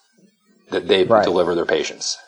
that 0.71 0.89
they 0.89 1.05
right. 1.05 1.25
deliver 1.25 1.55
their 1.55 1.67
patients. 1.67 2.19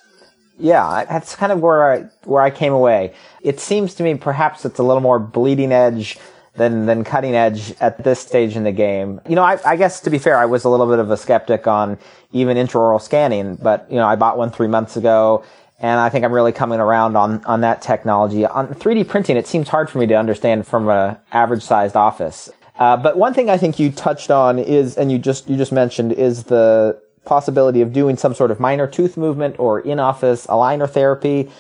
Yeah, 0.59 1.05
that's 1.05 1.35
kind 1.35 1.51
of 1.51 1.61
where 1.61 1.93
I 1.93 2.01
where 2.25 2.43
I 2.43 2.51
came 2.51 2.73
away. 2.73 3.15
It 3.41 3.59
seems 3.59 3.95
to 3.95 4.03
me 4.03 4.15
perhaps 4.15 4.65
it's 4.65 4.79
a 4.79 4.83
little 4.83 5.01
more 5.01 5.19
bleeding 5.19 5.73
edge 5.73 6.19
than 6.55 6.87
than 6.87 7.05
cutting 7.05 7.35
edge 7.35 7.75
at 7.81 8.05
this 8.05 8.21
stage 8.21 8.57
in 8.57 8.65
the 8.65 8.73
game. 8.73 9.21
You 9.29 9.35
know, 9.35 9.43
I, 9.43 9.59
I, 9.65 9.77
guess 9.77 10.01
to 10.03 10.11
be 10.11 10.19
fair, 10.19 10.37
I 10.37 10.45
was 10.45 10.65
a 10.65 10.69
little 10.69 10.87
bit 10.87 10.99
of 10.99 11.11
a 11.11 11.17
skeptic 11.17 11.67
on 11.67 11.99
even 12.33 12.57
intraoral 12.57 13.01
scanning, 13.01 13.57
but 13.57 13.87
you 13.91 13.97
know, 13.97 14.07
I 14.07 14.17
bought 14.17 14.37
one 14.37 14.51
three 14.51 14.69
months 14.69 14.97
ago, 14.97 15.45
and 15.81 15.99
I 15.99 16.11
think 16.11 16.25
I'm 16.25 16.33
really 16.33 16.53
coming 16.53 16.81
around 16.81 17.17
on 17.17 17.45
on 17.45 17.63
that 17.63 17.81
technology. 17.81 18.45
On 18.45 18.69
3D 18.69 19.09
printing, 19.09 19.37
it 19.37 19.47
seems 19.47 19.69
hard 19.69 19.89
for 19.89 19.99
me 19.99 20.07
to 20.07 20.15
understand 20.15 20.67
from 20.67 20.89
a 20.89 21.19
average 21.33 21.63
sized 21.63 21.97
office. 21.97 22.51
Uh, 22.79 22.97
but 22.97 23.17
one 23.17 23.33
thing 23.33 23.49
I 23.49 23.57
think 23.57 23.79
you 23.79 23.91
touched 23.91 24.31
on 24.31 24.59
is, 24.59 24.97
and 24.97 25.11
you 25.11 25.19
just 25.19 25.49
you 25.49 25.57
just 25.57 25.73
mentioned, 25.73 26.13
is 26.13 26.45
the 26.45 27.01
possibility 27.25 27.81
of 27.81 27.93
doing 27.93 28.17
some 28.17 28.35
sort 28.35 28.51
of 28.51 28.59
minor 28.61 28.87
tooth 28.87 29.17
movement 29.17 29.57
or 29.59 29.81
in 29.81 30.01
office 30.01 30.47
aligner 30.47 30.89
therapy. 30.89 31.51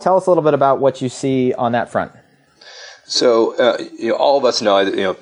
Tell 0.00 0.16
us 0.16 0.26
a 0.26 0.30
little 0.30 0.42
bit 0.42 0.54
about 0.54 0.80
what 0.80 1.00
you 1.00 1.08
see 1.08 1.54
on 1.54 1.72
that 1.72 1.90
front. 1.90 2.12
So, 3.04 3.56
uh, 3.58 3.78
you 3.98 4.08
know, 4.08 4.16
all 4.16 4.38
of 4.38 4.44
us 4.44 4.62
know, 4.62 4.78
you 4.80 4.96
know, 4.96 5.16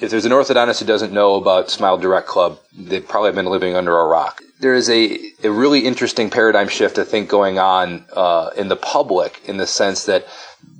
if 0.00 0.10
there's 0.10 0.24
an 0.24 0.32
orthodontist 0.32 0.80
who 0.80 0.86
doesn't 0.86 1.12
know 1.12 1.36
about 1.36 1.70
Smile 1.70 1.96
Direct 1.96 2.26
Club, 2.26 2.58
they've 2.76 3.06
probably 3.06 3.32
been 3.32 3.46
living 3.46 3.76
under 3.76 3.98
a 3.98 4.04
rock. 4.04 4.42
There 4.60 4.74
is 4.74 4.88
a, 4.90 5.18
a 5.44 5.50
really 5.50 5.80
interesting 5.80 6.30
paradigm 6.30 6.68
shift, 6.68 6.98
I 6.98 7.04
think, 7.04 7.28
going 7.28 7.58
on 7.58 8.04
uh, 8.12 8.50
in 8.56 8.68
the 8.68 8.76
public 8.76 9.40
in 9.46 9.58
the 9.58 9.66
sense 9.66 10.06
that 10.06 10.26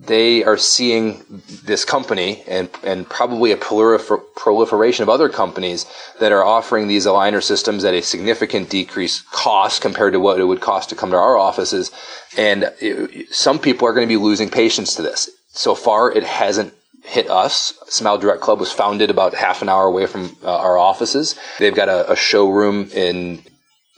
they 0.04 0.42
are 0.42 0.56
seeing 0.56 1.22
this 1.64 1.84
company 1.84 2.42
and, 2.48 2.68
and 2.82 3.08
probably 3.08 3.52
a 3.52 3.56
prolifer- 3.56 4.22
proliferation 4.34 5.04
of 5.04 5.08
other 5.08 5.28
companies 5.28 5.86
that 6.18 6.32
are 6.32 6.44
offering 6.44 6.88
these 6.88 7.06
aligner 7.06 7.42
systems 7.42 7.84
at 7.84 7.94
a 7.94 8.02
significant 8.02 8.68
decreased 8.68 9.30
cost 9.30 9.80
compared 9.80 10.12
to 10.12 10.20
what 10.20 10.40
it 10.40 10.44
would 10.44 10.60
cost 10.60 10.88
to 10.88 10.96
come 10.96 11.10
to 11.10 11.16
our 11.16 11.36
offices. 11.36 11.92
And 12.36 12.72
it, 12.80 13.32
some 13.32 13.58
people 13.60 13.86
are 13.86 13.92
going 13.92 14.06
to 14.06 14.12
be 14.12 14.16
losing 14.16 14.50
patients 14.50 14.96
to 14.96 15.02
this. 15.02 15.30
So 15.48 15.74
far, 15.74 16.10
it 16.10 16.24
hasn't 16.24 16.74
hit 17.04 17.30
us. 17.30 17.74
Smile 17.86 18.18
Direct 18.18 18.40
Club 18.40 18.58
was 18.58 18.72
founded 18.72 19.10
about 19.10 19.34
half 19.34 19.62
an 19.62 19.68
hour 19.68 19.84
away 19.84 20.06
from 20.06 20.36
uh, 20.42 20.56
our 20.56 20.78
offices. 20.78 21.36
They've 21.58 21.74
got 21.74 21.88
a, 21.88 22.10
a 22.12 22.16
showroom 22.16 22.90
in 22.92 23.42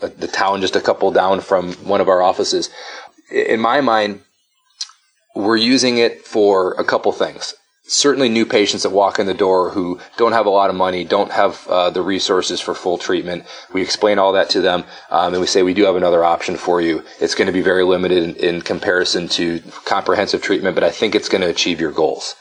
uh, 0.03 0.09
the 0.19 0.29
town 0.29 0.61
just 0.61 0.77
a 0.77 0.81
couple 0.81 1.11
down 1.13 1.41
from 1.41 1.73
one 1.75 2.01
of 2.01 2.09
our 2.09 2.21
offices. 2.21 2.71
In 3.31 3.61
my 3.61 3.81
mind, 3.81 4.21
we're 5.35 5.57
using 5.57 5.99
it 5.99 6.25
for 6.25 6.73
a 6.75 6.85
couple 6.85 7.13
things. 7.13 7.55
Certainly, 7.87 8.31
new 8.31 8.47
patients 8.47 8.85
that 8.85 8.91
walk 8.91 9.19
in 9.19 9.27
the 9.27 9.35
door 9.35 9.69
who 9.69 10.01
don't 10.17 10.33
have 10.33 10.47
a 10.47 10.51
lot 10.51 10.71
of 10.71 10.77
money, 10.77 11.05
don't 11.05 11.31
have 11.31 11.67
uh, 11.69 11.91
the 11.91 12.01
resources 12.01 12.59
for 12.59 12.75
full 12.75 12.97
treatment. 12.97 13.45
We 13.75 13.83
explain 13.83 14.19
all 14.19 14.33
that 14.33 14.49
to 14.51 14.63
them, 14.63 14.85
um, 15.11 15.35
and 15.35 15.41
we 15.41 15.47
say 15.47 15.63
we 15.63 15.75
do 15.75 15.85
have 15.85 15.97
another 15.97 16.25
option 16.25 16.57
for 16.57 16.81
you. 16.81 17.03
It's 17.21 17.35
going 17.35 17.47
to 17.47 17.53
be 17.53 17.61
very 17.61 17.85
limited 17.85 18.23
in, 18.23 18.37
in 18.37 18.63
comparison 18.63 19.29
to 19.31 19.61
comprehensive 19.85 20.41
treatment, 20.41 20.75
but 20.75 20.85
I 20.85 20.91
think 20.91 21.15
it's 21.15 21.29
going 21.29 21.43
to 21.43 21.51
achieve 21.51 21.79
your 21.79 21.93
goals. 21.93 22.35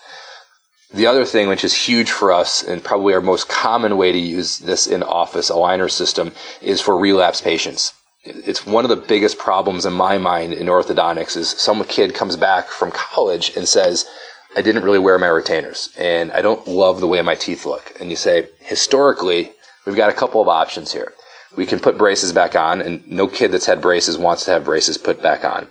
The 0.93 1.07
other 1.07 1.25
thing, 1.25 1.49
which 1.49 1.65
is 1.65 1.75
huge 1.75 2.11
for 2.11 2.31
us 2.31 2.63
and 2.63 2.81
probably 2.81 3.13
our 3.13 3.19
most 3.19 3.49
common 3.49 3.97
way 3.97 4.13
to 4.13 4.17
use 4.17 4.59
this 4.59 4.87
in 4.87 5.03
office 5.03 5.49
aligner 5.49 5.91
system, 5.91 6.31
is 6.61 6.79
for 6.79 6.97
relapse 6.97 7.41
patients 7.41 7.93
it's 8.23 8.65
one 8.65 8.85
of 8.85 8.89
the 8.89 8.95
biggest 8.95 9.37
problems 9.37 9.85
in 9.85 9.93
my 9.93 10.17
mind 10.17 10.53
in 10.53 10.67
orthodontics 10.67 11.35
is 11.35 11.49
some 11.49 11.83
kid 11.83 12.15
comes 12.15 12.37
back 12.37 12.69
from 12.69 12.91
college 12.91 13.55
and 13.55 13.67
says, 13.67 14.07
I 14.55 14.61
didn't 14.61 14.83
really 14.83 14.99
wear 14.99 15.19
my 15.19 15.27
retainers 15.27 15.89
and 15.97 16.31
I 16.31 16.41
don't 16.41 16.67
love 16.67 16.99
the 17.01 17.07
way 17.07 17.21
my 17.21 17.35
teeth 17.35 17.65
look. 17.65 17.93
And 17.99 18.09
you 18.09 18.15
say, 18.15 18.47
historically, 18.59 19.51
we've 19.85 19.95
got 19.95 20.09
a 20.09 20.13
couple 20.13 20.41
of 20.41 20.47
options 20.47 20.93
here. 20.93 21.13
We 21.57 21.65
can 21.65 21.79
put 21.79 21.97
braces 21.97 22.31
back 22.31 22.55
on 22.55 22.81
and 22.81 23.05
no 23.07 23.27
kid 23.27 23.51
that's 23.51 23.65
had 23.65 23.81
braces 23.81 24.17
wants 24.17 24.45
to 24.45 24.51
have 24.51 24.63
braces 24.63 24.97
put 24.97 25.21
back 25.21 25.43
on. 25.43 25.67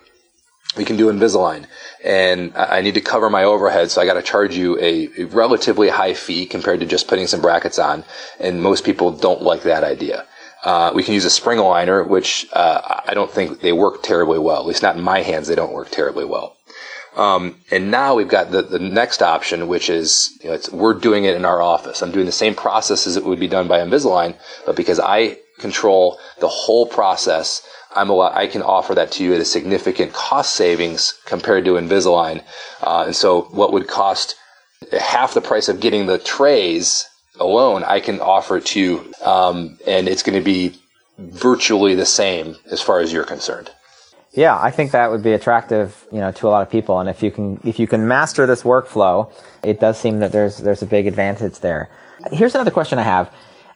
We 0.76 0.84
can 0.84 0.96
do 0.96 1.10
Invisalign 1.10 1.66
and 2.04 2.52
I 2.54 2.80
need 2.82 2.94
to 2.94 3.00
cover 3.00 3.30
my 3.30 3.44
overhead. 3.44 3.90
So 3.90 4.02
I 4.02 4.06
got 4.06 4.14
to 4.14 4.22
charge 4.22 4.56
you 4.56 4.78
a, 4.78 5.08
a 5.18 5.24
relatively 5.24 5.88
high 5.88 6.14
fee 6.14 6.44
compared 6.44 6.80
to 6.80 6.86
just 6.86 7.08
putting 7.08 7.26
some 7.26 7.40
brackets 7.40 7.78
on. 7.78 8.04
And 8.40 8.62
most 8.62 8.84
people 8.84 9.10
don't 9.10 9.42
like 9.42 9.62
that 9.62 9.84
idea. 9.84 10.26
Uh, 10.62 10.92
we 10.94 11.02
can 11.02 11.14
use 11.14 11.24
a 11.24 11.30
spring 11.30 11.58
aligner, 11.58 12.06
which 12.06 12.46
uh, 12.52 13.00
I 13.06 13.14
don't 13.14 13.30
think 13.30 13.60
they 13.60 13.72
work 13.72 14.02
terribly 14.02 14.38
well. 14.38 14.60
At 14.60 14.66
least 14.66 14.82
not 14.82 14.96
in 14.96 15.02
my 15.02 15.22
hands, 15.22 15.48
they 15.48 15.56
don't 15.56 15.72
work 15.72 15.90
terribly 15.90 16.24
well. 16.24 16.56
Um, 17.16 17.56
and 17.70 17.90
now 17.90 18.14
we've 18.14 18.28
got 18.28 18.50
the, 18.52 18.62
the 18.62 18.78
next 18.78 19.22
option, 19.22 19.68
which 19.68 19.90
is 19.90 20.38
you 20.42 20.50
know, 20.50 20.58
we're 20.72 20.94
doing 20.94 21.24
it 21.24 21.34
in 21.34 21.44
our 21.44 21.60
office. 21.60 22.00
I'm 22.00 22.12
doing 22.12 22.26
the 22.26 22.32
same 22.32 22.54
process 22.54 23.06
as 23.06 23.16
it 23.16 23.24
would 23.24 23.40
be 23.40 23.48
done 23.48 23.68
by 23.68 23.80
Invisalign, 23.80 24.36
but 24.64 24.76
because 24.76 24.98
I 24.98 25.38
control 25.58 26.18
the 26.40 26.48
whole 26.48 26.86
process, 26.86 27.66
I'm 27.94 28.08
a 28.08 28.14
lot, 28.14 28.34
I 28.34 28.46
can 28.46 28.62
offer 28.62 28.94
that 28.94 29.12
to 29.12 29.24
you 29.24 29.34
at 29.34 29.40
a 29.40 29.44
significant 29.44 30.14
cost 30.14 30.54
savings 30.54 31.18
compared 31.26 31.66
to 31.66 31.72
Invisalign. 31.72 32.42
Uh, 32.80 33.04
and 33.06 33.16
so, 33.16 33.42
what 33.50 33.72
would 33.72 33.88
cost 33.88 34.36
half 34.98 35.34
the 35.34 35.40
price 35.40 35.68
of 35.68 35.80
getting 35.80 36.06
the 36.06 36.18
trays 36.18 37.06
alone, 37.42 37.84
I 37.84 38.00
can 38.00 38.20
offer 38.20 38.56
it 38.56 38.66
to 38.66 38.80
you, 38.80 39.12
um, 39.24 39.78
and 39.86 40.08
it's 40.08 40.22
going 40.22 40.38
to 40.38 40.44
be 40.44 40.78
virtually 41.18 41.94
the 41.94 42.06
same 42.06 42.56
as 42.70 42.80
far 42.80 43.00
as 43.00 43.12
you're 43.12 43.24
concerned. 43.24 43.70
Yeah, 44.32 44.58
I 44.58 44.70
think 44.70 44.92
that 44.92 45.10
would 45.10 45.22
be 45.22 45.32
attractive, 45.32 46.06
you 46.10 46.18
know, 46.18 46.32
to 46.32 46.48
a 46.48 46.50
lot 46.50 46.62
of 46.62 46.70
people. 46.70 46.98
And 47.00 47.08
if 47.08 47.22
you 47.22 47.30
can, 47.30 47.60
if 47.64 47.78
you 47.78 47.86
can 47.86 48.08
master 48.08 48.46
this 48.46 48.62
workflow, 48.62 49.30
it 49.62 49.78
does 49.78 49.98
seem 49.98 50.20
that 50.20 50.32
there's 50.32 50.58
there's 50.58 50.80
a 50.80 50.86
big 50.86 51.06
advantage 51.06 51.60
there. 51.60 51.90
Here's 52.30 52.54
another 52.54 52.70
question 52.70 52.98
I 52.98 53.02
have. 53.02 53.30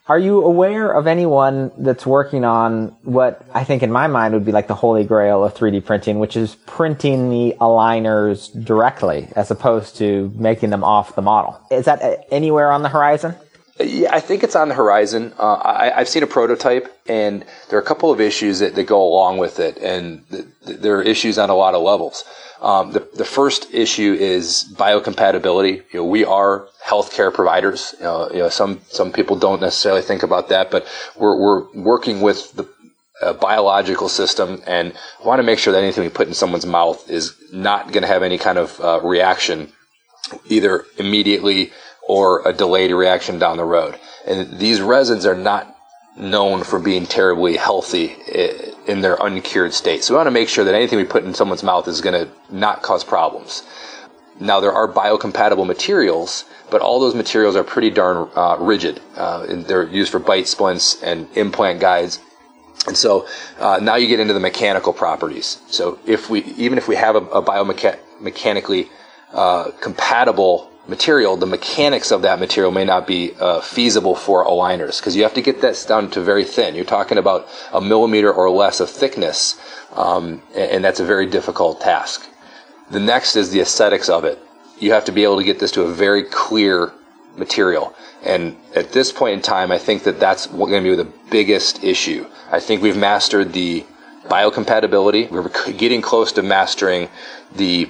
Are 0.08 0.18
you 0.20 0.44
aware 0.44 0.92
of 0.92 1.08
anyone 1.08 1.72
that's 1.76 2.06
working 2.06 2.44
on 2.44 2.96
what 3.02 3.44
I 3.52 3.64
think 3.64 3.82
in 3.82 3.90
my 3.90 4.06
mind 4.06 4.34
would 4.34 4.44
be 4.44 4.52
like 4.52 4.68
the 4.68 4.74
holy 4.74 5.02
grail 5.02 5.44
of 5.44 5.52
3D 5.54 5.84
printing, 5.84 6.20
which 6.20 6.36
is 6.36 6.54
printing 6.64 7.28
the 7.28 7.56
aligners 7.60 8.52
directly 8.64 9.28
as 9.34 9.50
opposed 9.50 9.96
to 9.96 10.32
making 10.36 10.70
them 10.70 10.84
off 10.84 11.16
the 11.16 11.22
model? 11.22 11.60
Is 11.72 11.86
that 11.86 12.24
anywhere 12.30 12.70
on 12.70 12.82
the 12.82 12.88
horizon? 12.88 13.34
Yeah, 13.78 14.14
I 14.14 14.20
think 14.20 14.42
it's 14.42 14.56
on 14.56 14.68
the 14.68 14.74
horizon. 14.74 15.34
Uh, 15.38 15.60
I, 15.62 15.98
have 15.98 16.08
seen 16.08 16.22
a 16.22 16.26
prototype, 16.26 16.90
and 17.06 17.44
there 17.68 17.78
are 17.78 17.82
a 17.82 17.84
couple 17.84 18.10
of 18.10 18.22
issues 18.22 18.60
that, 18.60 18.74
that 18.74 18.84
go 18.84 19.02
along 19.02 19.36
with 19.36 19.60
it, 19.60 19.76
and 19.78 20.24
there 20.62 20.96
are 20.96 21.02
issues 21.02 21.36
on 21.36 21.50
a 21.50 21.54
lot 21.54 21.74
of 21.74 21.82
levels. 21.82 22.24
Um, 22.62 22.92
the, 22.92 23.06
the 23.14 23.24
first 23.26 23.72
issue 23.74 24.16
is 24.18 24.72
biocompatibility. 24.76 25.82
You 25.92 26.00
know, 26.00 26.04
we 26.06 26.24
are 26.24 26.68
healthcare 26.82 27.32
providers. 27.32 27.94
You 27.98 28.04
know, 28.04 28.30
you 28.30 28.38
know, 28.38 28.48
some 28.48 28.80
some 28.88 29.12
people 29.12 29.36
don't 29.36 29.60
necessarily 29.60 30.00
think 30.00 30.22
about 30.22 30.48
that, 30.48 30.70
but 30.70 30.86
we're 31.14 31.36
we're 31.38 31.70
working 31.74 32.22
with 32.22 32.52
the 32.52 32.66
uh, 33.20 33.34
biological 33.34 34.08
system 34.08 34.62
and 34.66 34.94
want 35.22 35.38
to 35.38 35.42
make 35.42 35.58
sure 35.58 35.72
that 35.74 35.82
anything 35.82 36.04
we 36.04 36.10
put 36.10 36.28
in 36.28 36.34
someone's 36.34 36.66
mouth 36.66 37.10
is 37.10 37.34
not 37.52 37.92
going 37.92 38.02
to 38.02 38.08
have 38.08 38.22
any 38.22 38.38
kind 38.38 38.56
of 38.56 38.80
uh, 38.80 39.00
reaction, 39.02 39.70
either 40.46 40.86
immediately 40.96 41.72
or 42.09 42.46
a 42.46 42.52
delayed 42.52 42.90
reaction 42.92 43.38
down 43.38 43.57
the 43.57 43.64
road. 43.64 43.98
And 44.26 44.59
these 44.59 44.80
resins 44.80 45.26
are 45.26 45.36
not 45.36 45.76
known 46.16 46.64
for 46.64 46.78
being 46.78 47.07
terribly 47.07 47.57
healthy 47.57 48.16
in 48.86 49.00
their 49.00 49.16
uncured 49.20 49.74
state. 49.74 50.02
So 50.02 50.14
we 50.14 50.16
want 50.16 50.28
to 50.28 50.32
make 50.32 50.48
sure 50.48 50.64
that 50.64 50.74
anything 50.74 50.98
we 50.98 51.04
put 51.04 51.24
in 51.24 51.34
someone's 51.34 51.62
mouth 51.62 51.86
is 51.88 52.00
going 52.00 52.26
to 52.26 52.32
not 52.50 52.82
cause 52.82 53.04
problems. 53.04 53.62
Now 54.40 54.61
there 54.61 54.72
are 54.72 54.90
biocompatible 54.90 55.66
materials, 55.66 56.44
but 56.70 56.80
all 56.80 57.00
those 57.00 57.14
materials 57.14 57.57
are 57.57 57.64
pretty 57.64 57.90
darn 57.90 58.28
uh, 58.36 58.57
rigid. 58.59 59.00
Uh, 59.16 59.46
they're 59.48 59.88
used 59.88 60.12
for 60.12 60.18
bite 60.18 60.48
splints 60.48 61.02
and 61.02 61.28
implant 61.36 61.80
guides. 61.80 62.20
And 62.86 62.96
so 62.96 63.26
uh, 63.59 63.80
now 63.82 63.96
you 63.96 64.07
get 64.07 64.20
into 64.20 64.34
the 64.34 64.40
mechanical 64.40 64.92
properties. 64.92 65.61
So 65.68 65.98
if 66.07 66.30
we, 66.30 66.44
even 66.44 66.78
if 66.78 66.86
we 66.86 66.96
have 66.96 67.16
a, 67.16 67.18
a 67.18 67.42
biomechanically 67.42 68.88
uh, 69.32 69.70
compatible 69.80 70.70
material, 70.89 71.37
the 71.37 71.47
mechanics 71.47 72.11
of 72.12 72.22
that 72.22 72.39
material 72.39 72.70
may 72.72 72.84
not 72.84 73.07
be 73.07 73.32
uh, 73.41 73.61
feasible 73.61 74.14
for 74.14 74.45
aligners 74.45 74.99
because 74.99 75.16
you 75.16 75.22
have 75.22 75.34
to 75.34 75.43
get 75.43 75.61
that 75.61 75.84
down 75.89 76.11
to 76.11 76.20
very 76.20 76.45
thin. 76.45 76.74
You're 76.74 76.84
talking 76.84 77.18
about 77.18 77.49
a 77.72 77.80
millimeter 77.80 78.32
or 78.32 78.51
less 78.51 78.80
of 78.80 78.89
thickness, 78.91 79.59
um, 79.95 80.43
and 80.55 80.84
that's 80.84 81.01
a 81.01 81.05
very 81.05 81.26
difficult 81.26 81.80
task. 81.80 82.26
The 82.91 83.01
next 83.01 83.37
is 83.37 83.51
the 83.51 83.61
aesthetics 83.61 84.09
of 84.09 84.24
it. 84.24 84.39
You 84.78 84.93
have 84.93 85.05
to 85.07 85.12
be 85.12 85.24
able 85.24 85.39
to 85.39 85.45
get 85.45 85.59
this 85.59 85.72
to 85.72 85.82
a 85.82 85.93
very 85.93 86.22
clear 86.22 86.93
material. 87.37 87.95
And 88.22 88.57
at 88.74 88.93
this 88.93 89.12
point 89.12 89.34
in 89.34 89.43
time, 89.43 89.72
I 89.72 89.78
think 89.78 90.05
that 90.05 90.20
that's 90.20 90.47
going 90.47 90.82
to 90.84 90.91
be 90.91 90.95
the 90.95 91.11
biggest 91.30 91.82
issue. 91.82 92.26
I 92.51 92.61
think 92.61 92.82
we've 92.82 92.97
mastered 92.97 93.53
the 93.53 93.84
biocompatibility. 94.24 95.30
We're 95.30 95.49
getting 95.72 96.03
close 96.03 96.32
to 96.32 96.43
mastering 96.43 97.09
the 97.55 97.89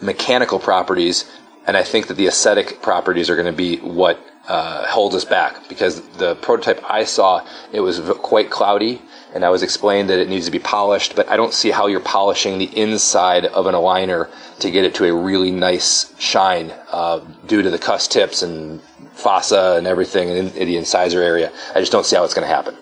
mechanical 0.00 0.58
properties 0.58 1.24
and 1.68 1.76
I 1.76 1.82
think 1.82 2.06
that 2.06 2.14
the 2.14 2.26
aesthetic 2.26 2.80
properties 2.80 3.28
are 3.28 3.36
going 3.36 3.46
to 3.46 3.52
be 3.52 3.76
what 3.76 4.18
uh, 4.48 4.86
holds 4.86 5.14
us 5.14 5.26
back 5.26 5.68
because 5.68 6.00
the 6.12 6.34
prototype 6.36 6.82
I 6.90 7.04
saw, 7.04 7.46
it 7.72 7.80
was 7.80 8.00
quite 8.22 8.48
cloudy, 8.48 9.02
and 9.34 9.44
I 9.44 9.50
was 9.50 9.62
explained 9.62 10.08
that 10.08 10.18
it 10.18 10.30
needs 10.30 10.46
to 10.46 10.50
be 10.50 10.58
polished, 10.58 11.14
but 11.14 11.28
I 11.28 11.36
don't 11.36 11.52
see 11.52 11.70
how 11.70 11.86
you're 11.86 12.00
polishing 12.00 12.56
the 12.56 12.74
inside 12.74 13.44
of 13.44 13.66
an 13.66 13.74
aligner 13.74 14.30
to 14.60 14.70
get 14.70 14.86
it 14.86 14.94
to 14.94 15.04
a 15.04 15.14
really 15.14 15.50
nice 15.50 16.18
shine 16.18 16.72
uh, 16.90 17.20
due 17.46 17.60
to 17.60 17.68
the 17.68 17.78
cusp 17.78 18.10
tips 18.12 18.40
and 18.40 18.80
fossa 19.12 19.74
and 19.76 19.86
everything 19.86 20.30
in, 20.30 20.48
in 20.48 20.66
the 20.66 20.78
incisor 20.78 21.20
area. 21.20 21.52
I 21.74 21.80
just 21.80 21.92
don't 21.92 22.06
see 22.06 22.16
how 22.16 22.24
it's 22.24 22.32
going 22.32 22.48
to 22.48 22.54
happen. 22.54 22.74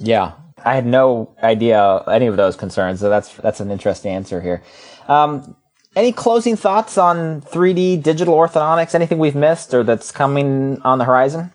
Yeah, 0.00 0.32
I 0.64 0.74
had 0.74 0.84
no 0.84 1.32
idea 1.44 2.02
any 2.08 2.26
of 2.26 2.36
those 2.36 2.56
concerns, 2.56 2.98
so 2.98 3.08
that's 3.08 3.32
that's 3.36 3.60
an 3.60 3.70
interesting 3.70 4.10
answer 4.10 4.40
here. 4.40 4.64
Um, 5.06 5.54
Any 5.96 6.12
closing 6.12 6.56
thoughts 6.56 6.98
on 6.98 7.40
3D 7.40 8.02
digital 8.02 8.34
orthodontics? 8.34 8.94
Anything 8.94 9.18
we've 9.18 9.34
missed 9.34 9.72
or 9.72 9.82
that's 9.82 10.12
coming 10.12 10.78
on 10.82 10.98
the 10.98 11.06
horizon? 11.06 11.52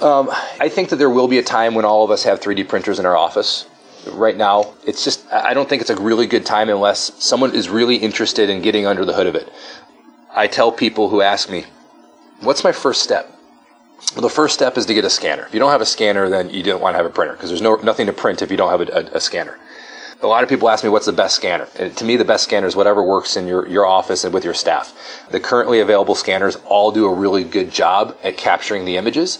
Um, 0.00 0.30
I 0.60 0.68
think 0.68 0.90
that 0.90 0.96
there 0.96 1.10
will 1.10 1.26
be 1.26 1.38
a 1.38 1.42
time 1.42 1.74
when 1.74 1.84
all 1.84 2.04
of 2.04 2.12
us 2.12 2.22
have 2.22 2.38
3D 2.38 2.68
printers 2.68 3.00
in 3.00 3.06
our 3.06 3.16
office. 3.16 3.66
Right 4.12 4.36
now, 4.36 4.74
it's 4.86 5.02
just, 5.02 5.26
I 5.32 5.52
don't 5.52 5.68
think 5.68 5.80
it's 5.80 5.90
a 5.90 6.00
really 6.00 6.28
good 6.28 6.46
time 6.46 6.68
unless 6.68 7.12
someone 7.22 7.52
is 7.52 7.68
really 7.68 7.96
interested 7.96 8.48
in 8.48 8.62
getting 8.62 8.86
under 8.86 9.04
the 9.04 9.14
hood 9.14 9.26
of 9.26 9.34
it. 9.34 9.52
I 10.32 10.46
tell 10.46 10.70
people 10.70 11.08
who 11.08 11.20
ask 11.20 11.50
me, 11.50 11.64
what's 12.42 12.62
my 12.62 12.72
first 12.72 13.02
step? 13.02 13.36
Well, 14.14 14.22
the 14.22 14.30
first 14.30 14.54
step 14.54 14.78
is 14.78 14.86
to 14.86 14.94
get 14.94 15.04
a 15.04 15.10
scanner. 15.10 15.44
If 15.44 15.54
you 15.54 15.58
don't 15.58 15.72
have 15.72 15.80
a 15.80 15.86
scanner, 15.86 16.28
then 16.28 16.50
you 16.50 16.62
don't 16.62 16.80
want 16.80 16.94
to 16.94 16.98
have 16.98 17.06
a 17.06 17.10
printer 17.10 17.32
because 17.32 17.50
there's 17.50 17.60
no, 17.60 17.74
nothing 17.76 18.06
to 18.06 18.12
print 18.12 18.42
if 18.42 18.50
you 18.52 18.56
don't 18.56 18.70
have 18.70 18.88
a, 18.88 18.92
a, 18.92 19.16
a 19.16 19.20
scanner 19.20 19.58
a 20.22 20.26
lot 20.26 20.42
of 20.42 20.48
people 20.48 20.68
ask 20.68 20.84
me 20.84 20.90
what's 20.90 21.06
the 21.06 21.12
best 21.12 21.36
scanner. 21.36 21.66
And 21.78 21.96
to 21.96 22.04
me, 22.04 22.16
the 22.16 22.24
best 22.24 22.44
scanner 22.44 22.66
is 22.66 22.76
whatever 22.76 23.02
works 23.02 23.36
in 23.36 23.46
your, 23.46 23.66
your 23.66 23.86
office 23.86 24.24
and 24.24 24.34
with 24.34 24.44
your 24.44 24.54
staff. 24.54 24.94
The 25.30 25.40
currently 25.40 25.80
available 25.80 26.14
scanners 26.14 26.56
all 26.66 26.92
do 26.92 27.06
a 27.06 27.14
really 27.14 27.42
good 27.42 27.70
job 27.70 28.16
at 28.22 28.36
capturing 28.36 28.84
the 28.84 28.96
images. 28.96 29.38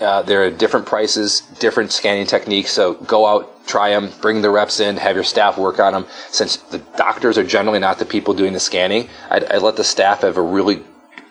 Uh, 0.00 0.22
there 0.22 0.42
are 0.44 0.50
different 0.50 0.86
prices, 0.86 1.42
different 1.58 1.92
scanning 1.92 2.26
techniques. 2.26 2.70
So 2.70 2.94
go 2.94 3.26
out, 3.26 3.66
try 3.66 3.90
them, 3.90 4.10
bring 4.20 4.40
the 4.40 4.50
reps 4.50 4.80
in, 4.80 4.96
have 4.96 5.14
your 5.14 5.24
staff 5.24 5.58
work 5.58 5.78
on 5.78 5.92
them. 5.92 6.06
Since 6.30 6.56
the 6.56 6.78
doctors 6.78 7.36
are 7.36 7.44
generally 7.44 7.78
not 7.78 7.98
the 7.98 8.06
people 8.06 8.32
doing 8.32 8.54
the 8.54 8.60
scanning, 8.60 9.08
I, 9.30 9.40
I 9.50 9.58
let 9.58 9.76
the 9.76 9.84
staff 9.84 10.22
have 10.22 10.38
a 10.38 10.42
really 10.42 10.82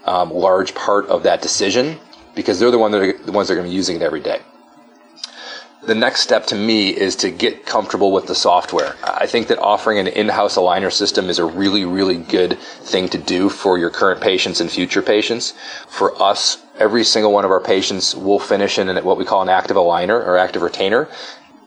um, 0.05 0.31
large 0.31 0.75
part 0.75 1.07
of 1.07 1.23
that 1.23 1.41
decision 1.41 1.97
because 2.35 2.59
they're 2.59 2.71
the, 2.71 2.77
one 2.77 2.91
that 2.91 3.01
are, 3.01 3.17
the 3.17 3.31
ones 3.31 3.47
that 3.47 3.55
are 3.55 3.57
going 3.57 3.67
to 3.67 3.71
be 3.71 3.75
using 3.75 3.95
it 3.95 4.01
every 4.03 4.21
day 4.21 4.41
the 5.84 5.95
next 5.95 6.21
step 6.21 6.45
to 6.47 6.55
me 6.55 6.89
is 6.89 7.15
to 7.17 7.32
get 7.32 7.65
comfortable 7.65 8.11
with 8.11 8.27
the 8.27 8.36
software. 8.36 8.95
I 9.03 9.25
think 9.25 9.47
that 9.47 9.57
offering 9.57 9.97
an 9.97 10.07
in-house 10.07 10.55
aligner 10.55 10.91
system 10.91 11.29
is 11.29 11.39
a 11.39 11.45
really, 11.45 11.86
really 11.86 12.17
good 12.17 12.59
thing 12.59 13.09
to 13.09 13.17
do 13.17 13.49
for 13.49 13.77
your 13.77 13.89
current 13.89 14.21
patients 14.21 14.61
and 14.61 14.69
future 14.69 15.01
patients. 15.01 15.53
For 15.88 16.19
us, 16.21 16.63
every 16.77 17.03
single 17.03 17.32
one 17.32 17.45
of 17.45 17.51
our 17.51 17.59
patients 17.59 18.15
will 18.15 18.39
finish 18.39 18.77
in 18.77 18.95
what 19.03 19.17
we 19.17 19.25
call 19.25 19.41
an 19.41 19.49
active 19.49 19.77
aligner 19.77 20.23
or 20.25 20.38
active 20.38 20.61
retainer 20.61 21.07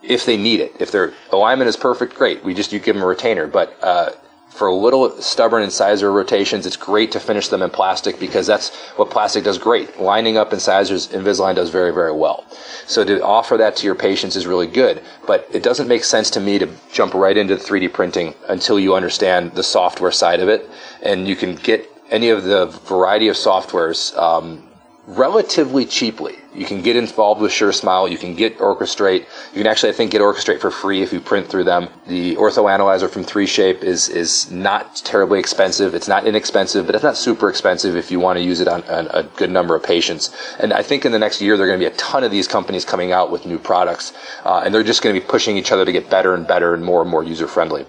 if 0.01 0.25
they 0.25 0.37
need 0.37 0.59
it. 0.59 0.75
If 0.79 0.91
their 0.91 1.13
alignment 1.31 1.67
is 1.67 1.75
perfect, 1.75 2.15
great. 2.15 2.43
We 2.43 2.53
just 2.53 2.71
you 2.71 2.79
give 2.79 2.95
them 2.95 3.03
a 3.03 3.07
retainer. 3.07 3.47
But 3.47 3.77
uh, 3.81 4.11
for 4.55 4.67
a 4.67 4.75
little 4.75 5.21
stubborn 5.21 5.63
incisor 5.63 6.11
rotations, 6.11 6.65
it's 6.65 6.77
great 6.77 7.11
to 7.11 7.19
finish 7.19 7.49
them 7.49 7.61
in 7.61 7.69
plastic 7.69 8.19
because 8.19 8.47
that's 8.47 8.73
what 8.95 9.09
plastic 9.09 9.43
does 9.43 9.57
great. 9.57 9.99
Lining 9.99 10.37
up 10.37 10.53
incisors, 10.53 11.09
Invisalign 11.09 11.55
does 11.55 11.69
very, 11.69 11.93
very 11.93 12.13
well. 12.13 12.45
So 12.87 13.03
to 13.03 13.21
offer 13.21 13.57
that 13.57 13.75
to 13.77 13.85
your 13.85 13.95
patients 13.95 14.35
is 14.35 14.47
really 14.47 14.67
good, 14.67 15.01
but 15.27 15.47
it 15.51 15.61
doesn't 15.61 15.89
make 15.89 16.05
sense 16.05 16.29
to 16.31 16.39
me 16.39 16.57
to 16.59 16.69
jump 16.91 17.13
right 17.13 17.35
into 17.35 17.57
3D 17.57 17.91
printing 17.91 18.33
until 18.47 18.79
you 18.79 18.95
understand 18.95 19.51
the 19.53 19.63
software 19.63 20.11
side 20.11 20.39
of 20.39 20.47
it. 20.47 20.69
And 21.01 21.27
you 21.27 21.35
can 21.35 21.55
get 21.55 21.89
any 22.09 22.29
of 22.29 22.43
the 22.43 22.67
variety 22.87 23.27
of 23.27 23.35
softwares 23.35 24.17
um, 24.17 24.64
relatively 25.07 25.85
cheaply. 25.85 26.35
You 26.53 26.65
can 26.65 26.81
get 26.81 26.95
involved 26.95 27.41
with 27.41 27.51
SureSmile. 27.51 28.09
You 28.09 28.17
can 28.17 28.33
get 28.33 28.57
Orchestrate. 28.59 29.25
You 29.53 29.57
can 29.57 29.67
actually, 29.67 29.89
I 29.89 29.91
think, 29.93 30.11
get 30.11 30.21
Orchestrate 30.21 30.61
for 30.61 30.71
free 30.71 31.01
if 31.01 31.11
you 31.11 31.19
print 31.19 31.47
through 31.47 31.65
them. 31.65 31.89
The 32.07 32.35
Ortho 32.37 32.71
Analyzer 32.71 33.09
from 33.09 33.25
3Shape 33.25 33.83
is 33.83 34.07
is 34.07 34.49
not 34.49 34.95
terribly 34.97 35.39
expensive. 35.39 35.93
It's 35.93 36.07
not 36.07 36.25
inexpensive, 36.25 36.85
but 36.85 36.95
it's 36.95 37.03
not 37.03 37.17
super 37.17 37.49
expensive 37.49 37.95
if 37.95 38.09
you 38.09 38.19
want 38.19 38.37
to 38.37 38.43
use 38.43 38.61
it 38.61 38.67
on, 38.67 38.83
on 38.83 39.07
a 39.07 39.23
good 39.23 39.51
number 39.51 39.75
of 39.75 39.83
patients. 39.83 40.33
And 40.59 40.71
I 40.71 40.81
think 40.81 41.05
in 41.05 41.11
the 41.11 41.19
next 41.19 41.41
year 41.41 41.57
there 41.57 41.65
are 41.65 41.69
going 41.69 41.79
to 41.79 41.89
be 41.89 41.93
a 41.93 41.97
ton 41.97 42.23
of 42.23 42.31
these 42.31 42.47
companies 42.47 42.85
coming 42.85 43.11
out 43.11 43.31
with 43.31 43.45
new 43.45 43.59
products, 43.59 44.13
uh, 44.45 44.61
and 44.63 44.73
they're 44.73 44.83
just 44.83 45.01
going 45.01 45.13
to 45.13 45.19
be 45.19 45.27
pushing 45.27 45.57
each 45.57 45.71
other 45.71 45.83
to 45.83 45.91
get 45.91 46.09
better 46.09 46.33
and 46.33 46.47
better 46.47 46.73
and 46.73 46.83
more 46.83 47.01
and 47.01 47.11
more 47.11 47.23
user 47.23 47.47
friendly. 47.47 47.85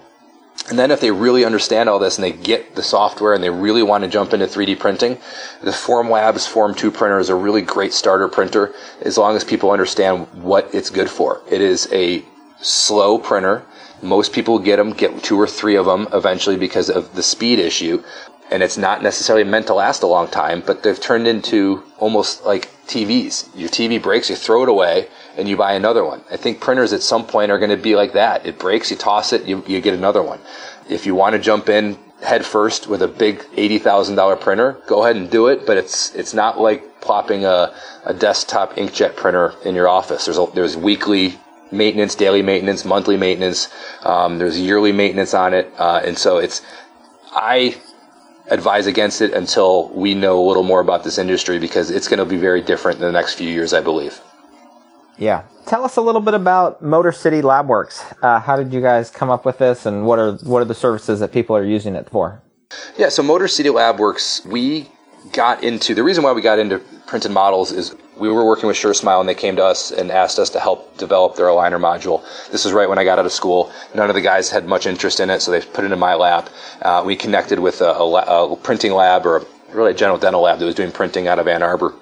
And 0.69 0.79
then 0.79 0.91
if 0.91 1.01
they 1.01 1.13
really 1.13 1.45
understand 1.45 1.89
all 1.89 2.01
this 2.01 2.19
and 2.19 2.25
they 2.25 2.33
get 2.33 2.75
the 2.75 2.83
software 2.83 3.35
and 3.35 3.43
they 3.43 3.51
really 3.51 3.85
want 3.85 4.03
to 4.03 4.11
jump 4.11 4.35
into 4.35 4.47
3D 4.47 4.79
printing, 4.79 5.19
the 5.63 5.71
Formlabs 5.71 6.49
Form 6.49 6.75
2 6.75 6.91
printer 6.91 7.21
is 7.21 7.29
a 7.29 7.37
really 7.37 7.63
great 7.63 7.93
starter 7.93 8.27
printer 8.27 8.75
as 9.01 9.17
long 9.17 9.37
as 9.37 9.45
people 9.45 9.71
understand 9.71 10.27
what 10.43 10.75
it's 10.75 10.91
good 10.91 11.09
for. 11.09 11.41
It 11.49 11.61
is 11.61 11.89
a 11.93 12.25
slow 12.61 13.19
printer. 13.19 13.65
Most 14.03 14.33
people 14.33 14.59
get 14.59 14.77
them, 14.77 14.91
get 14.91 15.23
two 15.23 15.41
or 15.41 15.47
three 15.47 15.77
of 15.77 15.87
them 15.87 16.09
eventually 16.13 16.57
because 16.57 16.91
of 16.91 17.15
the 17.15 17.23
speed 17.23 17.61
issue. 17.61 18.03
And 18.51 18.63
it's 18.63 18.77
not 18.77 19.03
necessarily 19.03 19.45
meant 19.45 19.67
to 19.67 19.75
last 19.75 20.03
a 20.03 20.07
long 20.07 20.29
time, 20.29 20.63
but 20.65 20.83
they've 20.83 21.01
turned 21.01 21.27
into 21.27 21.83
almost 21.99 22.45
like 22.45 22.71
TVs. 22.87 23.49
Your 23.57 23.69
TV 23.69 24.01
breaks, 24.01 24.31
you 24.31 24.37
throw 24.37 24.63
it 24.63 24.69
away, 24.69 25.09
and 25.37 25.49
you 25.49 25.57
buy 25.57 25.73
another 25.73 26.05
one. 26.05 26.23
I 26.31 26.37
think 26.37 26.61
printers 26.61 26.93
at 26.93 27.03
some 27.03 27.27
point 27.27 27.51
are 27.51 27.59
going 27.59 27.71
to 27.71 27.77
be 27.77 27.97
like 27.97 28.13
that. 28.13 28.47
It 28.47 28.59
breaks, 28.59 28.91
you 28.91 28.97
toss 28.97 29.33
it, 29.33 29.45
you, 29.45 29.65
you 29.67 29.81
get 29.81 29.95
another 29.95 30.23
one. 30.23 30.41
If 30.89 31.07
you 31.07 31.15
want 31.15 31.35
to 31.35 31.41
jump 31.41 31.69
in 31.69 31.99
head 32.23 32.45
first 32.45 32.87
with 32.87 33.03
a 33.03 33.09
big 33.09 33.41
$80,000 33.57 34.41
printer, 34.41 34.81
go 34.87 35.03
ahead 35.03 35.17
and 35.17 35.31
do 35.31 35.49
it, 35.49 35.67
but 35.67 35.77
it's, 35.77 36.15
it's 36.15 36.33
not 36.33 36.59
like 36.61 37.01
plopping 37.01 37.45
a, 37.45 37.75
a 38.05 38.15
desktop 38.15 38.75
inkjet 38.77 39.17
printer 39.17 39.55
in 39.65 39.75
your 39.75 39.89
office. 39.89 40.25
There's, 40.25 40.39
a, 40.39 40.47
there's 40.55 40.77
weekly 40.77 41.39
maintenance, 41.71 42.15
daily 42.15 42.43
maintenance, 42.43 42.85
monthly 42.85 43.17
maintenance. 43.17 43.69
Um, 44.03 44.39
there's 44.39 44.59
yearly 44.59 44.93
maintenance 44.93 45.35
on 45.35 45.53
it. 45.53 45.73
Uh, 45.77 46.01
and 46.05 46.17
so 46.17 46.39
it's, 46.39 46.63
I 47.33 47.77
advise 48.51 48.87
against 48.87 49.21
it 49.21 49.33
until 49.33 49.89
we 49.91 50.15
know 50.15 50.39
a 50.39 50.45
little 50.47 50.63
more 50.63 50.81
about 50.81 51.05
this 51.05 51.19
industry 51.19 51.59
because 51.59 51.91
it's 51.91 52.09
going 52.09 52.19
to 52.19 52.25
be 52.25 52.37
very 52.37 52.63
different 52.63 52.99
in 52.99 53.03
the 53.05 53.13
next 53.13 53.35
few 53.35 53.49
years, 53.49 53.73
I 53.73 53.81
believe. 53.81 54.21
Yeah. 55.19 55.43
Tell 55.67 55.85
us 55.85 55.97
a 55.97 56.01
little 56.01 56.21
bit 56.21 56.35
about 56.35 56.83
Motor 56.83 57.11
City 57.11 57.43
LabWorks. 57.43 58.23
Uh, 58.23 58.39
how 58.39 58.57
did 58.57 58.73
you 58.73 58.81
guys 58.81 59.11
come 59.11 59.31
up 59.31 59.45
with 59.45 59.59
this, 59.59 59.85
and 59.85 60.07
what 60.07 60.19
are 60.19 60.33
what 60.45 60.63
are 60.63 60.65
the 60.65 60.75
services 60.75 61.19
that 61.21 61.33
people 61.33 61.57
are 61.57 61.65
using 61.65 61.97
it 61.97 62.09
for? 62.09 62.41
Yeah, 62.97 63.09
so 63.09 63.23
Motor 63.23 63.49
City 63.49 63.69
LabWorks, 63.69 64.47
we 64.47 64.89
got 65.33 65.65
into 65.65 65.95
the 65.95 66.05
reason 66.05 66.23
why 66.23 66.33
we 66.33 66.43
got 66.43 66.61
into 66.61 66.79
printed 67.07 67.33
models 67.33 67.73
is 67.73 67.97
we 68.17 68.29
were 68.31 68.45
working 68.45 68.67
with 68.67 68.77
SureSmile 68.77 69.21
and 69.21 69.29
they 69.29 69.35
came 69.35 69.57
to 69.57 69.65
us 69.65 69.91
and 69.91 70.11
asked 70.11 70.39
us 70.39 70.51
to 70.51 70.61
help 70.61 70.97
develop 70.97 71.37
their 71.37 71.47
aligner 71.47 71.79
module. 71.79 72.23
This 72.51 72.65
was 72.65 72.73
right 72.73 72.89
when 72.89 72.99
I 72.99 73.05
got 73.05 73.19
out 73.19 73.27
of 73.27 73.33
school. 73.33 73.71
None 73.95 74.09
of 74.09 74.15
the 74.15 74.23
guys 74.23 74.51
had 74.51 74.67
much 74.67 74.87
interest 74.87 75.21
in 75.21 75.31
it, 75.31 75.41
so 75.41 75.51
they 75.51 75.61
put 75.61 75.85
it 75.85 75.93
in 75.93 75.99
my 75.99 76.15
lab. 76.15 76.49
Uh, 76.81 77.03
we 77.05 77.17
connected 77.17 77.59
with 77.59 77.81
a, 77.81 77.91
a, 77.91 78.53
a, 78.53 78.57
printing 78.57 78.93
lab 78.93 79.27
or 79.27 79.39
a, 79.39 79.47
really 79.73 79.91
a 79.91 79.95
general 79.95 80.19
dental 80.19 80.41
lab 80.41 80.59
that 80.59 80.65
was 80.65 80.75
doing 80.75 80.93
printing 80.93 81.29
out 81.29 81.39
of 81.39 81.47
Ann 81.47 81.63
Arbor 81.63 81.95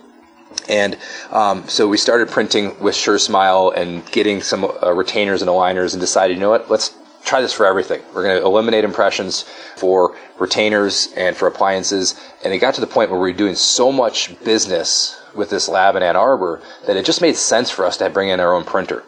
and 0.68 0.96
um, 1.30 1.68
so 1.68 1.88
we 1.88 1.96
started 1.96 2.28
printing 2.28 2.78
with 2.80 2.94
SureSmile 2.94 3.76
and 3.76 4.04
getting 4.12 4.40
some 4.40 4.64
uh, 4.64 4.92
retainers 4.92 5.42
and 5.42 5.48
aligners 5.48 5.92
and 5.92 6.00
decided, 6.00 6.34
you 6.34 6.40
know 6.40 6.50
what, 6.50 6.70
let's 6.70 6.94
try 7.24 7.40
this 7.40 7.52
for 7.52 7.66
everything. 7.66 8.02
We're 8.14 8.22
going 8.22 8.38
to 8.38 8.44
eliminate 8.44 8.84
impressions 8.84 9.42
for 9.76 10.16
retainers 10.38 11.12
and 11.16 11.36
for 11.36 11.48
appliances. 11.48 12.18
And 12.44 12.52
it 12.52 12.58
got 12.58 12.74
to 12.74 12.80
the 12.80 12.86
point 12.86 13.10
where 13.10 13.20
we 13.20 13.32
were 13.32 13.36
doing 13.36 13.54
so 13.54 13.92
much 13.92 14.38
business 14.44 15.20
with 15.34 15.50
this 15.50 15.68
lab 15.68 15.96
in 15.96 16.02
Ann 16.02 16.16
Arbor 16.16 16.60
that 16.86 16.96
it 16.96 17.04
just 17.04 17.20
made 17.20 17.36
sense 17.36 17.70
for 17.70 17.84
us 17.84 17.96
to 17.98 18.10
bring 18.10 18.28
in 18.28 18.40
our 18.40 18.54
own 18.54 18.64
printer. 18.64 19.04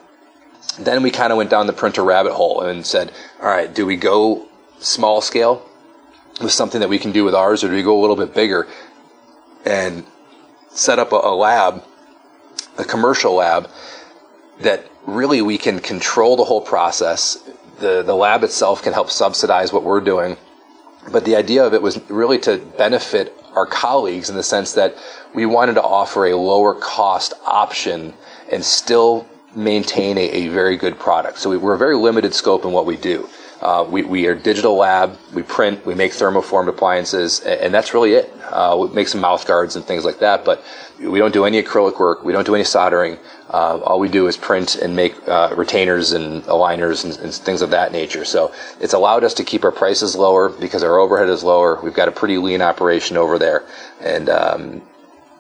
Then 0.79 1.03
we 1.03 1.11
kind 1.11 1.33
of 1.33 1.37
went 1.37 1.51
down 1.51 1.67
the 1.67 1.73
printer 1.73 2.05
rabbit 2.05 2.33
hole 2.33 2.61
and 2.61 2.85
said, 2.85 3.13
all 3.41 3.49
right, 3.49 3.73
do 3.73 3.87
we 3.87 3.97
go 3.97 4.47
small 4.79 5.21
scale 5.21 5.67
with 6.41 6.53
something 6.53 6.81
that 6.81 6.89
we 6.89 6.99
can 6.99 7.13
do 7.13 7.25
with 7.25 7.35
ours 7.35 7.65
or 7.65 7.69
do 7.69 7.75
we 7.75 7.83
go 7.83 7.99
a 7.99 8.01
little 8.01 8.17
bit 8.17 8.35
bigger? 8.35 8.67
And 9.65 10.05
set 10.71 10.99
up 10.99 11.13
a, 11.13 11.17
a 11.17 11.35
lab, 11.35 11.83
a 12.79 12.85
commercial 12.85 13.35
lab, 13.35 13.71
that 14.61 14.87
really 15.07 15.41
we 15.41 15.59
can 15.59 15.81
control 15.81 16.37
the 16.37 16.45
whole 16.45 16.61
process. 16.61 17.43
The, 17.79 18.03
the 18.03 18.15
lab 18.15 18.45
itself 18.45 18.83
can 18.83 18.93
help 18.93 19.11
subsidize 19.11 19.73
what 19.73 19.83
we're 19.83 20.01
doing. 20.01 20.37
But 21.11 21.25
the 21.25 21.37
idea 21.37 21.65
of 21.65 21.73
it 21.73 21.83
was 21.83 21.99
really 22.11 22.39
to 22.41 22.59
benefit 22.59 23.35
our 23.57 23.67
colleagues 23.67 24.31
in 24.31 24.37
the 24.37 24.43
sense 24.43 24.75
that 24.75 24.97
we 25.35 25.47
wanted 25.47 25.75
to 25.75 25.83
offer 25.83 26.27
a 26.27 26.37
lower 26.37 26.75
cost 26.75 27.33
option 27.45 28.15
and 28.53 28.65
still 28.65 29.27
maintain 29.55 30.19
a, 30.19 30.29
a 30.31 30.49
very 30.49 30.77
good 30.77 30.99
product. 30.99 31.39
So 31.39 31.51
we, 31.51 31.57
we're 31.57 31.75
a 31.75 31.79
very 31.79 31.97
limited 31.97 32.35
scope 32.35 32.65
in 32.65 32.73
what 32.73 32.87
we 32.87 32.97
do. 32.97 33.29
Uh, 33.61 33.87
we, 33.89 34.03
we 34.03 34.27
are 34.27 34.35
digital 34.35 34.77
lab. 34.77 35.19
We 35.33 35.43
print. 35.43 35.85
We 35.87 35.95
make 35.95 36.13
thermoformed 36.13 36.69
appliances, 36.69 37.41
and, 37.41 37.59
and 37.61 37.75
that's 37.75 37.95
really 37.95 38.13
it. 38.13 38.33
Uh, 38.45 38.77
we 38.79 38.95
make 38.95 39.09
some 39.09 39.23
mouth 39.23 39.47
guards 39.47 39.77
and 39.77 39.85
things 39.85 40.05
like 40.05 40.19
that, 40.19 40.45
but 40.45 40.63
we 41.01 41.19
don't 41.19 41.33
do 41.33 41.47
any 41.47 41.63
acrylic 41.63 41.99
work. 41.99 42.23
We 42.23 42.33
don't 42.35 42.45
do 42.45 42.55
any 42.55 42.65
soldering. 42.65 43.19
Uh, 43.57 43.79
all 43.85 43.99
we 43.99 44.11
do 44.11 44.27
is 44.27 44.37
print 44.37 44.77
and 44.77 44.95
make 44.95 45.15
uh, 45.27 45.49
retainers 45.57 46.13
and 46.13 46.43
aligners 46.43 47.05
and, 47.05 47.17
and, 47.25 47.33
things 47.33 47.63
of 47.63 47.71
that 47.71 47.91
nature. 47.91 48.23
So 48.23 48.53
it's 48.81 48.93
allowed 48.93 49.25
us 49.25 49.33
to 49.33 49.45
keep 49.45 49.65
our 49.65 49.73
prices 49.73 50.15
lower 50.15 50.51
because 50.51 50.83
our 50.83 50.99
overhead 50.99 51.31
is 51.31 51.43
lower. 51.43 51.81
We've 51.83 51.95
got 51.95 52.07
a 52.07 52.13
pretty 52.13 52.37
lean 52.37 52.61
operation 52.61 53.17
over 53.17 53.39
there, 53.39 53.65
and 54.03 54.29
um, 54.29 54.83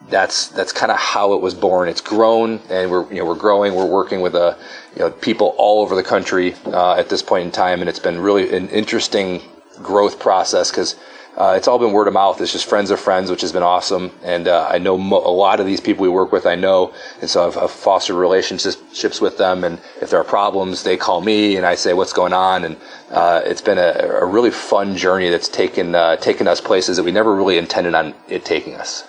that's 0.08 0.48
that's 0.48 0.72
kind 0.72 0.90
of 0.90 0.96
how 0.96 1.34
it 1.34 1.42
was 1.42 1.52
born. 1.52 1.90
It's 1.90 2.00
grown, 2.00 2.58
and 2.70 2.90
we're 2.90 3.06
you 3.12 3.18
know 3.18 3.26
we're 3.26 3.34
growing. 3.34 3.74
We're 3.74 3.84
working 3.84 4.22
with 4.22 4.34
a 4.34 4.42
uh, 4.42 4.58
you 4.94 5.00
know 5.00 5.10
people 5.10 5.54
all 5.58 5.82
over 5.82 5.94
the 5.94 6.02
country 6.02 6.54
uh, 6.64 6.94
at 6.94 7.10
this 7.10 7.20
point 7.22 7.44
in 7.44 7.52
time, 7.52 7.80
and 7.80 7.88
it's 7.90 7.98
been 7.98 8.18
really 8.18 8.56
an 8.56 8.70
interesting 8.70 9.42
growth 9.82 10.18
process 10.18 10.70
because 10.70 10.96
uh, 11.36 11.54
it's 11.56 11.68
all 11.68 11.78
been 11.78 11.92
word 11.92 12.08
of 12.08 12.14
mouth. 12.14 12.40
It's 12.40 12.52
just 12.52 12.64
friends 12.64 12.90
of 12.90 12.98
friends, 12.98 13.30
which 13.30 13.42
has 13.42 13.52
been 13.52 13.62
awesome. 13.62 14.10
And 14.22 14.48
uh, 14.48 14.68
I 14.70 14.78
know 14.78 14.96
mo- 14.96 15.22
a 15.22 15.30
lot 15.30 15.60
of 15.60 15.66
these 15.66 15.80
people 15.80 16.02
we 16.02 16.08
work 16.08 16.32
with. 16.32 16.46
I 16.46 16.54
know, 16.54 16.94
and 17.20 17.28
so 17.28 17.46
I've, 17.46 17.58
I've, 17.58 17.70
fostered 17.70 18.16
relationships 18.16 19.20
with 19.20 19.36
them. 19.36 19.62
And 19.62 19.78
if 20.00 20.10
there 20.10 20.18
are 20.18 20.24
problems, 20.24 20.82
they 20.82 20.96
call 20.96 21.20
me, 21.20 21.56
and 21.56 21.66
I 21.66 21.74
say 21.74 21.92
what's 21.92 22.14
going 22.14 22.32
on. 22.32 22.64
And 22.64 22.76
uh, 23.10 23.42
it's 23.44 23.60
been 23.60 23.76
a, 23.76 24.20
a, 24.22 24.24
really 24.24 24.50
fun 24.50 24.96
journey 24.96 25.28
that's 25.28 25.48
taken 25.48 25.94
uh, 25.94 26.16
taken 26.16 26.48
us 26.48 26.60
places 26.60 26.96
that 26.96 27.02
we 27.02 27.12
never 27.12 27.34
really 27.34 27.58
intended 27.58 27.94
on 27.94 28.14
it 28.28 28.44
taking 28.46 28.74
us. 28.74 29.04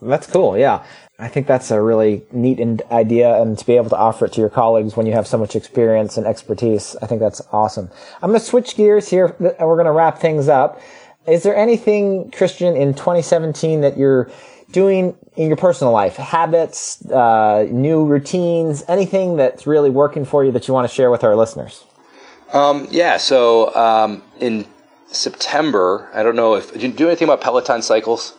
That's 0.00 0.28
cool. 0.28 0.56
Yeah. 0.56 0.84
I 1.18 1.28
think 1.28 1.46
that's 1.46 1.70
a 1.70 1.80
really 1.80 2.24
neat 2.32 2.60
idea, 2.90 3.40
and 3.40 3.56
to 3.56 3.64
be 3.64 3.76
able 3.76 3.88
to 3.90 3.96
offer 3.96 4.24
it 4.24 4.32
to 4.32 4.40
your 4.40 4.50
colleagues 4.50 4.96
when 4.96 5.06
you 5.06 5.12
have 5.12 5.28
so 5.28 5.38
much 5.38 5.54
experience 5.54 6.16
and 6.16 6.26
expertise, 6.26 6.96
I 7.00 7.06
think 7.06 7.20
that's 7.20 7.40
awesome. 7.52 7.88
I'm 8.20 8.30
going 8.30 8.40
to 8.40 8.44
switch 8.44 8.74
gears 8.74 9.08
here, 9.08 9.36
we're 9.38 9.76
going 9.76 9.86
to 9.86 9.92
wrap 9.92 10.18
things 10.18 10.48
up. 10.48 10.80
Is 11.26 11.42
there 11.42 11.56
anything, 11.56 12.30
Christian, 12.32 12.76
in 12.76 12.94
2017 12.94 13.80
that 13.80 13.96
you're 13.96 14.30
doing 14.72 15.16
in 15.36 15.48
your 15.48 15.56
personal 15.56 15.92
life? 15.92 16.16
Habits, 16.16 17.04
uh, 17.10 17.66
new 17.70 18.04
routines, 18.04 18.84
anything 18.88 19.36
that's 19.36 19.66
really 19.66 19.90
working 19.90 20.24
for 20.24 20.44
you 20.44 20.52
that 20.52 20.68
you 20.68 20.74
want 20.74 20.88
to 20.88 20.94
share 20.94 21.10
with 21.10 21.24
our 21.24 21.34
listeners? 21.34 21.84
Um, 22.52 22.86
yeah, 22.90 23.16
so 23.16 23.74
um, 23.74 24.22
in 24.38 24.66
September, 25.06 26.10
I 26.12 26.22
don't 26.22 26.36
know 26.36 26.54
if, 26.54 26.72
did 26.72 26.82
you 26.82 26.92
do 26.92 27.06
anything 27.06 27.26
about 27.26 27.40
Peloton 27.40 27.82
cycles? 27.82 28.34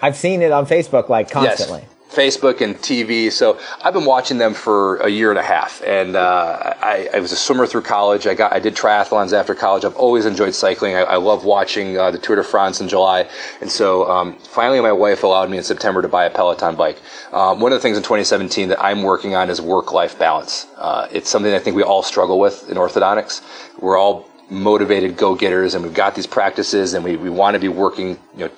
I've 0.00 0.16
seen 0.16 0.42
it 0.42 0.52
on 0.52 0.66
Facebook 0.66 1.08
like 1.08 1.30
constantly. 1.30 1.80
Yes. 1.80 1.90
Facebook 2.14 2.60
and 2.60 2.76
TV. 2.76 3.30
So 3.30 3.58
I've 3.82 3.92
been 3.92 4.04
watching 4.04 4.38
them 4.38 4.54
for 4.54 4.96
a 4.96 5.08
year 5.08 5.30
and 5.30 5.38
a 5.38 5.42
half, 5.42 5.82
and 5.82 6.16
uh, 6.16 6.74
I, 6.80 7.08
I, 7.12 7.18
was 7.18 7.32
a 7.32 7.36
swimmer 7.36 7.66
through 7.66 7.82
college. 7.82 8.26
I 8.26 8.34
got 8.34 8.52
I 8.52 8.60
did 8.60 8.74
triathlons 8.74 9.32
after 9.32 9.54
college. 9.54 9.84
I've 9.84 9.96
always 9.96 10.26
enjoyed 10.26 10.54
cycling. 10.54 10.94
I, 10.94 11.02
I 11.02 11.16
love 11.16 11.44
watching 11.44 11.98
uh, 11.98 12.10
the 12.10 12.18
Tour 12.18 12.36
de 12.36 12.44
France 12.44 12.80
in 12.80 12.88
July, 12.88 13.28
and 13.60 13.70
so 13.70 14.08
um, 14.10 14.36
finally 14.38 14.80
my 14.80 14.92
wife 14.92 15.22
allowed 15.22 15.50
me 15.50 15.58
in 15.58 15.64
September 15.64 16.02
to 16.02 16.08
buy 16.08 16.24
a 16.24 16.30
Peloton 16.30 16.76
bike. 16.76 17.00
Um, 17.32 17.60
one 17.60 17.72
of 17.72 17.76
the 17.76 17.82
things 17.82 17.96
in 17.96 18.02
2017 18.02 18.68
that 18.68 18.82
I'm 18.82 19.02
working 19.02 19.34
on 19.34 19.50
is 19.50 19.60
work-life 19.60 20.18
balance. 20.18 20.66
Uh, 20.76 21.08
it's 21.10 21.28
something 21.28 21.52
I 21.52 21.58
think 21.58 21.76
we 21.76 21.82
all 21.82 22.02
struggle 22.02 22.38
with 22.38 22.70
in 22.70 22.76
orthodontics. 22.76 23.42
We're 23.80 23.98
all 23.98 24.28
motivated 24.50 25.16
go-getters, 25.16 25.74
and 25.74 25.82
we've 25.82 25.94
got 25.94 26.14
these 26.14 26.26
practices, 26.26 26.94
and 26.94 27.04
we, 27.04 27.16
we 27.16 27.30
want 27.30 27.54
to 27.54 27.60
be 27.60 27.68
working 27.68 28.18
you 28.36 28.46
know 28.46 28.50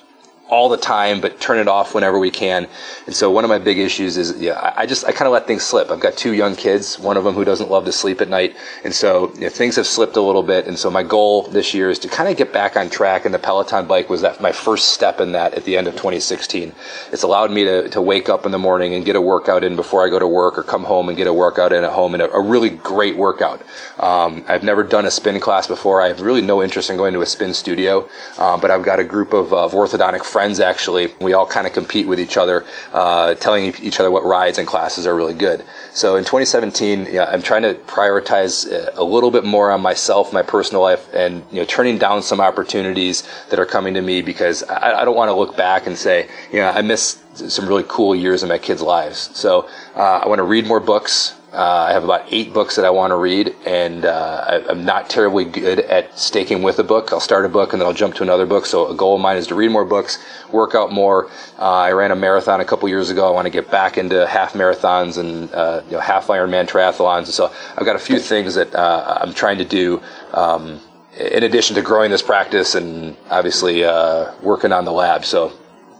all 0.49 0.69
the 0.69 0.77
time, 0.77 1.19
but 1.19 1.39
turn 1.39 1.59
it 1.59 1.67
off 1.67 1.93
whenever 1.93 2.17
we 2.19 2.31
can. 2.31 2.67
And 3.05 3.15
so 3.15 3.29
one 3.29 3.43
of 3.43 3.49
my 3.49 3.57
big 3.57 3.77
issues 3.77 4.17
is, 4.17 4.39
yeah, 4.39 4.73
I 4.75 4.85
just, 4.85 5.05
I 5.05 5.11
kind 5.11 5.27
of 5.27 5.33
let 5.33 5.45
things 5.45 5.63
slip. 5.63 5.91
I've 5.91 5.99
got 5.99 6.15
two 6.15 6.33
young 6.33 6.55
kids, 6.55 6.97
one 6.97 7.17
of 7.17 7.23
them 7.23 7.35
who 7.35 7.43
doesn't 7.43 7.69
love 7.69 7.85
to 7.85 7.91
sleep 7.91 8.21
at 8.21 8.29
night. 8.29 8.55
And 8.83 8.93
so 8.93 9.27
things 9.27 9.75
have 9.75 9.87
slipped 9.87 10.15
a 10.15 10.21
little 10.21 10.43
bit. 10.43 10.67
And 10.67 10.77
so 10.77 10.89
my 10.89 11.03
goal 11.03 11.43
this 11.43 11.73
year 11.73 11.89
is 11.89 11.99
to 11.99 12.07
kind 12.07 12.29
of 12.29 12.37
get 12.37 12.53
back 12.53 12.77
on 12.77 12.89
track. 12.89 13.25
And 13.25 13.33
the 13.33 13.39
Peloton 13.39 13.87
bike 13.87 14.09
was 14.09 14.21
that 14.21 14.39
my 14.39 14.51
first 14.51 14.93
step 14.93 15.19
in 15.19 15.33
that 15.33 15.53
at 15.53 15.65
the 15.65 15.75
end 15.77 15.87
of 15.87 15.95
2016. 15.95 16.73
It's 17.11 17.23
allowed 17.23 17.51
me 17.51 17.65
to, 17.65 17.89
to 17.89 18.01
wake 18.01 18.29
up 18.29 18.45
in 18.45 18.51
the 18.51 18.57
morning 18.57 18.93
and 18.93 19.03
get 19.03 19.15
a 19.15 19.21
workout 19.21 19.63
in 19.63 19.75
before 19.75 20.05
I 20.05 20.09
go 20.09 20.19
to 20.19 20.27
work 20.27 20.57
or 20.57 20.63
come 20.63 20.83
home 20.83 21.09
and 21.09 21.17
get 21.17 21.27
a 21.27 21.33
workout 21.33 21.73
in 21.73 21.83
at 21.83 21.91
home 21.91 22.13
and 22.13 22.23
a, 22.23 22.31
a 22.31 22.41
really 22.41 22.69
great 22.69 23.17
workout. 23.17 23.61
Um, 23.99 24.45
I've 24.47 24.63
never 24.63 24.83
done 24.83 25.05
a 25.05 25.11
spin 25.11 25.39
class 25.39 25.67
before. 25.67 26.01
I 26.01 26.07
have 26.07 26.21
really 26.21 26.41
no 26.41 26.63
interest 26.63 26.89
in 26.89 26.95
going 26.95 27.13
to 27.13 27.21
a 27.21 27.25
spin 27.25 27.53
studio. 27.53 28.07
Um, 28.37 28.61
but 28.61 28.71
I've 28.71 28.83
got 28.83 28.99
a 28.99 29.03
group 29.03 29.33
of, 29.33 29.53
of 29.53 29.73
orthodontic 29.73 30.23
friends 30.23 30.36
friends 30.37 30.59
actually. 30.59 31.11
We 31.19 31.33
all 31.33 31.47
kind 31.47 31.65
of 31.65 31.73
compete 31.73 32.07
with 32.07 32.19
each 32.19 32.37
other, 32.37 32.63
uh, 32.93 33.33
telling 33.33 33.73
each 33.81 33.99
other 33.99 34.11
what 34.11 34.23
rides 34.23 34.59
and 34.59 34.67
classes 34.67 35.07
are 35.07 35.15
really 35.15 35.33
good. 35.33 35.63
So 35.93 36.15
in 36.15 36.25
2017, 36.25 37.07
yeah, 37.09 37.23
I'm 37.23 37.41
trying 37.41 37.63
to 37.63 37.73
prioritize 37.73 38.71
uh, 38.71 38.91
a 38.93 39.03
little 39.03 39.31
bit 39.31 39.45
more 39.45 39.71
on 39.71 39.81
myself, 39.81 40.31
my 40.31 40.43
personal 40.43 40.83
life, 40.83 41.11
and 41.11 41.43
you 41.49 41.57
know, 41.57 41.65
turning 41.65 41.97
down 41.97 42.21
some 42.21 42.39
opportunities 42.39 43.27
that 43.49 43.57
are 43.57 43.65
coming 43.65 43.95
to 43.95 44.01
me 44.03 44.21
because 44.21 44.61
I, 44.61 45.01
I 45.01 45.05
don't 45.05 45.15
want 45.15 45.29
to 45.29 45.33
look 45.33 45.57
back 45.57 45.87
and 45.87 45.97
say, 45.97 46.29
you 46.51 46.59
know, 46.59 46.69
I 46.69 46.83
missed 46.83 47.49
some 47.49 47.67
really 47.67 47.85
cool 47.87 48.15
years 48.15 48.43
in 48.43 48.49
my 48.49 48.59
kids' 48.59 48.83
lives. 48.83 49.35
So 49.35 49.67
uh, 49.95 50.21
I 50.23 50.27
want 50.27 50.37
to 50.37 50.43
read 50.43 50.67
more 50.67 50.79
books. 50.79 51.33
Uh, 51.53 51.87
I 51.89 51.93
have 51.93 52.03
about 52.03 52.25
eight 52.29 52.53
books 52.53 52.75
that 52.75 52.83
I 52.83 52.89
want 52.89 53.11
to 53.11 53.15
read, 53.15 53.55
and 53.65 54.03
uh, 54.03 54.63
I, 54.67 54.71
am 54.71 54.83
not 54.83 55.09
terribly 55.09 55.45
good 55.45 55.79
at 55.79 56.19
staking 56.19 56.61
with 56.61 56.77
a 56.79 56.83
book. 56.83 57.13
I'll 57.13 57.21
start 57.21 57.45
a 57.45 57.49
book 57.49 57.71
and 57.71 57.81
then 57.81 57.87
I'll 57.87 57.93
jump 57.93 58.15
to 58.15 58.23
another 58.23 58.45
book. 58.45 58.65
So 58.65 58.89
a 58.89 58.93
goal 58.93 59.15
of 59.15 59.21
mine 59.21 59.37
is 59.37 59.47
to 59.47 59.55
read 59.55 59.71
more 59.71 59.85
books, 59.85 60.21
work 60.51 60.75
out 60.75 60.91
more. 60.91 61.31
Uh, 61.57 61.71
I 61.71 61.91
ran 61.93 62.11
a 62.11 62.17
marathon 62.17 62.59
a 62.59 62.65
couple 62.65 62.89
years 62.89 63.09
ago. 63.09 63.25
I 63.25 63.31
want 63.31 63.45
to 63.45 63.49
get 63.49 63.71
back 63.71 63.97
into 63.97 64.27
half 64.27 64.53
marathons 64.53 65.17
and 65.17 65.49
uh, 65.53 65.83
you 65.85 65.93
know, 65.93 66.01
half 66.01 66.27
Ironman 66.27 66.67
triathlons. 66.67 67.17
And 67.17 67.27
so 67.27 67.53
I've 67.77 67.85
got 67.85 67.95
a 67.95 67.99
few 67.99 68.19
things 68.19 68.55
that 68.55 68.75
uh, 68.75 69.19
I'm 69.21 69.33
trying 69.33 69.59
to 69.59 69.65
do. 69.65 70.01
Um, 70.33 70.81
in 71.17 71.43
addition 71.43 71.75
to 71.75 71.81
growing 71.81 72.11
this 72.11 72.21
practice 72.21 72.75
and 72.75 73.17
obviously 73.29 73.83
uh, 73.83 74.33
working 74.41 74.71
on 74.71 74.85
the 74.85 74.91
lab, 74.91 75.25
so 75.25 75.51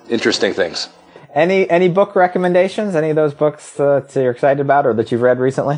interesting 0.10 0.54
things. 0.54 0.89
Any 1.38 1.70
any 1.70 1.88
book 1.88 2.16
recommendations? 2.16 2.96
Any 2.96 3.12
of 3.12 3.16
those 3.16 3.36
books 3.36 3.80
uh, 3.80 4.00
that 4.00 4.16
you're 4.16 4.32
excited 4.32 4.60
about 4.60 4.88
or 4.88 4.94
that 4.96 5.12
you've 5.12 5.22
read 5.22 5.38
recently? 5.38 5.78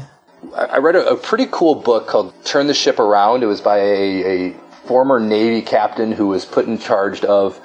I 0.56 0.78
read 0.78 0.96
a, 0.96 1.06
a 1.06 1.18
pretty 1.18 1.48
cool 1.52 1.76
book 1.76 2.08
called 2.08 2.34
"Turn 2.46 2.68
the 2.68 2.74
Ship 2.74 2.98
Around." 2.98 3.44
It 3.44 3.48
was 3.48 3.60
by 3.60 3.80
a, 3.80 4.52
a 4.52 4.54
former 4.86 5.20
Navy 5.20 5.62
captain 5.62 6.14
who 6.14 6.28
was 6.28 6.46
put 6.46 6.66
in 6.66 6.78
charge 6.78 7.26
of 7.26 7.60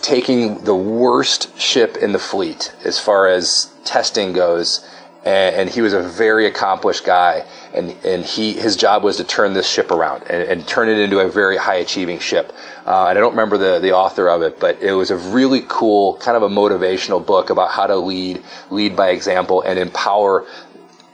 taking 0.00 0.64
the 0.64 0.74
worst 0.74 1.60
ship 1.60 1.98
in 1.98 2.12
the 2.12 2.18
fleet 2.18 2.72
as 2.86 2.98
far 2.98 3.28
as 3.28 3.70
testing 3.84 4.32
goes 4.32 4.82
and, 5.24 5.56
and, 5.56 5.70
he 5.70 5.82
was 5.82 5.92
a 5.92 6.02
very 6.02 6.46
accomplished 6.46 7.04
guy. 7.04 7.44
And, 7.74 7.94
and 8.04 8.24
he 8.24 8.54
his 8.54 8.76
job 8.76 9.02
was 9.04 9.18
to 9.18 9.24
turn 9.24 9.52
this 9.52 9.68
ship 9.68 9.90
around 9.90 10.22
and, 10.22 10.42
and 10.42 10.66
turn 10.66 10.88
it 10.88 10.98
into 10.98 11.20
a 11.20 11.28
very 11.28 11.56
high 11.56 11.76
achieving 11.76 12.18
ship. 12.18 12.52
Uh, 12.86 13.06
and 13.08 13.18
I 13.18 13.20
don't 13.20 13.32
remember 13.32 13.58
the, 13.58 13.78
the 13.80 13.92
author 13.92 14.28
of 14.28 14.42
it 14.42 14.58
but 14.58 14.82
it 14.82 14.92
was 14.92 15.10
a 15.10 15.16
really 15.16 15.62
cool 15.68 16.16
kind 16.16 16.36
of 16.36 16.42
a 16.42 16.48
motivational 16.48 17.24
book 17.24 17.50
about 17.50 17.70
how 17.70 17.86
to 17.86 17.96
lead 17.96 18.42
lead 18.70 18.96
by 18.96 19.10
example 19.10 19.62
and 19.62 19.78
empower 19.78 20.46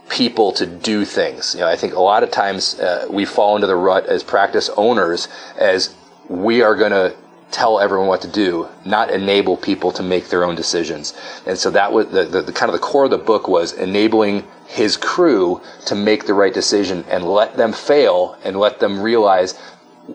people 0.08 0.52
to 0.52 0.66
do 0.66 1.04
things. 1.04 1.54
You 1.54 1.60
know 1.60 1.68
I 1.68 1.76
think 1.76 1.94
a 1.94 2.00
lot 2.00 2.22
of 2.22 2.30
times 2.30 2.78
uh, 2.78 3.06
we 3.10 3.24
fall 3.24 3.56
into 3.56 3.66
the 3.66 3.76
rut 3.76 4.06
as 4.06 4.22
practice 4.22 4.70
owners 4.76 5.28
as 5.58 5.94
we 6.28 6.62
are 6.62 6.74
going 6.74 6.92
to 6.92 7.14
tell 7.50 7.80
everyone 7.80 8.08
what 8.08 8.22
to 8.22 8.28
do, 8.28 8.68
not 8.84 9.10
enable 9.10 9.56
people 9.56 9.92
to 9.92 10.02
make 10.02 10.28
their 10.28 10.44
own 10.44 10.54
decisions. 10.54 11.14
And 11.46 11.56
so 11.56 11.70
that 11.70 11.92
was 11.92 12.08
the, 12.08 12.24
the, 12.24 12.42
the, 12.42 12.52
kind 12.52 12.68
of 12.68 12.74
the 12.74 12.84
core 12.84 13.04
of 13.04 13.10
the 13.10 13.18
book 13.18 13.48
was 13.48 13.72
enabling 13.72 14.44
his 14.66 14.96
crew 14.96 15.60
to 15.86 15.94
make 15.94 16.26
the 16.26 16.34
right 16.34 16.52
decision 16.52 17.04
and 17.08 17.24
let 17.24 17.56
them 17.56 17.72
fail 17.72 18.36
and 18.44 18.58
let 18.58 18.80
them 18.80 19.00
realize 19.00 19.58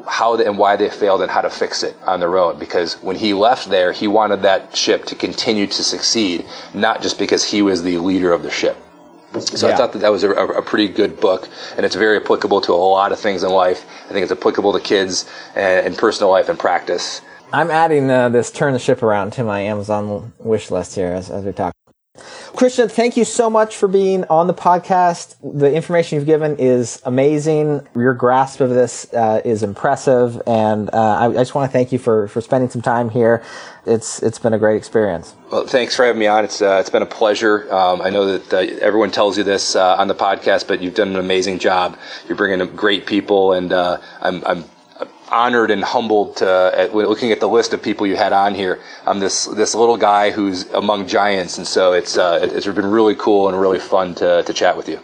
how 0.08 0.36
and 0.36 0.58
why 0.58 0.76
they 0.76 0.90
failed 0.90 1.22
and 1.22 1.32
how 1.32 1.42
to 1.42 1.50
fix 1.50 1.84
it 1.84 1.96
on 2.06 2.20
their 2.20 2.38
own. 2.38 2.60
Because 2.60 2.94
when 3.02 3.16
he 3.16 3.34
left 3.34 3.70
there, 3.70 3.92
he 3.92 4.08
wanted 4.08 4.42
that 4.44 4.76
ship 4.76 5.06
to 5.06 5.16
continue 5.16 5.68
to 5.68 5.84
succeed, 5.84 6.46
not 6.74 7.02
just 7.02 7.20
because 7.20 7.44
he 7.44 7.62
was 7.62 7.84
the 7.84 7.98
leader 7.98 8.32
of 8.32 8.44
the 8.44 8.52
ship. 8.52 8.78
So 9.40 9.68
yeah. 9.68 9.74
I 9.74 9.78
thought 9.78 9.94
that 9.94 10.00
that 10.00 10.12
was 10.12 10.24
a, 10.24 10.32
a, 10.32 10.62
pretty 10.62 10.90
good 10.90 11.20
book, 11.20 11.48
and 11.78 11.86
it's 11.86 11.96
very 11.96 12.18
applicable 12.18 12.60
to 12.62 12.74
a 12.74 12.76
lot 12.76 13.14
of 13.14 13.20
things 13.20 13.44
in 13.44 13.50
life. 13.50 13.86
I 14.06 14.14
think 14.14 14.24
it's 14.24 14.32
applicable 14.32 14.74
to 14.74 14.80
kids 14.82 15.26
and, 15.56 15.88
and 15.88 15.98
personal 15.98 16.30
life 16.30 16.50
and 16.50 16.60
practice. 16.60 17.22
I'm 17.54 17.72
adding 17.72 18.10
uh, 18.10 18.30
this 18.30 18.52
turn 18.52 18.74
the 18.74 18.80
ship 18.80 19.02
around 19.04 19.32
to 19.34 19.44
my 19.44 19.62
Amazon 19.62 20.34
wish 20.40 20.70
list 20.70 20.96
here 20.96 21.14
as, 21.14 21.30
as 21.30 21.46
we 21.46 21.54
talk. 21.54 21.74
Christian, 22.56 22.90
thank 22.90 23.18
you 23.18 23.26
so 23.26 23.50
much 23.50 23.78
for 23.78 23.88
being 23.88 24.26
on 24.26 24.48
the 24.48 24.54
podcast. 24.54 25.36
The 25.42 25.74
information 25.74 26.18
you've 26.18 26.26
given 26.26 26.58
is 26.58 27.02
amazing. 27.06 27.88
Your 27.96 28.14
grasp 28.14 28.60
of 28.60 28.70
this 28.70 29.12
uh, 29.14 29.42
is 29.46 29.64
impressive, 29.64 30.42
and 30.46 30.90
uh, 30.94 30.98
I, 30.98 31.26
I, 31.28 31.34
just 31.34 31.56
want 31.56 31.70
to 31.70 31.74
thank 31.74 31.92
you 31.92 32.00
for, 32.00 32.28
for 32.28 32.42
spending 32.42 32.70
some 32.70 32.82
time 32.82 33.10
here. 33.10 33.44
It's 33.86 34.22
it's 34.22 34.38
been 34.38 34.54
a 34.54 34.60
great 34.60 34.78
experience. 34.78 35.36
Well, 35.52 35.66
thanks 35.66 35.96
for 35.96 36.06
having 36.06 36.20
me 36.20 36.28
on. 36.28 36.46
It's 36.46 36.62
uh, 36.62 36.78
it's 36.80 36.90
been 36.90 37.02
a 37.02 37.08
pleasure. 37.08 37.72
Um, 37.74 38.02
I 38.02 38.10
know 38.10 38.38
that 38.38 38.54
uh, 38.54 38.58
everyone 38.80 39.12
tells 39.12 39.38
you 39.38 39.44
this 39.44 39.76
uh, 39.76 39.96
on 39.96 40.08
the 40.08 40.16
podcast, 40.16 40.68
but 40.68 40.82
you've 40.82 40.94
done 40.94 41.10
an 41.10 41.16
amazing 41.16 41.58
job. 41.58 41.98
You're 42.28 42.38
bringing 42.38 42.66
great 42.76 43.06
people, 43.08 43.54
and 43.54 43.74
uh, 43.74 44.00
I'm 44.22 44.44
I'm 44.46 44.66
honored 45.32 45.72
and 45.72 45.84
humbled 45.84 46.38
to, 46.38 46.72
at, 46.76 46.94
looking 46.94 47.32
at 47.32 47.40
the 47.40 47.48
list 47.48 47.74
of 47.74 47.82
people 47.82 48.06
you 48.06 48.16
had 48.16 48.34
on 48.34 48.54
here. 48.54 48.80
I'm 49.08 49.20
this 49.20 49.46
this 49.46 49.74
little 49.74 49.98
guy 49.98 50.32
who's 50.32 50.70
among 50.72 51.08
giants, 51.08 51.58
and 51.58 51.66
so 51.66 51.94
it's 51.94 52.18
uh, 52.18 52.40
it's 52.42 52.68
been 52.68 52.86
really 52.86 53.16
cool 53.16 53.48
and 53.48 53.60
really 53.60 53.80
fun 53.80 54.16
to 54.16 54.44
to 54.44 54.54
chat 54.54 54.78
with 54.78 54.88
you. 54.90 55.00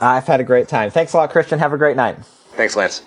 I've 0.00 0.26
had 0.26 0.40
a 0.40 0.44
great 0.44 0.68
time. 0.68 0.90
Thanks 0.90 1.12
a 1.12 1.18
lot, 1.18 1.30
Christian. 1.30 1.58
Have 1.58 1.72
a 1.72 1.78
great 1.78 1.96
night. 1.96 2.16
Thanks, 2.56 2.74
Lance. 2.74 3.02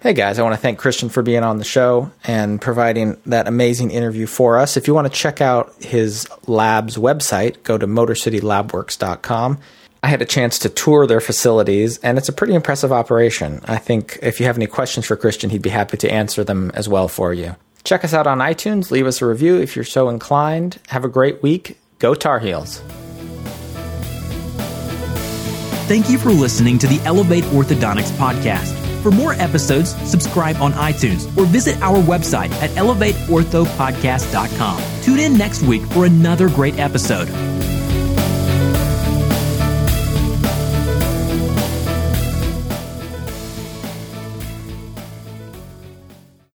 Hey 0.00 0.12
guys, 0.12 0.38
I 0.38 0.44
want 0.44 0.54
to 0.54 0.60
thank 0.60 0.78
Christian 0.78 1.08
for 1.08 1.22
being 1.22 1.42
on 1.42 1.58
the 1.58 1.64
show 1.64 2.12
and 2.22 2.60
providing 2.60 3.16
that 3.26 3.48
amazing 3.48 3.90
interview 3.90 4.26
for 4.26 4.56
us. 4.56 4.76
If 4.76 4.86
you 4.86 4.94
want 4.94 5.12
to 5.12 5.12
check 5.12 5.40
out 5.40 5.74
his 5.82 6.28
lab's 6.46 6.96
website, 6.96 7.64
go 7.64 7.76
to 7.76 7.84
motorcitylabworks.com. 7.88 9.58
I 10.02 10.08
had 10.08 10.22
a 10.22 10.26
chance 10.26 10.58
to 10.60 10.68
tour 10.68 11.06
their 11.06 11.20
facilities, 11.20 11.98
and 11.98 12.18
it's 12.18 12.28
a 12.28 12.32
pretty 12.32 12.54
impressive 12.54 12.92
operation. 12.92 13.60
I 13.64 13.78
think 13.78 14.18
if 14.22 14.38
you 14.38 14.46
have 14.46 14.56
any 14.56 14.66
questions 14.66 15.06
for 15.06 15.16
Christian, 15.16 15.50
he'd 15.50 15.62
be 15.62 15.70
happy 15.70 15.96
to 15.98 16.10
answer 16.10 16.44
them 16.44 16.70
as 16.74 16.88
well 16.88 17.08
for 17.08 17.34
you. 17.34 17.56
Check 17.84 18.04
us 18.04 18.14
out 18.14 18.26
on 18.26 18.38
iTunes, 18.38 18.90
leave 18.90 19.06
us 19.06 19.22
a 19.22 19.26
review 19.26 19.56
if 19.56 19.74
you're 19.74 19.84
so 19.84 20.08
inclined. 20.08 20.78
Have 20.88 21.04
a 21.04 21.08
great 21.08 21.42
week. 21.42 21.78
Go 21.98 22.14
Tar 22.14 22.38
Heels. 22.38 22.80
Thank 25.88 26.10
you 26.10 26.18
for 26.18 26.30
listening 26.30 26.78
to 26.80 26.86
the 26.86 27.00
Elevate 27.06 27.44
Orthodontics 27.44 28.10
podcast. 28.12 28.74
For 29.02 29.10
more 29.10 29.32
episodes, 29.34 29.96
subscribe 30.08 30.56
on 30.56 30.72
iTunes 30.72 31.24
or 31.38 31.46
visit 31.46 31.80
our 31.80 31.96
website 31.96 32.50
at 32.60 32.68
elevateorthopodcast.com. 32.70 35.02
Tune 35.02 35.18
in 35.18 35.38
next 35.38 35.62
week 35.62 35.82
for 35.86 36.04
another 36.04 36.50
great 36.50 36.78
episode. 36.78 37.57